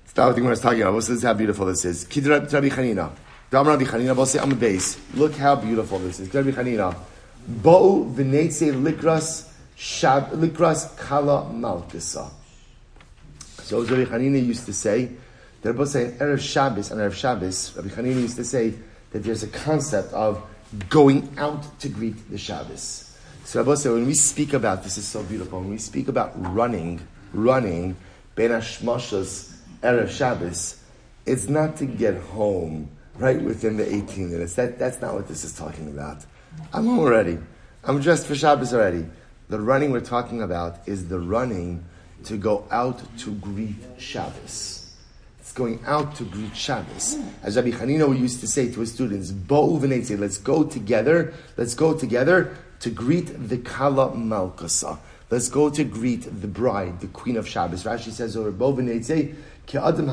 Stop 0.06 0.30
thinking 0.30 0.44
what 0.44 0.50
I 0.50 0.52
was 0.52 0.60
talking 0.60 0.82
about. 0.82 0.96
This 0.96 1.10
is 1.10 1.24
how 1.24 1.34
beautiful 1.34 1.66
this 1.66 1.86
is. 1.86 2.06
Kidra 2.06 2.52
Rabbi 2.52 2.70
Chanina. 2.70 3.12
Dam 3.50 3.68
Rabbi 3.68 3.84
Chanina. 3.84 4.16
We'll 4.16 4.26
say 4.28 4.40
on 4.40 4.50
the 4.50 4.56
base. 4.56 5.00
Look 5.16 5.34
how 5.36 5.56
beautiful 5.56 5.98
this 5.98 6.20
is. 6.20 6.32
Rabbi 6.32 6.52
Chanina. 6.52 6.96
Bo 7.48 8.06
v'neitze 8.06 8.72
likras 8.74 9.50
shab 9.76 10.30
likras 10.32 10.96
kala 10.98 11.50
malkisa. 11.52 12.30
So 13.64 13.82
Rabbi 13.82 14.12
Hanina 14.12 14.46
used 14.46 14.66
to 14.66 14.74
say, 14.74 15.10
they're 15.62 15.74
both 15.74 15.90
saying 15.90 16.18
Erev 16.18 16.42
Shabbos 16.42 16.92
and 16.92 17.00
Erev 17.00 17.14
Shabbos. 17.14 17.74
Rabbi 17.76 17.88
Hanina 17.88 18.22
used 18.22 18.36
to 18.36 18.44
say 18.44 18.74
that 19.12 19.24
there's 19.24 19.44
a 19.44 19.48
concept 19.48 20.14
of 20.14 20.44
going 20.90 21.34
out 21.38 21.80
to 21.80 21.88
greet 21.88 22.30
the 22.30 22.38
Shabbos. 22.38 23.18
So 23.46 23.60
Rabbi 23.60 23.76
said, 23.76 23.94
when 23.94 24.06
we 24.06 24.16
speak 24.16 24.54
about 24.54 24.84
this 24.84 24.98
is 24.98 25.08
so 25.08 25.24
beautiful. 25.24 25.62
When 25.62 25.70
we 25.70 25.78
speak 25.78 26.10
about 26.10 26.34
running, 26.54 27.00
running, 27.34 27.96
Ben 28.36 28.52
Hashmashas 28.52 29.56
Erev 29.82 30.10
Shabbos, 30.10 30.84
it's 31.26 31.48
not 31.48 31.78
to 31.78 31.86
get 31.86 32.16
home 32.16 32.90
right 33.16 33.42
within 33.42 33.78
the 33.78 33.96
18 33.96 34.30
minutes. 34.30 34.56
That, 34.56 34.78
that's 34.78 35.00
not 35.00 35.14
what 35.14 35.30
this 35.30 35.46
is 35.46 35.58
talking 35.58 35.88
about. 35.88 36.26
I'm 36.74 36.86
home 36.86 37.00
already. 37.00 37.38
I'm 37.86 38.02
dressed 38.02 38.28
for 38.28 38.36
Shabbos 38.36 38.74
already. 38.74 39.06
The 39.48 39.60
running 39.60 39.92
we're 39.92 40.02
talking 40.02 40.42
about 40.42 40.86
is 40.86 41.08
the 41.08 41.20
running 41.20 41.86
to 42.26 42.38
go 42.38 42.66
out 42.72 43.02
to 43.20 43.32
greet 43.36 43.76
Shabbos. 43.98 44.96
It's 45.40 45.52
going 45.52 45.80
out 45.86 46.16
to 46.16 46.24
greet 46.24 46.56
Shabbos. 46.56 47.18
As 47.44 47.56
Rabbi 47.56 47.72
Hanino 47.72 48.18
used 48.18 48.40
to 48.40 48.48
say 48.48 48.72
to 48.72 48.80
his 48.80 48.92
students, 48.94 49.32
Bo 49.32 49.66
let's 49.66 50.38
go 50.38 50.64
together, 50.64 51.34
let's 51.58 51.76
go 51.76 51.94
together 51.94 52.58
to 52.80 52.90
greet 52.90 53.50
the 53.50 53.58
Kala 53.58 54.12
Malkasa. 54.12 54.98
Let's 55.30 55.50
go 55.50 55.70
to 55.70 55.84
greet 55.84 56.42
the 56.42 56.48
bride, 56.48 57.00
the 57.00 57.08
queen 57.08 57.38
of 57.38 57.48
Shabbos. 57.48 57.84
Rashi 57.84 58.12
says 58.12 58.38
over 58.38 58.52
Bo 58.52 58.76
Ki 59.66 59.78
Adam 59.78 60.06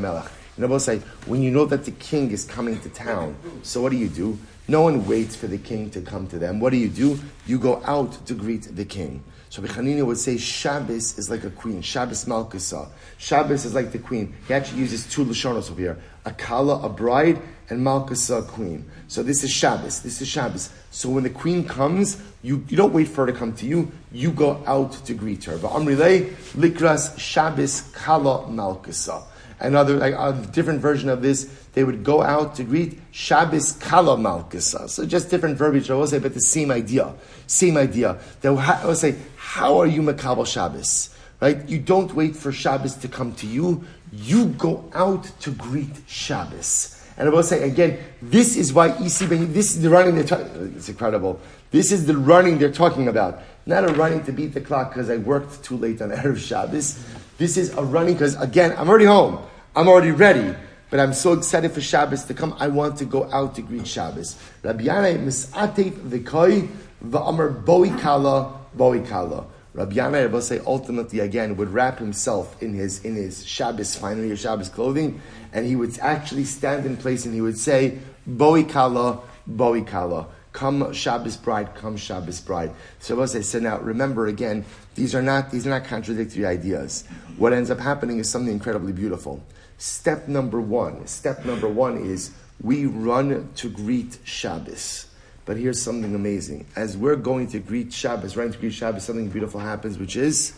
Melech. 0.00 0.30
And 0.56 0.64
I 0.64 0.68
will 0.68 0.80
say, 0.80 0.98
when 1.26 1.42
you 1.42 1.50
know 1.50 1.64
that 1.64 1.84
the 1.84 1.92
king 1.92 2.30
is 2.30 2.44
coming 2.44 2.78
to 2.80 2.88
town, 2.90 3.36
so 3.62 3.80
what 3.80 3.92
do 3.92 3.96
you 3.96 4.08
do? 4.08 4.38
No 4.68 4.82
one 4.82 5.06
waits 5.06 5.34
for 5.34 5.46
the 5.46 5.58
king 5.58 5.90
to 5.90 6.00
come 6.00 6.26
to 6.28 6.38
them. 6.38 6.60
What 6.60 6.70
do 6.70 6.76
you 6.76 6.88
do? 6.88 7.18
You 7.46 7.58
go 7.58 7.82
out 7.84 8.26
to 8.26 8.34
greet 8.34 8.76
the 8.76 8.84
king. 8.84 9.24
So 9.52 9.60
Bechanina 9.60 10.06
would 10.06 10.16
say 10.16 10.38
Shabbos 10.38 11.18
is 11.18 11.28
like 11.28 11.44
a 11.44 11.50
queen. 11.50 11.82
Shabbos 11.82 12.24
Malkusa. 12.24 12.88
Shabbos 13.18 13.66
is 13.66 13.74
like 13.74 13.92
the 13.92 13.98
queen. 13.98 14.34
He 14.48 14.54
actually 14.54 14.78
uses 14.78 15.06
two 15.06 15.26
Lashonos 15.26 15.70
over 15.70 15.78
here. 15.78 15.98
A 16.24 16.30
Kala, 16.30 16.80
a 16.82 16.88
bride, 16.88 17.38
and 17.68 17.84
Malkusa, 17.86 18.38
a 18.38 18.42
queen. 18.44 18.90
So 19.08 19.22
this 19.22 19.44
is 19.44 19.50
Shabbos. 19.50 20.00
This 20.00 20.22
is 20.22 20.28
Shabbos. 20.28 20.70
So 20.90 21.10
when 21.10 21.22
the 21.22 21.28
queen 21.28 21.68
comes, 21.68 22.16
you, 22.40 22.64
you 22.66 22.78
don't 22.78 22.94
wait 22.94 23.08
for 23.08 23.26
her 23.26 23.32
to 23.32 23.38
come 23.38 23.52
to 23.56 23.66
you. 23.66 23.92
You 24.10 24.30
go 24.30 24.64
out 24.66 24.92
to 25.04 25.12
greet 25.12 25.44
her. 25.44 25.58
Va'amrilei 25.58 26.30
likras 26.54 27.18
Shabbos 27.18 27.82
Kala 27.92 28.46
Malkusa. 28.46 29.22
Another, 29.60 29.96
like, 29.98 30.14
a 30.14 30.32
different 30.50 30.80
version 30.80 31.10
of 31.10 31.20
this, 31.20 31.44
they 31.74 31.84
would 31.84 32.02
go 32.02 32.22
out 32.22 32.56
to 32.56 32.64
greet 32.64 32.98
Shabbos 33.12 33.72
Kala 33.72 34.16
Malkusa. 34.16 34.88
So 34.88 35.04
just 35.06 35.30
different 35.30 35.56
verbiage, 35.56 35.90
I 35.90 35.94
will 35.94 36.06
say, 36.06 36.18
but 36.18 36.34
the 36.34 36.40
same 36.40 36.70
idea. 36.70 37.14
Same 37.46 37.76
idea. 37.76 38.18
Will 38.42 38.58
I 38.58 38.84
will 38.84 38.94
say, 38.94 39.14
how 39.52 39.78
are 39.78 39.86
you 39.86 40.00
Makabal 40.00 40.46
Shabbos? 40.46 41.14
Right? 41.38 41.68
You 41.68 41.78
don't 41.78 42.14
wait 42.14 42.34
for 42.34 42.52
Shabbos 42.52 42.94
to 42.96 43.06
come 43.06 43.34
to 43.34 43.46
you. 43.46 43.84
You 44.10 44.46
go 44.46 44.90
out 44.94 45.24
to 45.40 45.50
greet 45.50 45.94
Shabbos. 46.06 46.98
And 47.18 47.28
I 47.28 47.30
will 47.30 47.42
say 47.42 47.68
again, 47.68 47.98
this 48.22 48.56
is 48.56 48.72
why 48.72 48.88
EC, 48.92 49.28
this 49.52 49.76
is 49.76 49.82
the 49.82 49.90
running 49.90 50.14
they're 50.14 50.24
talking 50.24 50.72
It's 50.74 50.88
incredible. 50.88 51.38
This 51.70 51.92
is 51.92 52.06
the 52.06 52.16
running 52.16 52.56
they're 52.56 52.72
talking 52.72 53.08
about. 53.08 53.42
Not 53.66 53.84
a 53.84 53.92
running 53.92 54.24
to 54.24 54.32
beat 54.32 54.54
the 54.54 54.62
clock 54.62 54.94
because 54.94 55.10
I 55.10 55.18
worked 55.18 55.62
too 55.62 55.76
late 55.76 56.00
on 56.00 56.08
Erev 56.12 56.38
Shabbos. 56.38 57.04
This 57.36 57.58
is 57.58 57.76
a 57.76 57.82
running 57.82 58.14
because, 58.14 58.40
again, 58.40 58.74
I'm 58.78 58.88
already 58.88 59.04
home. 59.04 59.38
I'm 59.76 59.86
already 59.86 60.12
ready. 60.12 60.54
But 60.88 60.98
I'm 60.98 61.12
so 61.12 61.34
excited 61.34 61.72
for 61.72 61.82
Shabbos 61.82 62.24
to 62.24 62.32
come. 62.32 62.56
I 62.58 62.68
want 62.68 62.96
to 62.98 63.04
go 63.04 63.30
out 63.30 63.54
to 63.56 63.62
greet 63.62 63.86
Shabbos. 63.86 64.38
Rabbi 64.62 64.84
mis'atev 65.18 65.92
v'koi 66.08 66.68
v'amar 67.04 67.66
boi 67.66 67.90
kala 67.98 68.61
Boikala. 68.76 69.46
Rabbi 69.74 70.06
Rebbe 70.06 70.42
say 70.42 70.60
ultimately 70.66 71.20
again 71.20 71.56
would 71.56 71.70
wrap 71.70 71.98
himself 71.98 72.62
in 72.62 72.74
his 72.74 73.02
in 73.04 73.14
his 73.14 73.46
Shabbos 73.46 73.96
finery 73.96 74.30
or 74.30 74.36
Shabbos 74.36 74.68
clothing, 74.68 75.22
and 75.52 75.64
he 75.64 75.76
would 75.76 75.98
actually 76.00 76.44
stand 76.44 76.84
in 76.84 76.96
place 76.96 77.24
and 77.24 77.34
he 77.34 77.40
would 77.40 77.58
say 77.58 77.98
Boikala, 78.28 79.22
Boikala. 79.50 80.26
Come 80.52 80.92
Shabbos 80.92 81.38
bride, 81.38 81.74
come 81.74 81.96
Shabbos 81.96 82.40
bride. 82.40 82.72
So 82.98 83.24
say, 83.24 83.40
so 83.40 83.58
now 83.58 83.78
remember 83.78 84.26
again, 84.26 84.66
these 84.94 85.14
are 85.14 85.22
not 85.22 85.50
these 85.50 85.66
are 85.66 85.70
not 85.70 85.84
contradictory 85.84 86.44
ideas. 86.44 87.04
What 87.38 87.54
ends 87.54 87.70
up 87.70 87.80
happening 87.80 88.18
is 88.18 88.28
something 88.28 88.52
incredibly 88.52 88.92
beautiful. 88.92 89.42
Step 89.78 90.28
number 90.28 90.60
one. 90.60 91.06
Step 91.06 91.46
number 91.46 91.68
one 91.68 91.96
is 91.96 92.32
we 92.60 92.84
run 92.84 93.48
to 93.56 93.70
greet 93.70 94.18
Shabbos. 94.24 95.06
But 95.44 95.56
here's 95.56 95.82
something 95.82 96.14
amazing. 96.14 96.66
As 96.76 96.96
we're 96.96 97.16
going 97.16 97.48
to 97.48 97.58
greet 97.58 97.92
Shabbos, 97.92 98.36
running 98.36 98.52
to 98.52 98.58
greet 98.58 98.74
Shabbos, 98.74 99.04
something 99.04 99.28
beautiful 99.28 99.58
happens, 99.58 99.98
which 99.98 100.14
is 100.16 100.54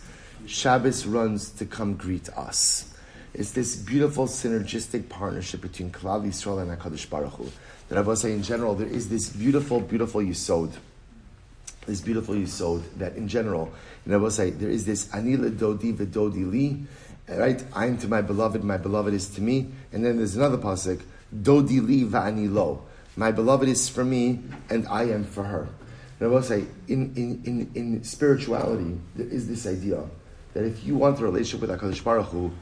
Shabbos 0.46 1.06
runs 1.06 1.50
to 1.52 1.64
come 1.64 1.94
greet 1.94 2.28
us. 2.30 2.94
It's 3.32 3.52
this 3.52 3.76
beautiful 3.76 4.26
synergistic 4.26 5.08
partnership 5.08 5.62
between 5.62 5.90
Klal 5.90 6.24
Yisrael 6.24 6.60
and 6.62 6.78
HaKadosh 6.78 7.08
Baruch 7.08 7.32
Hu. 7.32 7.50
That 7.88 7.98
I 7.98 8.02
will 8.02 8.14
say 8.14 8.32
in 8.32 8.42
general, 8.42 8.74
there 8.74 8.86
is 8.86 9.08
this 9.08 9.30
beautiful, 9.30 9.80
beautiful 9.80 10.20
Yisod. 10.20 10.72
This 11.86 12.00
beautiful 12.00 12.34
Yisod 12.34 12.82
that 12.98 13.16
in 13.16 13.26
general, 13.26 13.72
and 14.04 14.14
I 14.14 14.18
will 14.18 14.30
say, 14.30 14.50
there 14.50 14.70
is 14.70 14.84
this 14.84 15.08
Anila 15.08 15.50
Dodi 15.56 15.94
Vedodi 15.94 16.50
Li, 16.50 16.84
right? 17.28 17.64
I 17.74 17.86
am 17.86 17.98
to 17.98 18.08
my 18.08 18.20
beloved, 18.20 18.62
my 18.62 18.76
beloved 18.76 19.14
is 19.14 19.28
to 19.30 19.40
me. 19.40 19.68
And 19.92 20.04
then 20.04 20.18
there's 20.18 20.36
another 20.36 20.58
pasuk, 20.58 21.02
Dodi 21.34 21.84
Li 21.84 22.04
Va'ani 22.04 22.52
Lo 22.52 22.84
my 23.16 23.30
beloved 23.30 23.68
is 23.68 23.88
for 23.88 24.04
me, 24.04 24.40
and 24.70 24.86
I 24.88 25.04
am 25.04 25.24
for 25.24 25.44
her. 25.44 25.68
And 26.18 26.28
I 26.28 26.32
will 26.32 26.42
say, 26.42 26.64
in, 26.88 27.12
in, 27.16 27.42
in, 27.44 27.70
in 27.74 28.04
spirituality, 28.04 28.98
there 29.14 29.26
is 29.26 29.48
this 29.48 29.66
idea 29.66 30.02
that 30.54 30.64
if 30.64 30.84
you 30.84 30.94
want 30.94 31.20
a 31.20 31.22
relationship 31.22 31.68
with 31.68 31.70
HaKadosh 31.70 32.02
Baruch 32.02 32.26
Hu, 32.26 32.52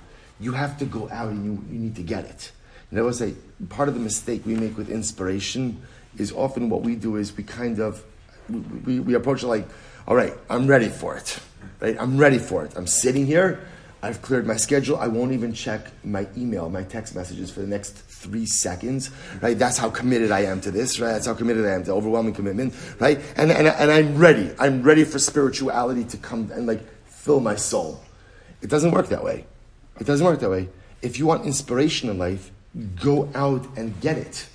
you 0.40 0.52
have 0.52 0.78
to 0.78 0.84
go 0.84 1.08
out 1.10 1.28
and 1.28 1.44
you, 1.44 1.64
you 1.70 1.78
need 1.78 1.96
to 1.96 2.02
get 2.02 2.24
it. 2.24 2.52
And 2.90 2.98
I 2.98 3.02
will 3.02 3.12
say, 3.12 3.34
part 3.68 3.88
of 3.88 3.94
the 3.94 4.00
mistake 4.00 4.44
we 4.44 4.54
make 4.54 4.76
with 4.76 4.90
inspiration 4.90 5.80
is 6.18 6.32
often 6.32 6.68
what 6.68 6.82
we 6.82 6.96
do 6.96 7.16
is 7.16 7.34
we 7.36 7.44
kind 7.44 7.78
of, 7.78 8.02
we, 8.50 8.58
we, 8.58 9.00
we 9.00 9.14
approach 9.14 9.42
it 9.42 9.46
like, 9.46 9.66
all 10.06 10.16
right, 10.16 10.34
I'm 10.50 10.66
ready 10.66 10.88
for 10.88 11.16
it. 11.16 11.38
Right? 11.80 11.96
I'm 11.98 12.18
ready 12.18 12.38
for 12.38 12.64
it. 12.64 12.76
I'm 12.76 12.86
sitting 12.86 13.26
here. 13.26 13.60
I've 14.02 14.20
cleared 14.20 14.46
my 14.46 14.56
schedule. 14.56 14.96
I 14.96 15.06
won't 15.06 15.32
even 15.32 15.52
check 15.52 15.86
my 16.04 16.26
email, 16.36 16.68
my 16.68 16.82
text 16.82 17.14
messages 17.14 17.50
for 17.50 17.60
the 17.60 17.66
next 17.66 17.96
three 18.22 18.46
seconds, 18.46 19.10
right? 19.40 19.58
That's 19.58 19.78
how 19.78 19.90
committed 19.90 20.30
I 20.30 20.40
am 20.40 20.60
to 20.62 20.70
this, 20.70 21.00
right? 21.00 21.12
That's 21.12 21.26
how 21.26 21.34
committed 21.34 21.66
I 21.66 21.72
am 21.72 21.84
to 21.84 21.92
overwhelming 21.92 22.34
commitment, 22.34 22.74
right? 22.98 23.20
And, 23.36 23.50
and, 23.50 23.66
and 23.66 23.90
I'm 23.90 24.16
ready. 24.16 24.50
I'm 24.58 24.82
ready 24.82 25.04
for 25.04 25.18
spirituality 25.18 26.04
to 26.04 26.16
come 26.16 26.50
and 26.52 26.66
like 26.66 26.82
fill 27.06 27.40
my 27.40 27.56
soul. 27.56 28.00
It 28.62 28.70
doesn't 28.70 28.92
work 28.92 29.08
that 29.08 29.24
way. 29.24 29.44
It 30.00 30.06
doesn't 30.06 30.24
work 30.24 30.40
that 30.40 30.50
way. 30.50 30.68
If 31.02 31.18
you 31.18 31.26
want 31.26 31.44
inspiration 31.46 32.08
in 32.08 32.18
life, 32.18 32.50
Go 33.00 33.28
out 33.34 33.66
and 33.76 33.98
get 34.00 34.16
it. 34.16 34.46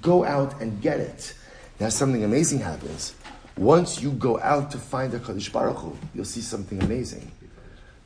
Go 0.00 0.24
out 0.24 0.60
and 0.60 0.80
get 0.80 1.00
it. 1.00 1.34
Now 1.80 1.88
something 1.88 2.22
amazing 2.22 2.60
happens. 2.60 3.14
Once 3.56 4.00
you 4.00 4.12
go 4.12 4.38
out 4.40 4.70
to 4.70 4.78
find 4.78 5.12
a 5.14 5.18
Kadosh 5.18 5.50
Baruch 5.50 5.78
Hu, 5.78 5.96
you'll 6.14 6.24
see 6.24 6.42
something 6.42 6.80
amazing. 6.82 7.30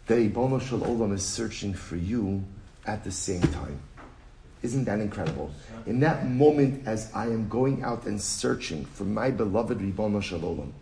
The 0.07 0.15
Ribono 0.15 0.61
Shel 0.61 0.81
Olam 0.81 1.13
is 1.13 1.25
searching 1.25 1.75
for 1.75 1.97
you 1.97 2.43
at 2.87 3.05
the 3.05 3.11
same 3.11 3.43
time. 3.43 3.79
Isn't 4.63 4.85
that 4.85 5.01
incredible? 5.01 5.51
In 5.87 6.01
that 6.01 6.27
moment, 6.27 6.87
as 6.87 7.11
I 7.15 7.27
am 7.27 7.49
going 7.49 7.83
out 7.83 8.05
and 8.05 8.21
searching 8.21 8.85
for 8.85 9.05
my 9.05 9.31
beloved 9.31 9.79
Ribono 9.79 10.23
Shel 10.23 10.41
Olam, 10.41 10.73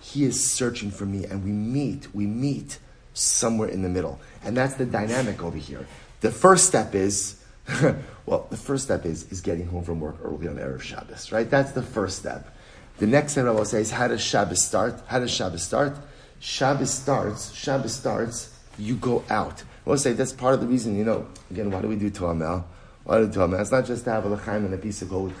He 0.00 0.24
is 0.24 0.52
searching 0.52 0.90
for 0.90 1.06
me, 1.06 1.24
and 1.24 1.42
we 1.44 1.50
meet, 1.50 2.14
we 2.14 2.26
meet 2.26 2.78
somewhere 3.14 3.68
in 3.68 3.82
the 3.82 3.88
middle. 3.88 4.20
And 4.44 4.56
that's 4.56 4.74
the 4.74 4.86
dynamic 4.86 5.42
over 5.42 5.56
here. 5.56 5.86
The 6.20 6.30
first 6.30 6.66
step 6.66 6.94
is, 6.94 7.42
well, 8.26 8.46
the 8.50 8.56
first 8.56 8.84
step 8.84 9.04
is, 9.04 9.30
is 9.32 9.40
getting 9.40 9.66
home 9.66 9.84
from 9.84 10.00
work 10.00 10.16
early 10.22 10.46
on 10.46 10.56
Erev 10.56 10.82
Shabbos, 10.82 11.32
right? 11.32 11.48
That's 11.48 11.72
the 11.72 11.82
first 11.82 12.18
step. 12.18 12.54
The 12.98 13.06
next 13.06 13.32
step 13.32 13.46
I 13.46 13.50
will 13.50 13.64
say 13.64 13.80
is, 13.80 13.90
how 13.90 14.08
does 14.08 14.20
Shabbos 14.20 14.62
start? 14.62 15.00
How 15.06 15.18
does 15.18 15.30
Shabbos 15.30 15.62
start? 15.62 15.96
Shabbos 16.38 16.90
starts, 16.90 17.52
Shabbos 17.52 17.94
starts, 17.94 18.56
you 18.78 18.96
go 18.96 19.24
out. 19.30 19.62
I 19.86 19.90
will 19.90 19.98
say 19.98 20.12
that's 20.12 20.32
part 20.32 20.54
of 20.54 20.60
the 20.60 20.66
reason, 20.66 20.96
you 20.96 21.04
know, 21.04 21.26
again, 21.50 21.70
why 21.70 21.80
do 21.80 21.88
we 21.88 21.96
do 21.96 22.10
Torah 22.10 22.64
It's 23.06 23.70
not 23.70 23.84
just 23.84 24.04
to 24.04 24.12
have 24.12 24.24
a 24.24 24.28
l'chaim 24.28 24.64
and 24.64 24.72
a 24.74 24.78
piece 24.78 25.02
of 25.02 25.10
gold. 25.10 25.32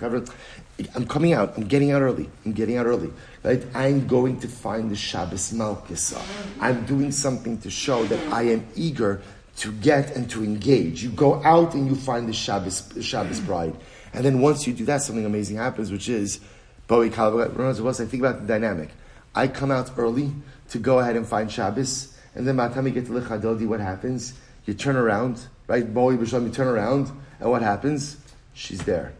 I'm 0.94 1.06
coming 1.06 1.32
out. 1.32 1.56
I'm 1.56 1.66
getting 1.66 1.92
out 1.92 2.02
early. 2.02 2.28
I'm 2.44 2.52
getting 2.52 2.76
out 2.76 2.86
early. 2.86 3.10
Right? 3.42 3.64
I'm 3.74 4.06
going 4.06 4.38
to 4.40 4.48
find 4.48 4.90
the 4.90 4.96
Shabbos 4.96 5.52
Malkisa. 5.52 6.20
I'm 6.60 6.84
doing 6.84 7.10
something 7.10 7.58
to 7.62 7.70
show 7.70 8.04
that 8.04 8.32
I 8.32 8.42
am 8.42 8.66
eager 8.74 9.22
to 9.56 9.72
get 9.72 10.14
and 10.16 10.28
to 10.30 10.42
engage. 10.42 11.02
You 11.02 11.10
go 11.10 11.42
out 11.42 11.74
and 11.74 11.86
you 11.86 11.94
find 11.94 12.28
the 12.28 12.32
Shabbos, 12.32 12.92
Shabbos 13.00 13.40
bride. 13.40 13.76
And 14.12 14.24
then 14.24 14.40
once 14.40 14.66
you 14.66 14.74
do 14.74 14.84
that, 14.86 15.02
something 15.02 15.24
amazing 15.24 15.56
happens, 15.56 15.90
which 15.90 16.08
is, 16.08 16.40
Boi 16.86 17.08
Kalabah, 17.08 18.00
I 18.00 18.04
think 18.04 18.22
about 18.22 18.40
the 18.42 18.46
dynamic. 18.46 18.90
I 19.34 19.48
come 19.48 19.70
out 19.70 19.90
early 19.96 20.32
to 20.68 20.78
go 20.78 20.98
ahead 20.98 21.16
and 21.16 21.26
find 21.26 21.50
Shabbos, 21.50 22.14
and 22.34 22.46
then 22.46 22.56
by 22.56 22.68
the 22.68 22.74
time 22.74 22.86
you 22.86 22.92
get 22.92 23.06
to 23.06 23.12
Lecha 23.12 23.40
Dodi, 23.40 23.66
what 23.66 23.80
happens? 23.80 24.34
You 24.66 24.74
turn 24.74 24.96
around, 24.96 25.46
right? 25.66 25.92
Boi 25.92 26.16
B'Shalom, 26.16 26.44
you 26.44 26.50
turn 26.50 26.68
around, 26.68 27.10
and 27.40 27.50
what 27.50 27.62
happens? 27.62 28.16
She's 28.52 28.80
there. 28.84 29.12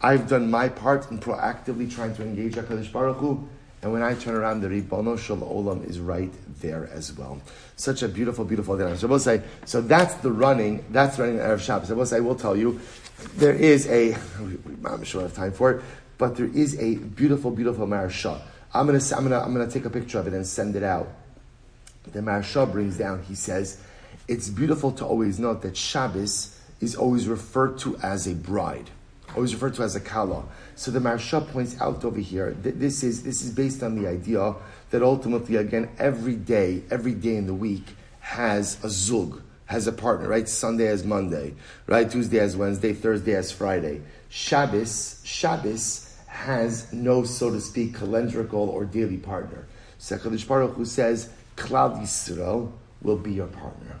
I've 0.00 0.28
done 0.28 0.50
my 0.50 0.68
part 0.68 1.10
in 1.10 1.18
proactively 1.18 1.92
trying 1.92 2.14
to 2.16 2.22
engage 2.22 2.54
HaKadosh 2.54 2.92
Baruch 2.92 3.18
Hu, 3.18 3.48
and 3.82 3.92
when 3.92 4.02
I 4.02 4.14
turn 4.14 4.36
around, 4.36 4.60
the 4.60 4.68
Ribono 4.68 5.18
Shel 5.18 5.38
Olam 5.38 5.88
is 5.88 5.98
right 5.98 6.32
there 6.60 6.88
as 6.92 7.12
well. 7.12 7.42
Such 7.74 8.02
a 8.02 8.08
beautiful, 8.08 8.44
beautiful 8.44 8.76
dinner. 8.76 8.96
So 8.96 9.18
say, 9.18 9.42
so 9.64 9.80
that's 9.80 10.14
the 10.16 10.30
running, 10.30 10.84
that's 10.90 11.18
running 11.18 11.36
the 11.36 11.42
Erev 11.42 11.60
Shabbos. 11.60 11.90
I 11.90 11.94
will 11.94 12.06
say, 12.06 12.16
I 12.18 12.20
will 12.20 12.36
tell 12.36 12.56
you, 12.56 12.80
there 13.36 13.54
is 13.54 13.88
a, 13.88 14.16
I'm 14.84 15.02
sure 15.02 15.20
I 15.20 15.24
have 15.24 15.34
time 15.34 15.52
for 15.52 15.72
it, 15.72 15.84
but 16.16 16.36
there 16.36 16.46
is 16.46 16.78
a 16.78 16.94
beautiful, 16.94 17.50
beautiful 17.50 17.88
Maharsha. 17.88 18.40
I'm 18.72 18.86
gonna, 18.86 19.00
I'm 19.16 19.24
gonna, 19.24 19.40
I'm 19.40 19.52
gonna 19.52 19.70
take 19.70 19.84
a 19.84 19.90
picture 19.90 20.20
of 20.20 20.28
it 20.28 20.32
and 20.32 20.46
send 20.46 20.76
it 20.76 20.84
out. 20.84 21.08
The 22.12 22.20
Maharsha 22.20 22.70
brings 22.70 22.96
down, 22.96 23.24
he 23.24 23.34
says, 23.34 23.80
it's 24.28 24.48
beautiful 24.48 24.92
to 24.92 25.04
always 25.04 25.40
note 25.40 25.62
that 25.62 25.76
Shabbos 25.76 26.56
is 26.82 26.94
always 26.94 27.28
referred 27.28 27.78
to 27.78 27.96
as 27.98 28.26
a 28.26 28.34
bride 28.34 28.90
always 29.34 29.54
referred 29.54 29.74
to 29.74 29.82
as 29.82 29.96
a 29.96 30.00
kala. 30.00 30.44
So 30.74 30.90
the 30.90 30.98
Maharsha 30.98 31.46
points 31.48 31.80
out 31.80 32.04
over 32.04 32.18
here 32.18 32.52
that 32.62 32.80
this 32.80 33.02
is 33.02 33.22
this 33.22 33.42
is 33.42 33.50
based 33.50 33.82
on 33.82 34.00
the 34.00 34.08
idea 34.08 34.54
that 34.90 35.02
ultimately, 35.02 35.56
again, 35.56 35.88
every 35.98 36.36
day, 36.36 36.82
every 36.90 37.14
day 37.14 37.36
in 37.36 37.46
the 37.46 37.54
week 37.54 37.84
has 38.20 38.82
a 38.84 38.90
zug, 38.90 39.40
has 39.66 39.86
a 39.86 39.92
partner, 39.92 40.28
right? 40.28 40.48
Sunday 40.48 40.86
as 40.86 41.04
Monday, 41.04 41.54
right? 41.86 42.10
Tuesday 42.10 42.38
as 42.38 42.56
Wednesday, 42.56 42.92
Thursday 42.92 43.34
as 43.34 43.50
Friday. 43.50 44.02
Shabbos, 44.28 45.20
Shabbos 45.24 46.16
has 46.26 46.92
no, 46.92 47.24
so 47.24 47.50
to 47.50 47.60
speak, 47.60 47.96
calendrical 47.96 48.68
or 48.68 48.84
daily 48.84 49.18
partner. 49.18 49.66
Sechadish 49.98 50.46
Baruch 50.46 50.74
who 50.74 50.84
says, 50.84 51.30
Klal 51.56 52.00
Yisrael 52.00 52.72
will 53.02 53.18
be 53.18 53.32
your 53.32 53.46
partner. 53.46 53.98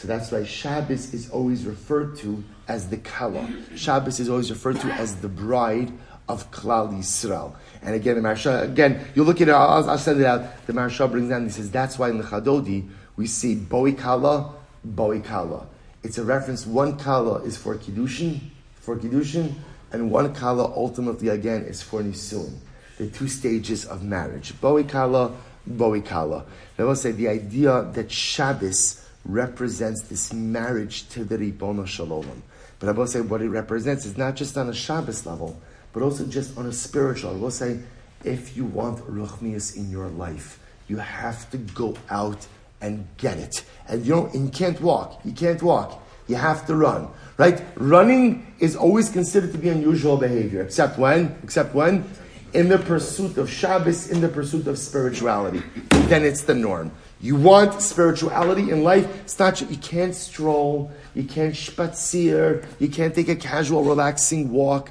So 0.00 0.08
that's 0.08 0.32
why 0.32 0.44
Shabbos 0.44 1.12
is 1.12 1.28
always 1.28 1.66
referred 1.66 2.16
to 2.20 2.42
as 2.68 2.88
the 2.88 2.96
Kala. 2.96 3.46
Shabbos 3.76 4.18
is 4.18 4.30
always 4.30 4.50
referred 4.50 4.80
to 4.80 4.86
as 4.94 5.16
the 5.16 5.28
bride 5.28 5.92
of 6.26 6.50
Klal 6.50 6.90
Yisrael. 6.90 7.54
And 7.82 7.94
again, 7.94 8.14
the 8.14 8.22
Maharsha, 8.22 8.62
again, 8.62 9.04
you 9.14 9.24
look 9.24 9.42
at 9.42 9.48
it, 9.48 9.52
I'll, 9.52 9.90
I'll 9.90 9.98
send 9.98 10.18
it 10.18 10.24
out. 10.24 10.66
The 10.66 10.72
Maharsha 10.72 11.10
brings 11.10 11.28
down, 11.28 11.44
he 11.44 11.50
says, 11.50 11.70
that's 11.70 11.98
why 11.98 12.08
in 12.08 12.18
Lecha 12.18 12.42
Dodi, 12.42 12.88
we 13.16 13.26
see 13.26 13.54
Boi 13.54 13.92
Kala, 13.92 14.54
Boi 14.82 15.20
Kala. 15.20 15.66
It's 16.02 16.16
a 16.16 16.24
reference, 16.24 16.66
one 16.66 16.96
Kala 16.96 17.42
is 17.42 17.58
for 17.58 17.76
Kiddushin, 17.76 18.40
for 18.76 18.96
Kiddushin, 18.96 19.52
and 19.92 20.10
one 20.10 20.32
Kala 20.32 20.64
ultimately, 20.64 21.28
again, 21.28 21.64
is 21.64 21.82
for 21.82 22.00
Nisuin. 22.00 22.54
The 22.96 23.08
two 23.08 23.28
stages 23.28 23.84
of 23.84 24.02
marriage. 24.02 24.58
Boi 24.62 24.82
Kala, 24.82 25.36
Boi 25.66 26.00
Kala. 26.00 26.46
I 26.78 26.84
will 26.84 26.96
say 26.96 27.12
the 27.12 27.28
idea 27.28 27.90
that 27.92 28.10
Shabbos 28.10 29.04
represents 29.24 30.02
this 30.02 30.32
marriage 30.32 31.08
to 31.10 31.24
the 31.24 31.36
Ribono 31.36 31.86
Shel 31.86 32.08
Olam. 32.08 32.42
But 32.78 32.88
I 32.88 32.92
will 32.92 33.06
say 33.06 33.20
what 33.20 33.42
it 33.42 33.50
represents 33.50 34.06
is 34.06 34.16
not 34.16 34.36
just 34.36 34.56
on 34.56 34.68
a 34.68 34.74
Shabbos 34.74 35.26
level, 35.26 35.60
but 35.92 36.02
also 36.02 36.24
just 36.26 36.56
on 36.56 36.66
a 36.66 36.72
spiritual. 36.72 37.30
I 37.30 37.34
will 37.34 37.50
say, 37.50 37.80
if 38.24 38.56
you 38.56 38.64
want 38.64 38.98
ruchnius 39.00 39.76
in 39.76 39.90
your 39.90 40.08
life, 40.08 40.58
you 40.88 40.96
have 40.96 41.50
to 41.50 41.58
go 41.58 41.96
out 42.08 42.46
and 42.80 43.06
get 43.18 43.38
it. 43.38 43.64
And 43.88 44.04
you 44.04 44.12
don't, 44.12 44.34
and 44.34 44.44
you 44.46 44.50
can't 44.50 44.80
walk. 44.80 45.20
You 45.24 45.32
can't 45.32 45.62
walk. 45.62 46.02
You 46.26 46.36
have 46.36 46.66
to 46.66 46.76
run. 46.76 47.08
Right? 47.36 47.62
Running 47.76 48.54
is 48.58 48.76
always 48.76 49.10
considered 49.10 49.52
to 49.52 49.58
be 49.58 49.68
unusual 49.68 50.16
behavior, 50.16 50.62
except 50.62 50.98
when? 50.98 51.36
Except 51.42 51.74
when? 51.74 52.04
In 52.52 52.68
the 52.68 52.78
pursuit 52.78 53.38
of 53.38 53.50
Shabbos, 53.50 54.10
in 54.10 54.20
the 54.20 54.28
pursuit 54.28 54.66
of 54.66 54.78
spirituality. 54.78 55.62
Then 56.08 56.24
it's 56.24 56.42
the 56.42 56.54
norm. 56.54 56.90
You 57.22 57.36
want 57.36 57.82
spirituality 57.82 58.70
in 58.70 58.82
life. 58.82 59.04
It's 59.20 59.38
not 59.38 59.60
you 59.60 59.76
can't 59.76 60.14
stroll, 60.14 60.90
you 61.14 61.24
can't 61.24 61.54
spazier, 61.54 62.64
you 62.78 62.88
can't 62.88 63.14
take 63.14 63.28
a 63.28 63.36
casual, 63.36 63.84
relaxing 63.84 64.50
walk. 64.50 64.90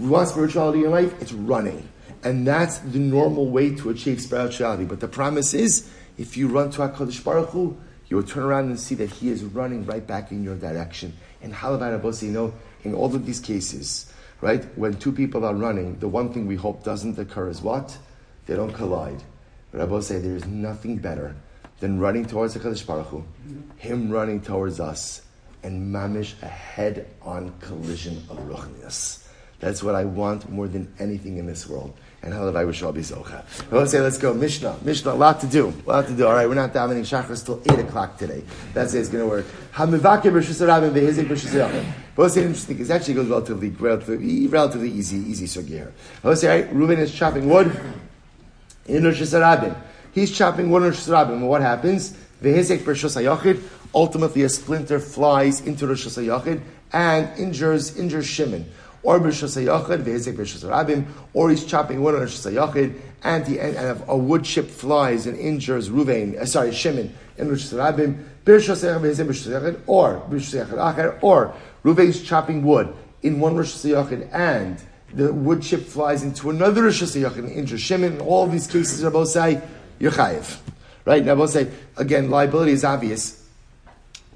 You 0.00 0.08
want 0.08 0.28
spirituality 0.28 0.84
in 0.84 0.90
life. 0.90 1.20
It's 1.20 1.32
running, 1.32 1.86
and 2.24 2.46
that's 2.46 2.78
the 2.78 2.98
normal 2.98 3.46
way 3.46 3.74
to 3.74 3.90
achieve 3.90 4.22
spirituality. 4.22 4.86
But 4.86 5.00
the 5.00 5.08
promise 5.08 5.52
is, 5.52 5.90
if 6.16 6.38
you 6.38 6.48
run 6.48 6.70
to 6.70 6.80
Hakadosh 6.80 7.22
Baruch 7.22 7.50
Hu, 7.50 7.76
you 8.08 8.16
will 8.16 8.24
turn 8.24 8.44
around 8.44 8.70
and 8.70 8.80
see 8.80 8.94
that 8.94 9.10
He 9.10 9.28
is 9.28 9.44
running 9.44 9.84
right 9.84 10.06
back 10.06 10.30
in 10.30 10.42
your 10.42 10.56
direction. 10.56 11.12
And 11.42 11.52
Halavat 11.52 11.94
Abbas, 11.94 12.22
you 12.22 12.30
know, 12.30 12.54
in 12.82 12.94
all 12.94 13.14
of 13.14 13.26
these 13.26 13.40
cases, 13.40 14.10
right, 14.40 14.64
when 14.78 14.94
two 14.94 15.12
people 15.12 15.44
are 15.44 15.54
running, 15.54 15.98
the 15.98 16.08
one 16.08 16.32
thing 16.32 16.46
we 16.46 16.56
hope 16.56 16.82
doesn't 16.82 17.18
occur 17.18 17.50
is 17.50 17.60
what? 17.60 17.98
They 18.46 18.56
don't 18.56 18.72
collide. 18.72 19.22
But 19.70 19.82
I 19.82 19.84
will 19.84 20.00
say 20.00 20.18
there 20.18 20.34
is 20.34 20.46
nothing 20.46 20.96
better 20.96 21.36
than 21.80 22.00
running 22.00 22.26
towards 22.26 22.54
the 22.54 22.60
Kadosh 22.60 22.86
Baruch 22.86 23.06
Hu, 23.06 23.24
him 23.76 24.10
running 24.10 24.40
towards 24.40 24.80
us, 24.80 25.22
and 25.62 25.94
mamish 25.94 26.34
a 26.42 26.46
head-on 26.46 27.52
collision 27.60 28.16
of 28.30 28.38
ruchnius. 28.48 29.24
That's 29.60 29.82
what 29.82 29.94
I 29.94 30.04
want 30.04 30.48
more 30.50 30.68
than 30.68 30.92
anything 31.00 31.38
in 31.38 31.46
this 31.46 31.68
world. 31.68 31.96
And 32.22 32.34
how 32.34 32.48
I 32.48 32.64
wish 32.64 32.82
I'll 32.82 32.92
be 32.92 33.00
zocha. 33.00 33.44
Let's 33.70 33.92
say, 33.92 34.00
let's 34.00 34.18
go. 34.18 34.34
Mishnah. 34.34 34.76
Mishnah, 34.82 35.12
a 35.12 35.14
lot 35.14 35.40
to 35.40 35.46
do. 35.46 35.72
A 35.86 35.88
lot 35.88 36.06
to 36.08 36.14
do. 36.14 36.26
All 36.26 36.32
right, 36.32 36.48
we're 36.48 36.54
not 36.54 36.72
davening 36.72 37.02
Shachar 37.02 37.44
till 37.44 37.62
8 37.72 37.86
o'clock 37.86 38.18
today. 38.18 38.42
That's 38.74 38.94
it, 38.94 39.00
it's 39.00 39.08
going 39.08 39.22
to 39.22 39.30
work. 39.30 39.46
Hamivake 39.74 40.22
b'shus 40.22 40.66
rabin 40.66 40.92
v'hizik 40.92 41.26
b'shus 41.26 41.84
But 42.16 42.22
let's 42.22 42.34
say 42.34 42.42
interesting, 42.42 42.80
it 42.80 42.90
actually 42.90 43.14
goes 43.14 43.28
relatively, 43.28 43.70
relatively, 43.70 44.46
relatively 44.48 44.90
easy, 44.90 45.18
easy 45.18 45.46
sugi 45.46 45.68
here. 45.68 45.92
Let's 46.24 46.40
say, 46.40 46.48
all 46.48 46.64
right, 46.64 46.74
Reuben 46.74 46.98
is 46.98 47.14
chopping 47.14 47.48
wood 47.48 47.66
in 48.86 49.04
Rosh 49.04 49.20
Hashanah. 49.20 49.76
He's 50.18 50.36
chopping 50.36 50.70
one 50.70 50.82
Rosh 50.82 51.06
Hashanah. 51.06 51.32
And 51.32 51.48
what 51.48 51.62
happens? 51.62 52.12
V'hizek 52.42 52.78
b'Rosh 52.78 53.04
Hashanah. 53.04 53.62
Ultimately, 53.94 54.42
a 54.42 54.48
splinter 54.48 54.98
flies 54.98 55.60
into 55.60 55.86
Rosh 55.86 56.06
Hashanah 56.06 56.60
and 56.92 57.38
injures 57.38 57.96
injures 57.96 58.26
Shimon. 58.26 58.66
Or 59.04 59.18
Rosh 59.18 59.44
Hashanah, 59.44 60.02
b'Rosh 60.02 60.58
Hashanah. 60.58 61.06
Or 61.34 61.50
he's 61.50 61.64
chopping 61.64 62.02
one 62.02 62.14
Rosh 62.14 62.36
Hashanah 62.36 62.94
and, 63.22 63.46
the, 63.46 63.60
and 63.60 64.02
a 64.08 64.16
wood 64.16 64.44
chip 64.44 64.68
flies 64.68 65.26
and 65.26 65.38
injures 65.38 65.88
Ruvain, 65.88 66.36
uh, 66.36 66.46
sorry, 66.46 66.72
Shimon 66.72 67.14
in 67.36 67.48
Rosh 67.48 67.72
Hashanah. 67.72 69.78
Or 69.86 70.22
Rosh. 70.28 70.54
Or 71.22 71.54
Ruvain's 71.84 72.22
chopping 72.22 72.64
wood 72.64 72.92
in 73.22 73.38
one 73.38 73.56
Rosh 73.56 73.72
Hashanah 73.72 74.30
and 74.32 74.82
the 75.14 75.32
wood 75.32 75.62
chip 75.62 75.84
flies 75.84 76.24
into 76.24 76.50
another 76.50 76.82
Rosh 76.82 77.04
Hashanah 77.04 77.38
and 77.38 77.50
injures 77.50 77.80
Shimon. 77.80 78.14
In 78.14 78.20
all 78.20 78.48
these 78.48 78.66
cases, 78.66 79.04
Rabbi 79.04 79.22
say 79.22 79.62
you're 79.98 80.12
chayiv. 80.12 80.58
Right? 81.04 81.24
Now, 81.24 81.34
we'll 81.36 81.48
say, 81.48 81.70
again, 81.96 82.30
liability 82.30 82.72
is 82.72 82.84
obvious. 82.84 83.42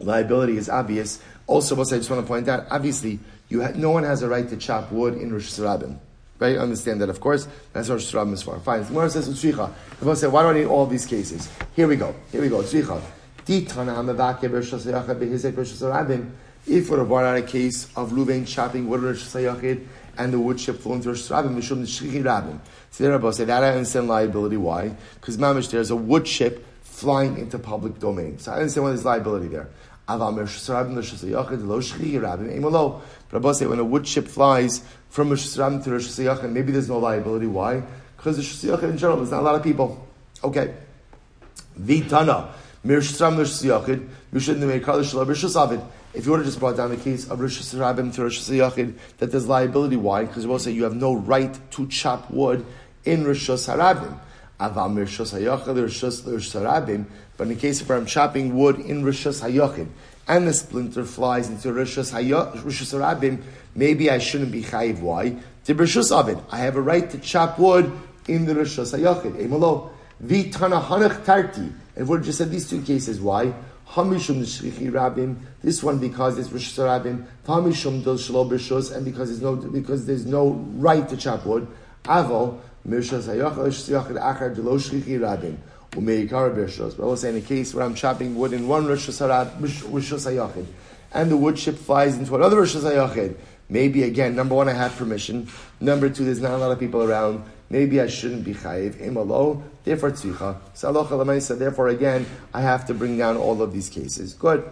Liability 0.00 0.56
is 0.56 0.68
obvious. 0.68 1.20
Also, 1.46 1.74
we'll 1.74 1.84
say, 1.84 1.96
I 1.96 1.98
just 1.98 2.10
want 2.10 2.22
to 2.22 2.26
point 2.26 2.48
out, 2.48 2.66
obviously, 2.70 3.18
you 3.48 3.62
ha- 3.62 3.72
no 3.74 3.90
one 3.90 4.04
has 4.04 4.22
a 4.22 4.28
right 4.28 4.48
to 4.48 4.56
chop 4.56 4.90
wood 4.90 5.14
in 5.14 5.32
Rosh 5.32 5.50
Hashanah. 5.50 5.98
Right? 6.38 6.56
Understand 6.56 7.02
that, 7.02 7.10
of 7.10 7.20
course. 7.20 7.46
That's 7.72 7.88
what 7.88 7.96
Rosh 7.96 8.14
Hashanah 8.14 8.32
is 8.32 8.42
for. 8.42 8.58
Fine. 8.60 8.84
Gemara 8.84 9.10
says, 9.10 9.28
Utzricha. 9.28 9.70
The 10.00 10.14
say, 10.14 10.28
why 10.28 10.42
do 10.42 10.48
I 10.48 10.54
need 10.54 10.64
all 10.66 10.86
these 10.86 11.04
cases? 11.04 11.48
Here 11.76 11.86
we 11.86 11.96
go. 11.96 12.14
Here 12.30 12.40
we 12.40 12.48
go. 12.48 12.62
Utzricha. 12.62 13.02
If 16.64 16.88
have 16.88 17.08
brought 17.08 17.24
out 17.24 17.36
a 17.36 17.42
case 17.42 17.88
of 17.96 18.12
Ruvain 18.12 18.46
chopping 18.46 18.88
wood 18.88 19.00
Rosh 19.00 19.24
Hashanah 19.24 19.84
and 20.16 20.32
the 20.32 20.38
wood 20.38 20.58
chip 20.58 20.78
falling 20.78 21.02
to 21.02 21.08
Rosh 21.08 21.22
Hashanah, 21.22 21.52
Mishum 21.52 21.82
Shchichi 21.82 22.22
Rabim. 22.22 22.60
So 22.92 23.02
there, 23.02 23.12
Rabbi 23.12 23.30
said 23.32 23.48
that 23.48 23.64
I 23.64 23.70
understand 23.70 24.06
liability. 24.06 24.56
Why? 24.56 24.94
Because 25.14 25.38
mamish 25.38 25.70
there's 25.70 25.90
a 25.90 25.96
wood 25.96 26.24
chip 26.24 26.64
flying 26.82 27.36
into 27.38 27.58
public 27.58 27.98
domain. 27.98 28.38
So 28.38 28.52
I 28.52 28.58
understand 28.58 28.84
why 28.84 28.90
there's 28.90 29.04
liability 29.04 29.48
there. 29.48 29.68
Rabbi 30.08 30.32
say 33.52 33.66
when 33.66 33.78
a 33.80 33.84
wood 33.84 34.04
chip 34.04 34.28
flies 34.28 34.84
from 35.10 35.30
Rosh 35.30 35.46
Hashanah 35.46 35.82
to 35.82 35.90
Rosh 35.90 36.06
Hashanah, 36.06 36.52
maybe 36.52 36.70
there's 36.70 36.88
no 36.88 36.98
liability. 36.98 37.46
Why? 37.48 37.82
Because 38.16 38.36
Rosh 38.36 38.54
Hashanah 38.64 38.90
in 38.90 38.98
general, 38.98 39.16
there's 39.16 39.32
not 39.32 39.40
a 39.40 39.44
lot 39.44 39.56
of 39.56 39.64
people. 39.64 40.06
Okay. 40.44 40.74
Vitana. 41.80 42.52
If 42.84 43.20
you 46.26 46.32
would 46.32 46.38
have 46.38 46.46
just 46.46 46.58
brought 46.58 46.76
down 46.76 46.90
the 46.90 46.96
case 46.96 47.30
of 47.30 47.40
Rosh 47.40 47.60
Hashanah 47.60 48.12
to 48.14 48.22
Rosh 48.24 48.40
Hashanah, 48.40 48.94
that 49.18 49.30
there's 49.30 49.46
liability. 49.46 49.94
Why? 49.96 50.24
Because 50.24 50.46
we 50.46 50.50
will 50.50 50.58
say 50.58 50.72
you 50.72 50.82
have 50.82 50.96
no 50.96 51.14
right 51.14 51.56
to 51.72 51.86
chop 51.86 52.28
wood 52.30 52.66
in 53.04 53.24
Rosh 53.24 53.48
Hashanah. 53.48 54.18
But 54.58 54.76
in 57.44 57.48
the 57.48 57.54
case 57.54 57.80
of 57.80 57.88
where 57.88 57.98
I'm 57.98 58.06
chopping 58.06 58.56
wood 58.56 58.80
in 58.80 59.04
Rosh 59.04 59.26
Hashanah 59.26 59.88
and 60.26 60.48
the 60.48 60.52
splinter 60.52 61.04
flies 61.04 61.48
into 61.48 61.72
Rosh 61.72 61.98
Hashanah, 61.98 63.40
maybe 63.76 64.10
I 64.10 64.18
shouldn't 64.18 64.50
be 64.50 64.64
chayiv. 64.64 64.98
Why? 65.00 65.36
The 65.64 65.76
Rosh. 65.76 65.96
I 66.10 66.58
have 66.58 66.74
a 66.74 66.82
right 66.82 67.08
to 67.10 67.18
chop 67.18 67.60
wood 67.60 67.92
in 68.26 68.46
the 68.46 68.56
Rosh 68.56 68.78
Hashanah. 68.78 69.36
Emalo. 69.36 69.90
Vitana 70.22 70.82
hanach 70.82 71.24
tarti. 71.24 71.72
And 71.96 72.08
we 72.08 72.20
just 72.20 72.38
said 72.38 72.50
these 72.50 72.68
two 72.68 72.82
cases. 72.82 73.20
Why? 73.20 73.52
Hamishum 73.90 74.40
Shrichi 74.40 74.90
Rabim. 74.90 75.36
This 75.62 75.82
one 75.82 75.98
because 75.98 76.38
it's 76.38 76.50
Rosh 76.50 76.76
Rabim. 76.78 77.26
Hamishum 77.46 78.02
Dil 78.02 78.16
B'Shus, 78.16 78.94
and 78.94 79.04
because 79.04 79.28
there's 79.28 79.42
no 79.42 79.56
because 79.56 80.06
there's 80.06 80.24
no 80.24 80.50
right 80.76 81.08
to 81.08 81.16
chop 81.16 81.44
wood. 81.44 81.66
Aval 82.04 82.58
Mirshas 82.88 83.24
Hayachal 83.24 83.68
Shriachid 83.68 84.18
Achar 84.18 84.54
Dilo 84.54 84.78
Shrichi 84.78 85.18
Rabim. 85.18 85.56
Umeikar 85.92 86.54
B'Shus. 86.56 86.96
But 86.96 87.04
I 87.04 87.06
was 87.06 87.20
saying 87.20 87.36
in 87.36 87.42
a 87.42 87.46
case 87.46 87.74
where 87.74 87.84
I'm 87.84 87.94
chopping 87.94 88.34
wood 88.34 88.52
in 88.52 88.66
one 88.66 88.86
Rosh 88.86 89.08
Hashanah 89.08 90.66
and 91.14 91.30
the 91.30 91.36
wood 91.36 91.56
chip 91.56 91.76
flies 91.76 92.16
into 92.16 92.34
another 92.34 92.56
Rosh 92.60 92.74
Hashanah. 92.74 93.36
Maybe 93.68 94.02
again, 94.02 94.34
number 94.34 94.54
one, 94.54 94.68
I 94.68 94.72
have 94.72 94.96
permission. 94.96 95.48
Number 95.80 96.10
two, 96.10 96.24
there's 96.24 96.40
not 96.40 96.52
a 96.52 96.56
lot 96.58 96.72
of 96.72 96.78
people 96.78 97.02
around. 97.02 97.44
Maybe 97.72 98.02
I 98.02 98.06
shouldn't 98.06 98.44
be 98.44 98.52
chayiv. 98.52 98.96
Imalo, 98.96 99.62
therefore 99.82 100.10
tzvicha. 100.10 100.58
Salocha 100.74 101.58
Therefore, 101.58 101.88
again, 101.88 102.26
I 102.52 102.60
have 102.60 102.86
to 102.88 102.94
bring 102.94 103.16
down 103.16 103.38
all 103.38 103.62
of 103.62 103.72
these 103.72 103.88
cases. 103.88 104.34
Good. 104.34 104.70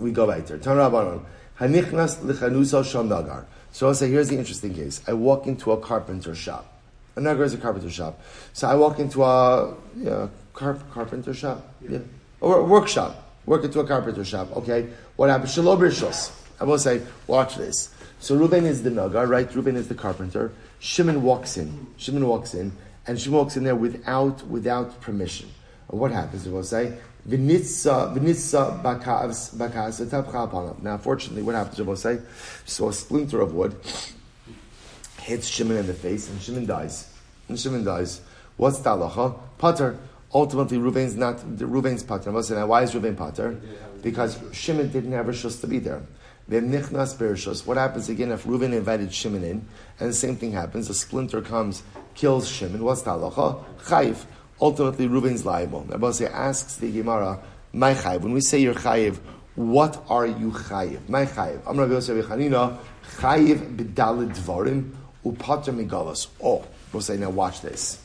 We 0.00 0.10
go 0.10 0.26
back 0.26 0.46
there. 0.46 0.58
Tan 0.58 0.76
Rabbanon. 0.76 1.24
Hanichnas 1.60 2.16
lichanusa. 2.16 3.44
So 3.70 3.86
I'll 3.86 3.94
say, 3.94 4.10
here's 4.10 4.28
the 4.28 4.36
interesting 4.36 4.74
case. 4.74 5.02
I 5.06 5.12
walk 5.12 5.46
into 5.46 5.70
a 5.70 5.76
carpenter 5.76 6.34
shop. 6.34 6.66
A 7.14 7.20
nagar 7.20 7.44
is 7.44 7.54
a 7.54 7.58
carpenter 7.58 7.90
shop. 7.90 8.20
So 8.52 8.66
I 8.66 8.74
walk 8.74 8.98
into 8.98 9.22
a 9.22 9.76
yeah, 9.96 10.26
carp, 10.54 10.90
carpenter 10.90 11.32
shop, 11.32 11.72
yeah, 11.88 11.98
or 12.40 12.58
a 12.58 12.64
workshop. 12.64 13.22
Work 13.46 13.62
into 13.62 13.78
a 13.78 13.86
carpenter 13.86 14.24
shop. 14.24 14.56
Okay, 14.56 14.88
what 15.14 15.30
happens? 15.30 15.52
Shalom 15.52 15.80
I 16.60 16.64
will 16.64 16.78
say, 16.78 17.02
watch 17.28 17.54
this. 17.54 17.94
So 18.18 18.34
Reuben 18.34 18.66
is 18.66 18.82
the 18.82 18.90
nagar, 18.90 19.26
right? 19.26 19.52
Reuben 19.54 19.76
is 19.76 19.86
the 19.86 19.94
carpenter. 19.94 20.52
Shimon 20.82 21.22
walks 21.22 21.56
in. 21.56 21.86
Shimon 21.96 22.26
walks 22.26 22.54
in, 22.54 22.72
and 23.06 23.18
Shimon 23.18 23.38
walks 23.38 23.56
in 23.56 23.62
there 23.62 23.76
without 23.76 24.44
without 24.48 25.00
permission. 25.00 25.48
And 25.88 26.00
what 26.00 26.10
happens? 26.10 26.44
It 26.44 26.50
will 26.50 26.64
say, 26.64 26.98
V'nitza 27.28 28.12
v'nitza 28.12 28.82
bakas 28.82 30.82
Now, 30.82 30.98
fortunately, 30.98 31.42
what 31.42 31.54
happens? 31.54 31.78
It 31.78 31.86
will 31.86 31.94
say, 31.94 32.18
so 32.64 32.88
a 32.88 32.92
splinter 32.92 33.40
of 33.40 33.54
wood 33.54 33.76
hits 35.20 35.46
Shimon 35.46 35.76
in 35.76 35.86
the 35.86 35.94
face, 35.94 36.28
and 36.28 36.42
Shimon 36.42 36.66
dies. 36.66 37.08
And 37.48 37.58
Shimon 37.58 37.84
dies. 37.84 38.20
What's 38.56 38.80
the 38.80 38.90
halacha? 38.90 39.38
Pater. 39.58 39.96
Ultimately, 40.34 40.78
Ruvain's 40.78 41.14
not 41.14 41.36
Ruvain's 41.58 42.02
pater. 42.02 42.32
Now, 42.32 42.66
why 42.66 42.82
is 42.82 42.92
Ruvain 42.92 43.16
pater? 43.16 43.60
Because 44.02 44.36
Shimon 44.50 44.90
didn't 44.90 45.12
have 45.12 45.28
a 45.28 45.32
shus 45.32 45.60
to 45.60 45.68
be 45.68 45.78
there. 45.78 46.02
What 46.48 47.76
happens 47.76 48.08
again 48.08 48.32
if 48.32 48.44
Reuven 48.44 48.72
invited 48.72 49.14
Shimon 49.14 49.44
in, 49.44 49.66
and 50.00 50.08
the 50.08 50.12
same 50.12 50.36
thing 50.36 50.52
happens? 50.52 50.90
A 50.90 50.94
splinter 50.94 51.40
comes, 51.40 51.82
kills 52.14 52.48
Shimon. 52.48 52.82
What's 52.82 53.02
the 53.02 53.10
halacha? 53.10 53.64
Chayiv. 53.84 54.24
Ultimately, 54.60 55.08
Reuven's 55.08 55.46
liable. 55.46 55.84
Rabbi 55.88 56.24
asks 56.24 56.76
the 56.76 56.90
Gemara, 56.90 57.40
"My 57.72 57.94
chayiv." 57.94 58.20
When 58.20 58.32
we 58.32 58.40
say 58.40 58.58
you're 58.60 58.74
chayiv, 58.74 59.18
what 59.54 60.04
are 60.08 60.26
you 60.26 60.50
chayiv? 60.50 61.08
My 61.08 61.26
chayiv. 61.26 61.60
I'm 61.66 61.78
Rabbi 61.78 61.92
Yosef 61.94 62.26
Chanina. 62.26 62.78
Chayiv 63.16 63.76
b'dalid 63.76 64.36
dvarim 64.36 64.92
upater 65.24 65.72
migalas. 65.74 66.28
Oh, 66.42 66.64
we'll 66.92 67.02
say 67.02 67.16
now. 67.16 67.30
Watch 67.30 67.60
this. 67.60 67.98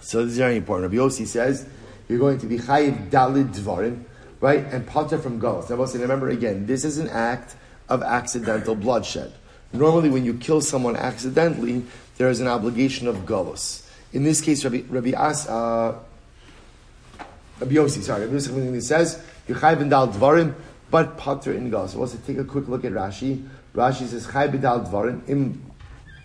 So 0.00 0.22
this 0.22 0.32
is 0.32 0.38
very 0.38 0.56
important. 0.56 0.92
Rabbi 0.92 1.02
Yossi 1.02 1.26
says 1.26 1.66
you're 2.08 2.18
going 2.18 2.38
to 2.38 2.46
be 2.46 2.58
chayiv 2.58 3.10
dalid 3.10 3.54
dvarim 3.54 4.04
right? 4.40 4.64
And 4.72 4.86
pater 4.86 5.18
from 5.18 5.40
galus. 5.40 5.70
Now, 5.70 6.00
remember 6.00 6.28
again, 6.28 6.66
this 6.66 6.84
is 6.84 6.98
an 6.98 7.08
act 7.08 7.56
of 7.88 8.02
accidental 8.02 8.74
bloodshed. 8.74 9.32
Normally, 9.72 10.10
when 10.10 10.24
you 10.24 10.34
kill 10.34 10.60
someone 10.60 10.96
accidentally, 10.96 11.84
there 12.16 12.30
is 12.30 12.40
an 12.40 12.46
obligation 12.46 13.06
of 13.06 13.26
galus. 13.26 13.88
In 14.12 14.24
this 14.24 14.40
case, 14.40 14.64
Rabbi, 14.64 14.82
Rabbi 14.88 15.12
As, 15.16 15.46
uh, 15.46 15.98
Rabbi 17.60 17.74
Yossi, 17.74 18.02
sorry, 18.02 18.26
Rabbi 18.26 18.36
Yossi 18.36 18.82
says, 18.82 19.22
Yechai 19.46 19.78
ben 19.78 19.88
dal 19.88 20.08
dvarim, 20.08 20.54
but 20.90 21.18
pater 21.18 21.52
in 21.52 21.70
galus. 21.70 21.90
So 21.90 22.00
let's 22.00 22.14
take 22.26 22.38
a 22.38 22.44
quick 22.44 22.68
look 22.68 22.84
at 22.84 22.92
Rashi. 22.92 23.46
Rashi 23.74 24.06
says, 24.06 24.26
Chai 24.26 24.46
ben 24.46 24.60
dal 24.60 24.80
dvarim, 24.80 25.28
im, 25.28 25.62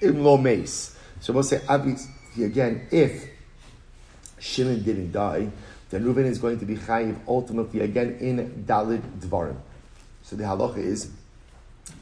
im 0.01 0.24
lo 0.24 0.38
meis. 0.38 0.97
So 1.20 1.34
we'll 1.34 1.43
say, 1.43 1.61
again, 1.70 2.88
if 2.91 3.30
Shimon 4.39 4.84
didn't 4.84 5.11
die, 5.11 5.49
then 5.93 6.03
Reuven 6.03 6.25
is 6.25 6.39
going 6.39 6.57
to 6.57 6.65
be 6.65 6.75
chayiv 6.75 7.15
ultimately 7.27 7.81
again 7.81 8.17
in 8.19 8.65
Dalid 8.65 9.01
Dvarim. 9.19 9.57
So 10.23 10.35
the 10.35 10.43
halacha 10.43 10.77
is 10.77 11.11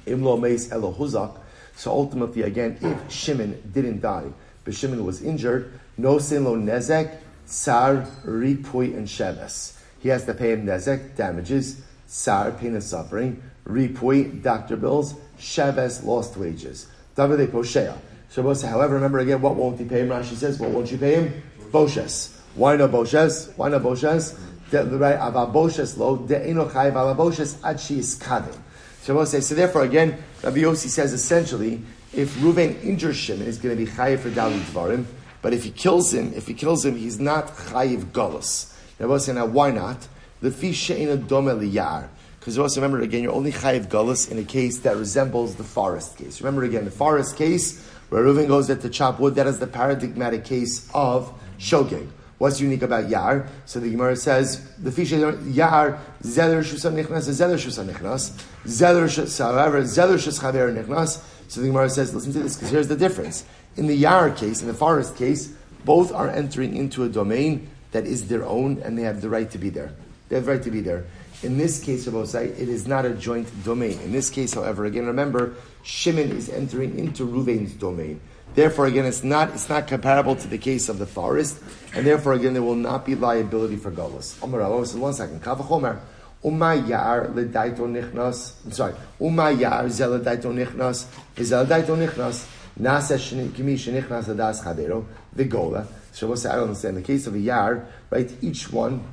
Imlo 0.06 0.40
Meis 0.40 0.72
Elo 0.72 0.94
Huzak. 0.94 1.38
So 1.76 1.92
ultimately 1.92 2.44
again, 2.44 2.78
if 2.80 3.12
Shimon 3.12 3.62
didn't 3.74 4.00
die, 4.00 4.28
but 4.64 4.76
Shimon 4.76 5.04
was 5.04 5.22
injured, 5.22 5.78
no 5.98 6.20
sin 6.20 6.46
lo 6.46 6.56
nezek, 6.56 7.18
tsar, 7.46 8.08
ripui, 8.26 8.96
and 8.96 9.08
sheves. 9.08 9.78
He 10.00 10.08
has 10.10 10.24
to 10.26 10.34
pay 10.34 10.54
him 10.54 10.66
nezek, 10.66 11.18
damages, 11.18 11.82
tsar, 12.08 12.52
pain 12.52 12.76
and 12.76 12.84
suffering, 12.84 13.44
ripui, 13.68 14.42
doctor 14.42 14.78
bills, 14.78 15.16
sheves, 15.38 16.04
lost 16.06 16.38
wages. 16.38 16.88
David 17.16 17.52
poshea. 17.52 17.98
So, 18.30 18.42
however, 18.66 18.96
remember 18.96 19.20
again, 19.20 19.42
what 19.42 19.56
won't 19.56 19.78
he 19.78 19.84
pay 19.84 20.02
him? 20.02 20.08
Rashi 20.08 20.36
says, 20.36 20.58
what 20.58 20.70
won't 20.70 20.90
you 20.90 20.98
pay 20.98 21.16
him? 21.16 21.44
Boshes. 21.72 22.41
Why 22.56 22.76
no 22.76 22.88
boshes? 22.88 23.56
Why 23.56 23.70
no 23.70 23.80
boshes? 23.80 24.38
Right 24.72 25.20
avaboshes 25.20 25.98
lo 25.98 26.18
de'eno 26.18 26.70
chayiv 26.70 26.94
avaboshes 26.94 27.58
ad 27.64 27.80
she 27.80 28.00
is 28.00 28.18
kadin. 28.18 28.58
So 29.02 29.24
say 29.26 29.42
so. 29.42 29.56
Therefore, 29.56 29.84
again, 29.84 30.18
Rabbi 30.44 30.60
Yossi 30.60 30.88
says 30.88 31.12
essentially, 31.12 31.82
if 32.14 32.36
Ruven 32.36 32.82
injures 32.84 33.18
Shimon, 33.18 33.46
he's 33.46 33.58
going 33.58 33.76
to 33.76 33.86
be 33.86 33.90
chayiv 33.92 34.20
for 34.20 34.30
dali 34.30 34.60
dvarim. 34.60 35.06
But 35.42 35.54
if 35.54 35.64
he 35.64 35.72
kills 35.72 36.14
him, 36.14 36.34
if 36.34 36.48
he 36.48 36.54
kills 36.54 36.86
him, 36.86 36.96
he's 36.96 37.20
not 37.20 37.48
chayiv 37.48 38.12
galus. 38.12 38.74
Rabbi 39.00 39.14
Yossi, 39.14 39.34
now 39.34 39.48
why 39.48 39.72
not? 39.72 40.08
The 40.42 40.52
she'ena 40.74 41.18
dome 41.18 41.46
liyar. 41.46 42.10
Because 42.40 42.58
also 42.58 42.82
remember 42.82 43.04
again, 43.04 43.24
you're 43.24 43.34
only 43.34 43.52
chayiv 43.52 43.88
galus 43.88 44.32
in 44.32 44.40
a 44.40 44.44
case 44.44 44.80
that 44.80 44.98
resembles 44.98 45.56
the 45.56 45.64
forest 45.64 46.18
case. 46.18 46.42
Remember 46.42 46.64
again, 46.64 46.86
the 46.86 46.92
forest 46.92 47.36
case 47.36 47.86
where 48.10 48.24
Reuven 48.24 48.48
goes 48.48 48.68
there 48.68 48.76
to 48.76 48.90
chop 48.90 49.20
wood, 49.20 49.36
that 49.36 49.48
is 49.48 49.60
the 49.60 49.68
paradigmatic 49.68 50.44
case 50.46 50.90
of 50.94 51.34
shogeg. 51.60 52.08
What's 52.42 52.60
unique 52.60 52.82
about 52.82 53.08
Yar? 53.08 53.46
So 53.68 53.80
the 53.80 53.92
Gemara 53.92 54.16
says 54.16 54.68
the 54.80 54.92
fish 54.92 55.12
Yar 55.12 56.00
Zeller 56.24 56.64
Shusan 56.64 56.96
Nichnas 56.96 57.30
Zeller 57.32 57.58
Shusan 57.58 57.94
Nichnas 57.94 58.34
Zeller 58.68 59.08
however 59.08 59.86
Zeller 59.86 60.16
Shus 60.16 60.42
Nichnas. 60.42 61.24
So 61.50 61.62
the 61.62 61.68
Gemara 61.68 61.88
says, 61.92 62.16
listen 62.16 62.34
to 62.34 62.40
this 62.40 62.56
because 62.56 62.72
here's 62.72 62.88
the 62.88 62.96
difference. 62.96 63.46
In 63.78 63.86
the 63.86 63.94
Yar 63.94 64.32
case, 64.32 64.64
in 64.64 64.68
the 64.68 64.74
forest 64.74 65.16
case, 65.16 65.54
both 65.86 66.12
are 66.12 66.30
entering 66.30 66.76
into 66.76 67.04
a 67.04 67.10
domain 67.10 67.70
that 67.92 68.08
is 68.08 68.28
their 68.28 68.44
own 68.44 68.80
and 68.80 68.98
they 68.98 69.04
have 69.04 69.22
the 69.22 69.30
right 69.30 69.52
to 69.52 69.60
be 69.60 69.70
there. 69.70 69.94
They 70.30 70.38
have 70.38 70.46
the 70.46 70.54
right 70.54 70.64
to 70.64 70.72
be 70.72 70.82
there. 70.82 71.06
In 71.44 71.60
this 71.60 71.80
case 71.84 72.08
of 72.08 72.16
Osai, 72.16 72.60
it 72.60 72.70
is 72.70 72.88
not 72.88 73.06
a 73.06 73.14
joint 73.14 73.50
domain. 73.64 74.00
In 74.00 74.12
this 74.12 74.32
case, 74.32 74.56
however, 74.56 74.86
again, 74.86 75.06
remember, 75.06 75.54
Shimon 75.84 76.32
is 76.32 76.50
entering 76.50 76.98
into 76.98 77.24
Ruvain's 77.24 77.74
domain. 77.74 78.20
Therefore, 78.54 78.86
again, 78.86 79.06
it's 79.06 79.24
not 79.24 79.50
it's 79.52 79.70
not 79.70 79.88
comparable 79.88 80.36
to 80.36 80.48
the 80.48 80.58
case 80.58 80.90
of 80.90 81.00
the 81.00 81.06
forest, 81.06 81.60
and 81.96 82.06
therefore, 82.06 82.34
again, 82.34 82.54
there 82.54 82.64
will 82.64 82.76
not 82.76 83.06
be 83.06 83.16
liability 83.16 83.78
for 83.78 83.92
gullus. 83.92 84.42
Omar 84.44 84.62
Allah 84.62 84.86
says, 84.86 84.98
one 84.98 85.14
second. 85.14 85.42
Kavachomer. 85.42 86.00
Umayar 86.44 87.34
ledaito 87.34 87.80
nichnas. 87.80 88.54
I'm 88.66 88.72
sorry. 88.72 88.94
Umayar 89.20 89.86
zeledaito 89.86 90.52
nichnas. 90.52 91.06
Zeledaito 91.36 91.96
nichnas. 91.96 92.48
Nasa 92.80 93.18
kimi 93.54 93.76
shenichnas 93.76 94.28
adas 94.28 94.64
chavero. 94.64 95.06
Vigola. 95.36 95.86
So 96.12 96.28
we'll 96.28 96.38
say, 96.38 96.50
I 96.50 96.56
don't 96.56 96.64
understand. 96.64 96.98
The 96.98 97.02
case 97.04 97.28
of 97.28 97.36
a 97.36 97.40
yar, 97.40 97.88
right, 98.10 98.30
each 98.42 98.72
one 98.72 99.04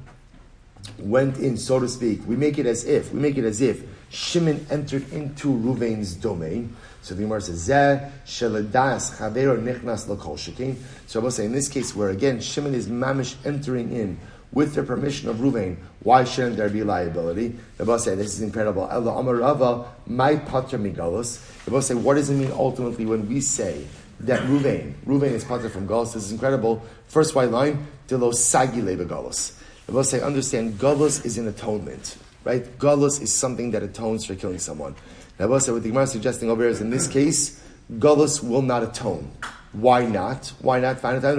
went 0.99 1.39
in, 1.39 1.57
so 1.57 1.78
to 1.80 1.89
speak, 1.89 2.20
we 2.26 2.36
make 2.36 2.59
it 2.59 2.66
as 2.66 2.84
if, 2.84 3.12
we 3.12 3.20
make 3.20 3.36
it 3.36 3.45
as 3.45 3.61
if 3.61 3.82
Shimon 4.11 4.66
entered 4.70 5.12
into 5.12 5.49
Ruvain's 5.49 6.14
domain. 6.14 6.74
So 7.03 7.14
the 7.14 7.22
Gemara 7.22 7.41
says, 7.41 7.68
Zeh 7.68 8.11
sheladas 8.26 9.16
chavero 9.18 9.61
nichnas 9.61 10.07
lakol 10.07 10.39
shekin. 10.39 10.76
So 11.07 11.20
I 11.20 11.22
will 11.22 11.30
say, 11.30 11.45
in 11.45 11.53
this 11.53 11.68
case, 11.68 11.95
where 11.95 12.11
again 12.11 12.41
Shimon 12.41 12.74
is 12.74 12.89
mamish 12.89 13.36
entering 13.45 13.93
in 13.93 14.18
with 14.53 14.74
the 14.74 14.82
permission 14.82 15.28
of 15.28 15.36
Ruvain, 15.36 15.76
why 16.01 16.24
shouldn't 16.24 16.57
there 16.57 16.70
be 16.70 16.82
liability? 16.82 17.55
The 17.76 17.84
boss 17.84 18.05
say 18.05 18.14
this 18.14 18.34
is 18.34 18.41
incredible. 18.41 18.84
Allah 18.84 19.12
Amarava, 19.12 19.89
my 20.07 20.36
pater 20.36 20.78
migalus. 20.78 21.64
The 21.64 21.70
boss 21.70 21.86
say, 21.86 21.95
what 21.95 22.14
does 22.14 22.30
it 22.30 22.34
mean 22.34 22.53
ultimately 22.53 23.05
when 23.05 23.28
we 23.28 23.41
say 23.41 23.86
that 24.20 24.41
Ruvain, 24.43 24.95
Ruvain 25.07 25.32
is 25.32 25.45
pater 25.45 25.68
from 25.68 25.86
galus? 25.86 26.14
This 26.14 26.24
is 26.24 26.32
incredible. 26.32 26.82
First 27.09 27.34
white 27.34 27.51
line, 27.51 27.86
dilo 28.09 28.32
sagile 28.32 28.97
begalus. 28.97 29.58
The 29.89 29.95
boss 29.95 30.11
say, 30.11 30.20
understand, 30.20 30.78
galus 30.78 31.24
is 31.24 31.39
an 31.39 31.49
atonement, 31.49 32.18
right? 32.45 32.62
Galus 32.78 33.22
is 33.22 33.34
something 33.34 33.70
that 33.70 33.82
atones 33.82 34.26
for 34.26 34.34
killing 34.34 34.59
someone. 34.59 34.95
Say, 35.39 35.47
what 35.47 35.64
the 35.64 35.89
Gemara 35.89 36.03
is 36.03 36.12
suggesting 36.12 36.51
over 36.51 36.62
here 36.62 36.70
is 36.70 36.82
in 36.82 36.91
this 36.91 37.09
case, 37.09 37.64
galus 37.93 38.47
will 38.47 38.61
not 38.61 38.82
atone. 38.82 39.30
Why 39.72 40.05
not? 40.05 40.53
Why 40.61 40.78
not? 40.78 40.99
Shogeg 40.99 41.30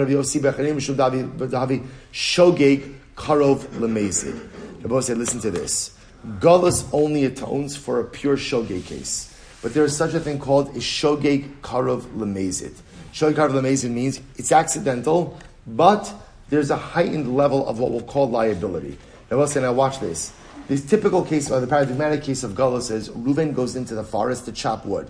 karov 3.15 3.65
lemezid. 3.65 4.49
Rabbi 4.81 4.99
said, 5.01 5.19
listen 5.19 5.39
to 5.41 5.51
this. 5.51 5.95
Gullus 6.39 6.89
only 6.91 7.25
atones 7.25 7.77
for 7.77 7.99
a 7.99 8.03
pure 8.03 8.35
shogeg 8.35 8.83
case. 8.85 9.39
But 9.61 9.75
there 9.75 9.83
is 9.83 9.95
such 9.95 10.15
a 10.15 10.19
thing 10.19 10.39
called 10.39 10.69
a 10.69 10.79
shogeg 10.79 11.59
karov 11.61 12.01
lemezid. 12.17 12.73
Shogeg 13.13 13.35
karov 13.35 13.51
lemezid 13.51 13.91
means 13.91 14.21
it's 14.37 14.51
accidental, 14.51 15.37
but 15.67 16.11
there's 16.49 16.71
a 16.71 16.77
heightened 16.77 17.35
level 17.35 17.67
of 17.67 17.79
what 17.79 17.91
we'll 17.91 18.01
call 18.01 18.29
liability. 18.29 18.97
Rabbi 19.29 19.45
said, 19.45 19.63
now 19.63 19.73
watch 19.73 19.99
this. 19.99 20.33
This 20.67 20.85
typical 20.85 21.23
case, 21.23 21.49
or 21.49 21.59
the 21.59 21.67
paradigmatic 21.67 22.23
case 22.23 22.43
of 22.43 22.51
Gullus 22.51 22.91
is 22.91 23.09
Reuven 23.09 23.55
goes 23.55 23.75
into 23.75 23.95
the 23.95 24.03
forest 24.03 24.45
to 24.45 24.51
chop 24.51 24.85
wood. 24.85 25.09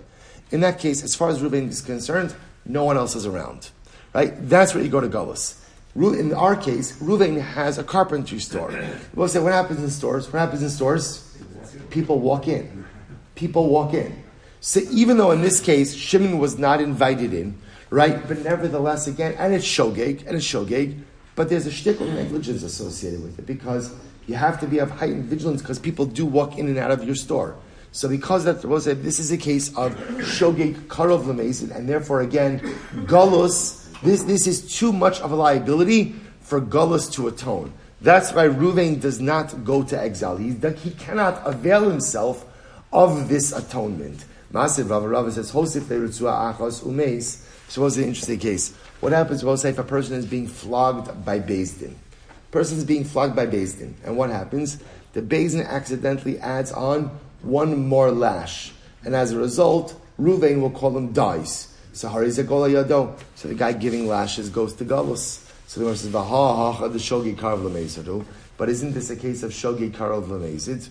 In 0.51 0.61
that 0.61 0.79
case, 0.79 1.03
as 1.03 1.15
far 1.15 1.29
as 1.29 1.41
Reuven 1.41 1.69
is 1.69 1.81
concerned, 1.81 2.35
no 2.65 2.83
one 2.83 2.97
else 2.97 3.15
is 3.15 3.25
around. 3.25 3.69
Right? 4.13 4.33
That's 4.49 4.73
where 4.73 4.83
you 4.83 4.89
go 4.89 5.01
to 5.01 5.07
Gullus. 5.07 5.55
In 5.95 6.33
our 6.33 6.55
case, 6.55 6.97
Ruvain 6.99 7.41
has 7.41 7.77
a 7.77 7.83
carpentry 7.83 8.39
store. 8.39 8.73
We'll 9.13 9.27
say, 9.27 9.39
what 9.39 9.53
happens 9.53 9.83
in 9.83 9.89
stores? 9.89 10.31
What 10.31 10.39
happens 10.39 10.63
in 10.63 10.69
stores? 10.69 11.37
People 11.89 12.19
walk 12.19 12.47
in. 12.47 12.85
People 13.35 13.67
walk 13.69 13.93
in. 13.93 14.23
So 14.61 14.81
even 14.91 15.17
though 15.17 15.31
in 15.31 15.41
this 15.41 15.59
case 15.59 15.93
Shimon 15.93 16.39
was 16.39 16.57
not 16.57 16.79
invited 16.81 17.33
in, 17.33 17.57
right? 17.89 18.27
But 18.27 18.39
nevertheless, 18.39 19.07
again, 19.07 19.35
and 19.37 19.53
it's 19.53 19.65
shogeg, 19.65 20.25
and 20.27 20.35
it's 20.35 20.45
shogeg, 20.45 21.01
but 21.39 21.47
there's 21.47 21.65
a 21.65 21.69
shtickle 21.69 22.13
negligence 22.13 22.63
associated 22.63 23.23
with 23.23 23.39
it 23.39 23.45
because 23.45 23.93
you 24.27 24.35
have 24.35 24.59
to 24.59 24.67
be 24.67 24.79
of 24.79 24.91
heightened 24.91 25.23
vigilance 25.23 25.61
because 25.61 25.79
people 25.79 26.05
do 26.05 26.25
walk 26.25 26.57
in 26.57 26.67
and 26.67 26.77
out 26.77 26.91
of 26.91 27.05
your 27.05 27.15
store. 27.15 27.55
So 27.93 28.09
because 28.09 28.43
that 28.43 28.65
was 28.65 28.83
this 28.83 29.19
is 29.19 29.31
a 29.31 29.37
case 29.37 29.69
of 29.77 29.95
shogeg 30.17 30.87
karov 30.87 31.23
lemezid, 31.23 31.73
and 31.73 31.87
therefore 31.87 32.19
again, 32.19 32.59
galus 33.07 33.89
this, 34.03 34.23
this 34.23 34.47
is 34.47 34.77
too 34.77 34.91
much 34.91 35.21
of 35.21 35.31
a 35.31 35.35
liability 35.37 36.13
for 36.41 36.59
Gullus 36.59 37.09
to 37.13 37.29
atone. 37.29 37.71
That's 38.01 38.33
why 38.33 38.49
Ruvain 38.49 38.99
does 38.99 39.21
not 39.21 39.63
go 39.63 39.83
to 39.83 39.97
exile. 39.97 40.35
He, 40.35 40.51
he 40.51 40.91
cannot 40.91 41.41
avail 41.45 41.89
himself 41.89 42.45
of 42.91 43.29
this 43.29 43.53
atonement. 43.53 44.25
Masiv 44.51 44.89
Rav 44.89 45.33
says, 45.33 45.53
Hosif 45.53 45.83
achos. 45.83 47.45
Suppose 47.69 47.97
an 47.97 48.03
interesting 48.05 48.39
case. 48.39 48.73
What 48.99 49.13
happens, 49.13 49.43
we'll 49.43 49.57
say, 49.57 49.69
if 49.69 49.79
a 49.79 49.83
person 49.83 50.15
is 50.15 50.25
being 50.25 50.47
flogged 50.47 51.25
by 51.25 51.39
Din? 51.39 51.95
Person 52.51 52.77
is 52.77 52.83
being 52.83 53.05
flogged 53.05 53.35
by 53.35 53.45
Din, 53.45 53.95
And 54.03 54.17
what 54.17 54.29
happens? 54.29 54.79
The 55.13 55.21
Din 55.21 55.61
accidentally 55.61 56.37
adds 56.39 56.71
on 56.71 57.11
one 57.41 57.87
more 57.87 58.11
lash. 58.11 58.73
And 59.05 59.15
as 59.15 59.31
a 59.31 59.37
result, 59.37 59.99
Ruvain 60.19 60.59
will 60.59 60.71
call 60.71 60.97
him 60.97 61.13
dice. 61.13 61.73
So 61.93 62.09
yado. 62.09 63.17
So 63.35 63.47
the 63.47 63.55
guy 63.55 63.73
giving 63.73 64.07
lashes 64.07 64.49
goes 64.49 64.73
to 64.75 64.85
galus. 64.85 65.45
So 65.67 65.79
the 65.79 65.85
one 65.85 65.95
says, 65.95 66.09
"Vaha 66.11 66.73
ha 66.73 66.87
the 66.87 66.99
shogi 66.99 67.35
karv 67.35 67.61
lemezadu." 67.61 68.21
Oh. 68.21 68.25
But 68.57 68.69
isn't 68.69 68.93
this 68.93 69.09
a 69.09 69.15
case 69.15 69.43
of 69.43 69.51
shogi 69.51 69.91
karv 69.91 70.27
lemezid? 70.27 70.89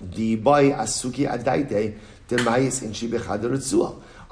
The 0.00 0.36
boy 0.36 0.70
asuki 0.70 1.28
adaite 1.28 1.96
demayis 2.28 2.82
in 2.82 2.92
shibechadar 2.92 3.52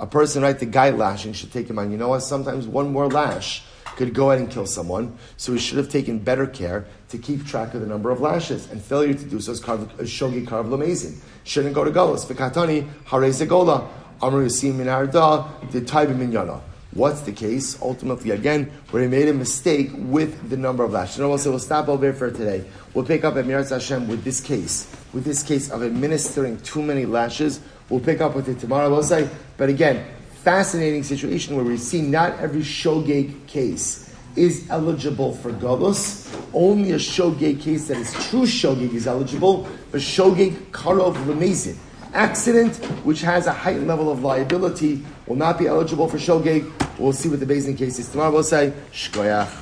A 0.03 0.07
person, 0.07 0.43
right, 0.43 0.59
the 0.59 0.67
guy 0.67 0.91
lashing 0.91 1.33
should 1.33 1.53
take 1.53 1.71
him 1.71 1.79
on. 1.79 1.93
You 1.93 1.97
know 1.97 2.09
what? 2.09 2.25
Sometimes 2.25 2.67
one 2.67 2.91
more 2.91 3.09
lash 3.09 3.63
could 3.95 4.13
go 4.13 4.33
ahead 4.33 4.43
and 4.43 4.51
kill 4.51 4.67
someone. 4.67 5.17
So 5.37 5.53
he 5.53 5.61
should 5.61 5.79
have 5.79 5.89
taken 5.89 6.19
better 6.19 6.45
care 6.45 6.87
to 7.11 7.19
keep 7.19 7.47
track 7.47 7.73
of 7.75 7.83
the 7.83 7.87
number 7.87 8.11
of 8.11 8.21
lashes. 8.21 8.69
And 8.73 8.83
failure 8.83 9.15
to 9.15 9.25
do 9.25 9.39
so 9.39 9.53
is 9.53 9.61
shogi 9.61 10.45
karv 10.45 10.67
lemezid. 10.67 11.19
Shouldn't 11.45 11.77
go 11.77 11.85
to 11.85 11.93
galus. 11.93 12.27
V'katani 12.27 12.89
hare 13.07 13.21
zegola. 13.31 13.87
Amr 14.21 14.45
Yasim 14.45 14.75
min 14.75 14.89
Arda, 14.89 16.61
What's 16.95 17.21
the 17.23 17.33
case? 17.33 17.81
Ultimately, 17.81 18.33
again, 18.33 18.71
where 18.91 19.03
he 19.03 19.09
made 19.09 19.29
a 19.29 19.33
mistake 19.33 19.91
with 19.95 20.51
the 20.51 20.57
number 20.57 20.85
of 20.85 20.91
lashes. 20.91 21.21
And 21.21 21.29
we'll 21.29 21.39
say 21.39 21.49
we'll 21.49 21.59
stop 21.59 21.89
over 21.89 22.05
here 22.05 22.13
for 22.13 22.31
today. 22.31 22.65
We'll 22.93 23.05
pick 23.05 23.25
up 23.25 23.37
at 23.37 23.47
Mirat 23.47 23.71
Hashem 23.71 24.09
with 24.09 24.25
this 24.25 24.41
case, 24.41 24.93
with 25.15 25.25
this 25.25 25.43
case 25.43 25.71
of 25.71 25.83
administering 25.83 26.61
too 26.61 26.83
many 26.83 27.07
lashes. 27.07 27.61
We'll 27.93 28.01
pick 28.01 28.23
up 28.23 28.35
with 28.35 28.49
it 28.49 28.59
tomorrow. 28.59 28.89
We'll 28.89 29.03
say, 29.03 29.29
but 29.59 29.69
again, 29.69 30.07
fascinating 30.43 31.03
situation 31.03 31.55
where 31.55 31.65
we 31.65 31.77
see 31.77 32.01
not 32.01 32.39
every 32.39 32.63
shogeg 32.63 33.47
case 33.47 34.17
is 34.35 34.67
eligible 34.71 35.35
for 35.35 35.53
galus. 35.53 36.35
Only 36.55 36.93
a 36.93 36.97
shogeg 36.97 37.61
case 37.61 37.89
that 37.89 37.99
is 37.99 38.11
true 38.31 38.47
shogeg 38.47 38.95
is 38.95 39.07
eligible, 39.07 39.69
but 39.91 40.01
shogeg 40.01 40.55
karov 40.71 41.17
lemezid 41.27 41.77
accident, 42.15 42.77
which 43.05 43.21
has 43.21 43.47
a 43.47 43.53
heightened 43.53 43.89
level 43.89 44.11
of 44.11 44.23
liability, 44.25 45.05
will 45.27 45.37
not 45.37 45.59
be 45.59 45.67
eligible 45.67 46.09
for 46.09 46.17
shogeg. 46.17 46.73
We'll 46.99 47.13
see 47.13 47.29
what 47.29 47.41
the 47.41 47.47
basing 47.47 47.77
case 47.77 47.99
is 47.99 48.09
tomorrow. 48.09 48.33
We'll 48.33 48.43
say, 48.43 48.73
shkoyach. 48.91 49.62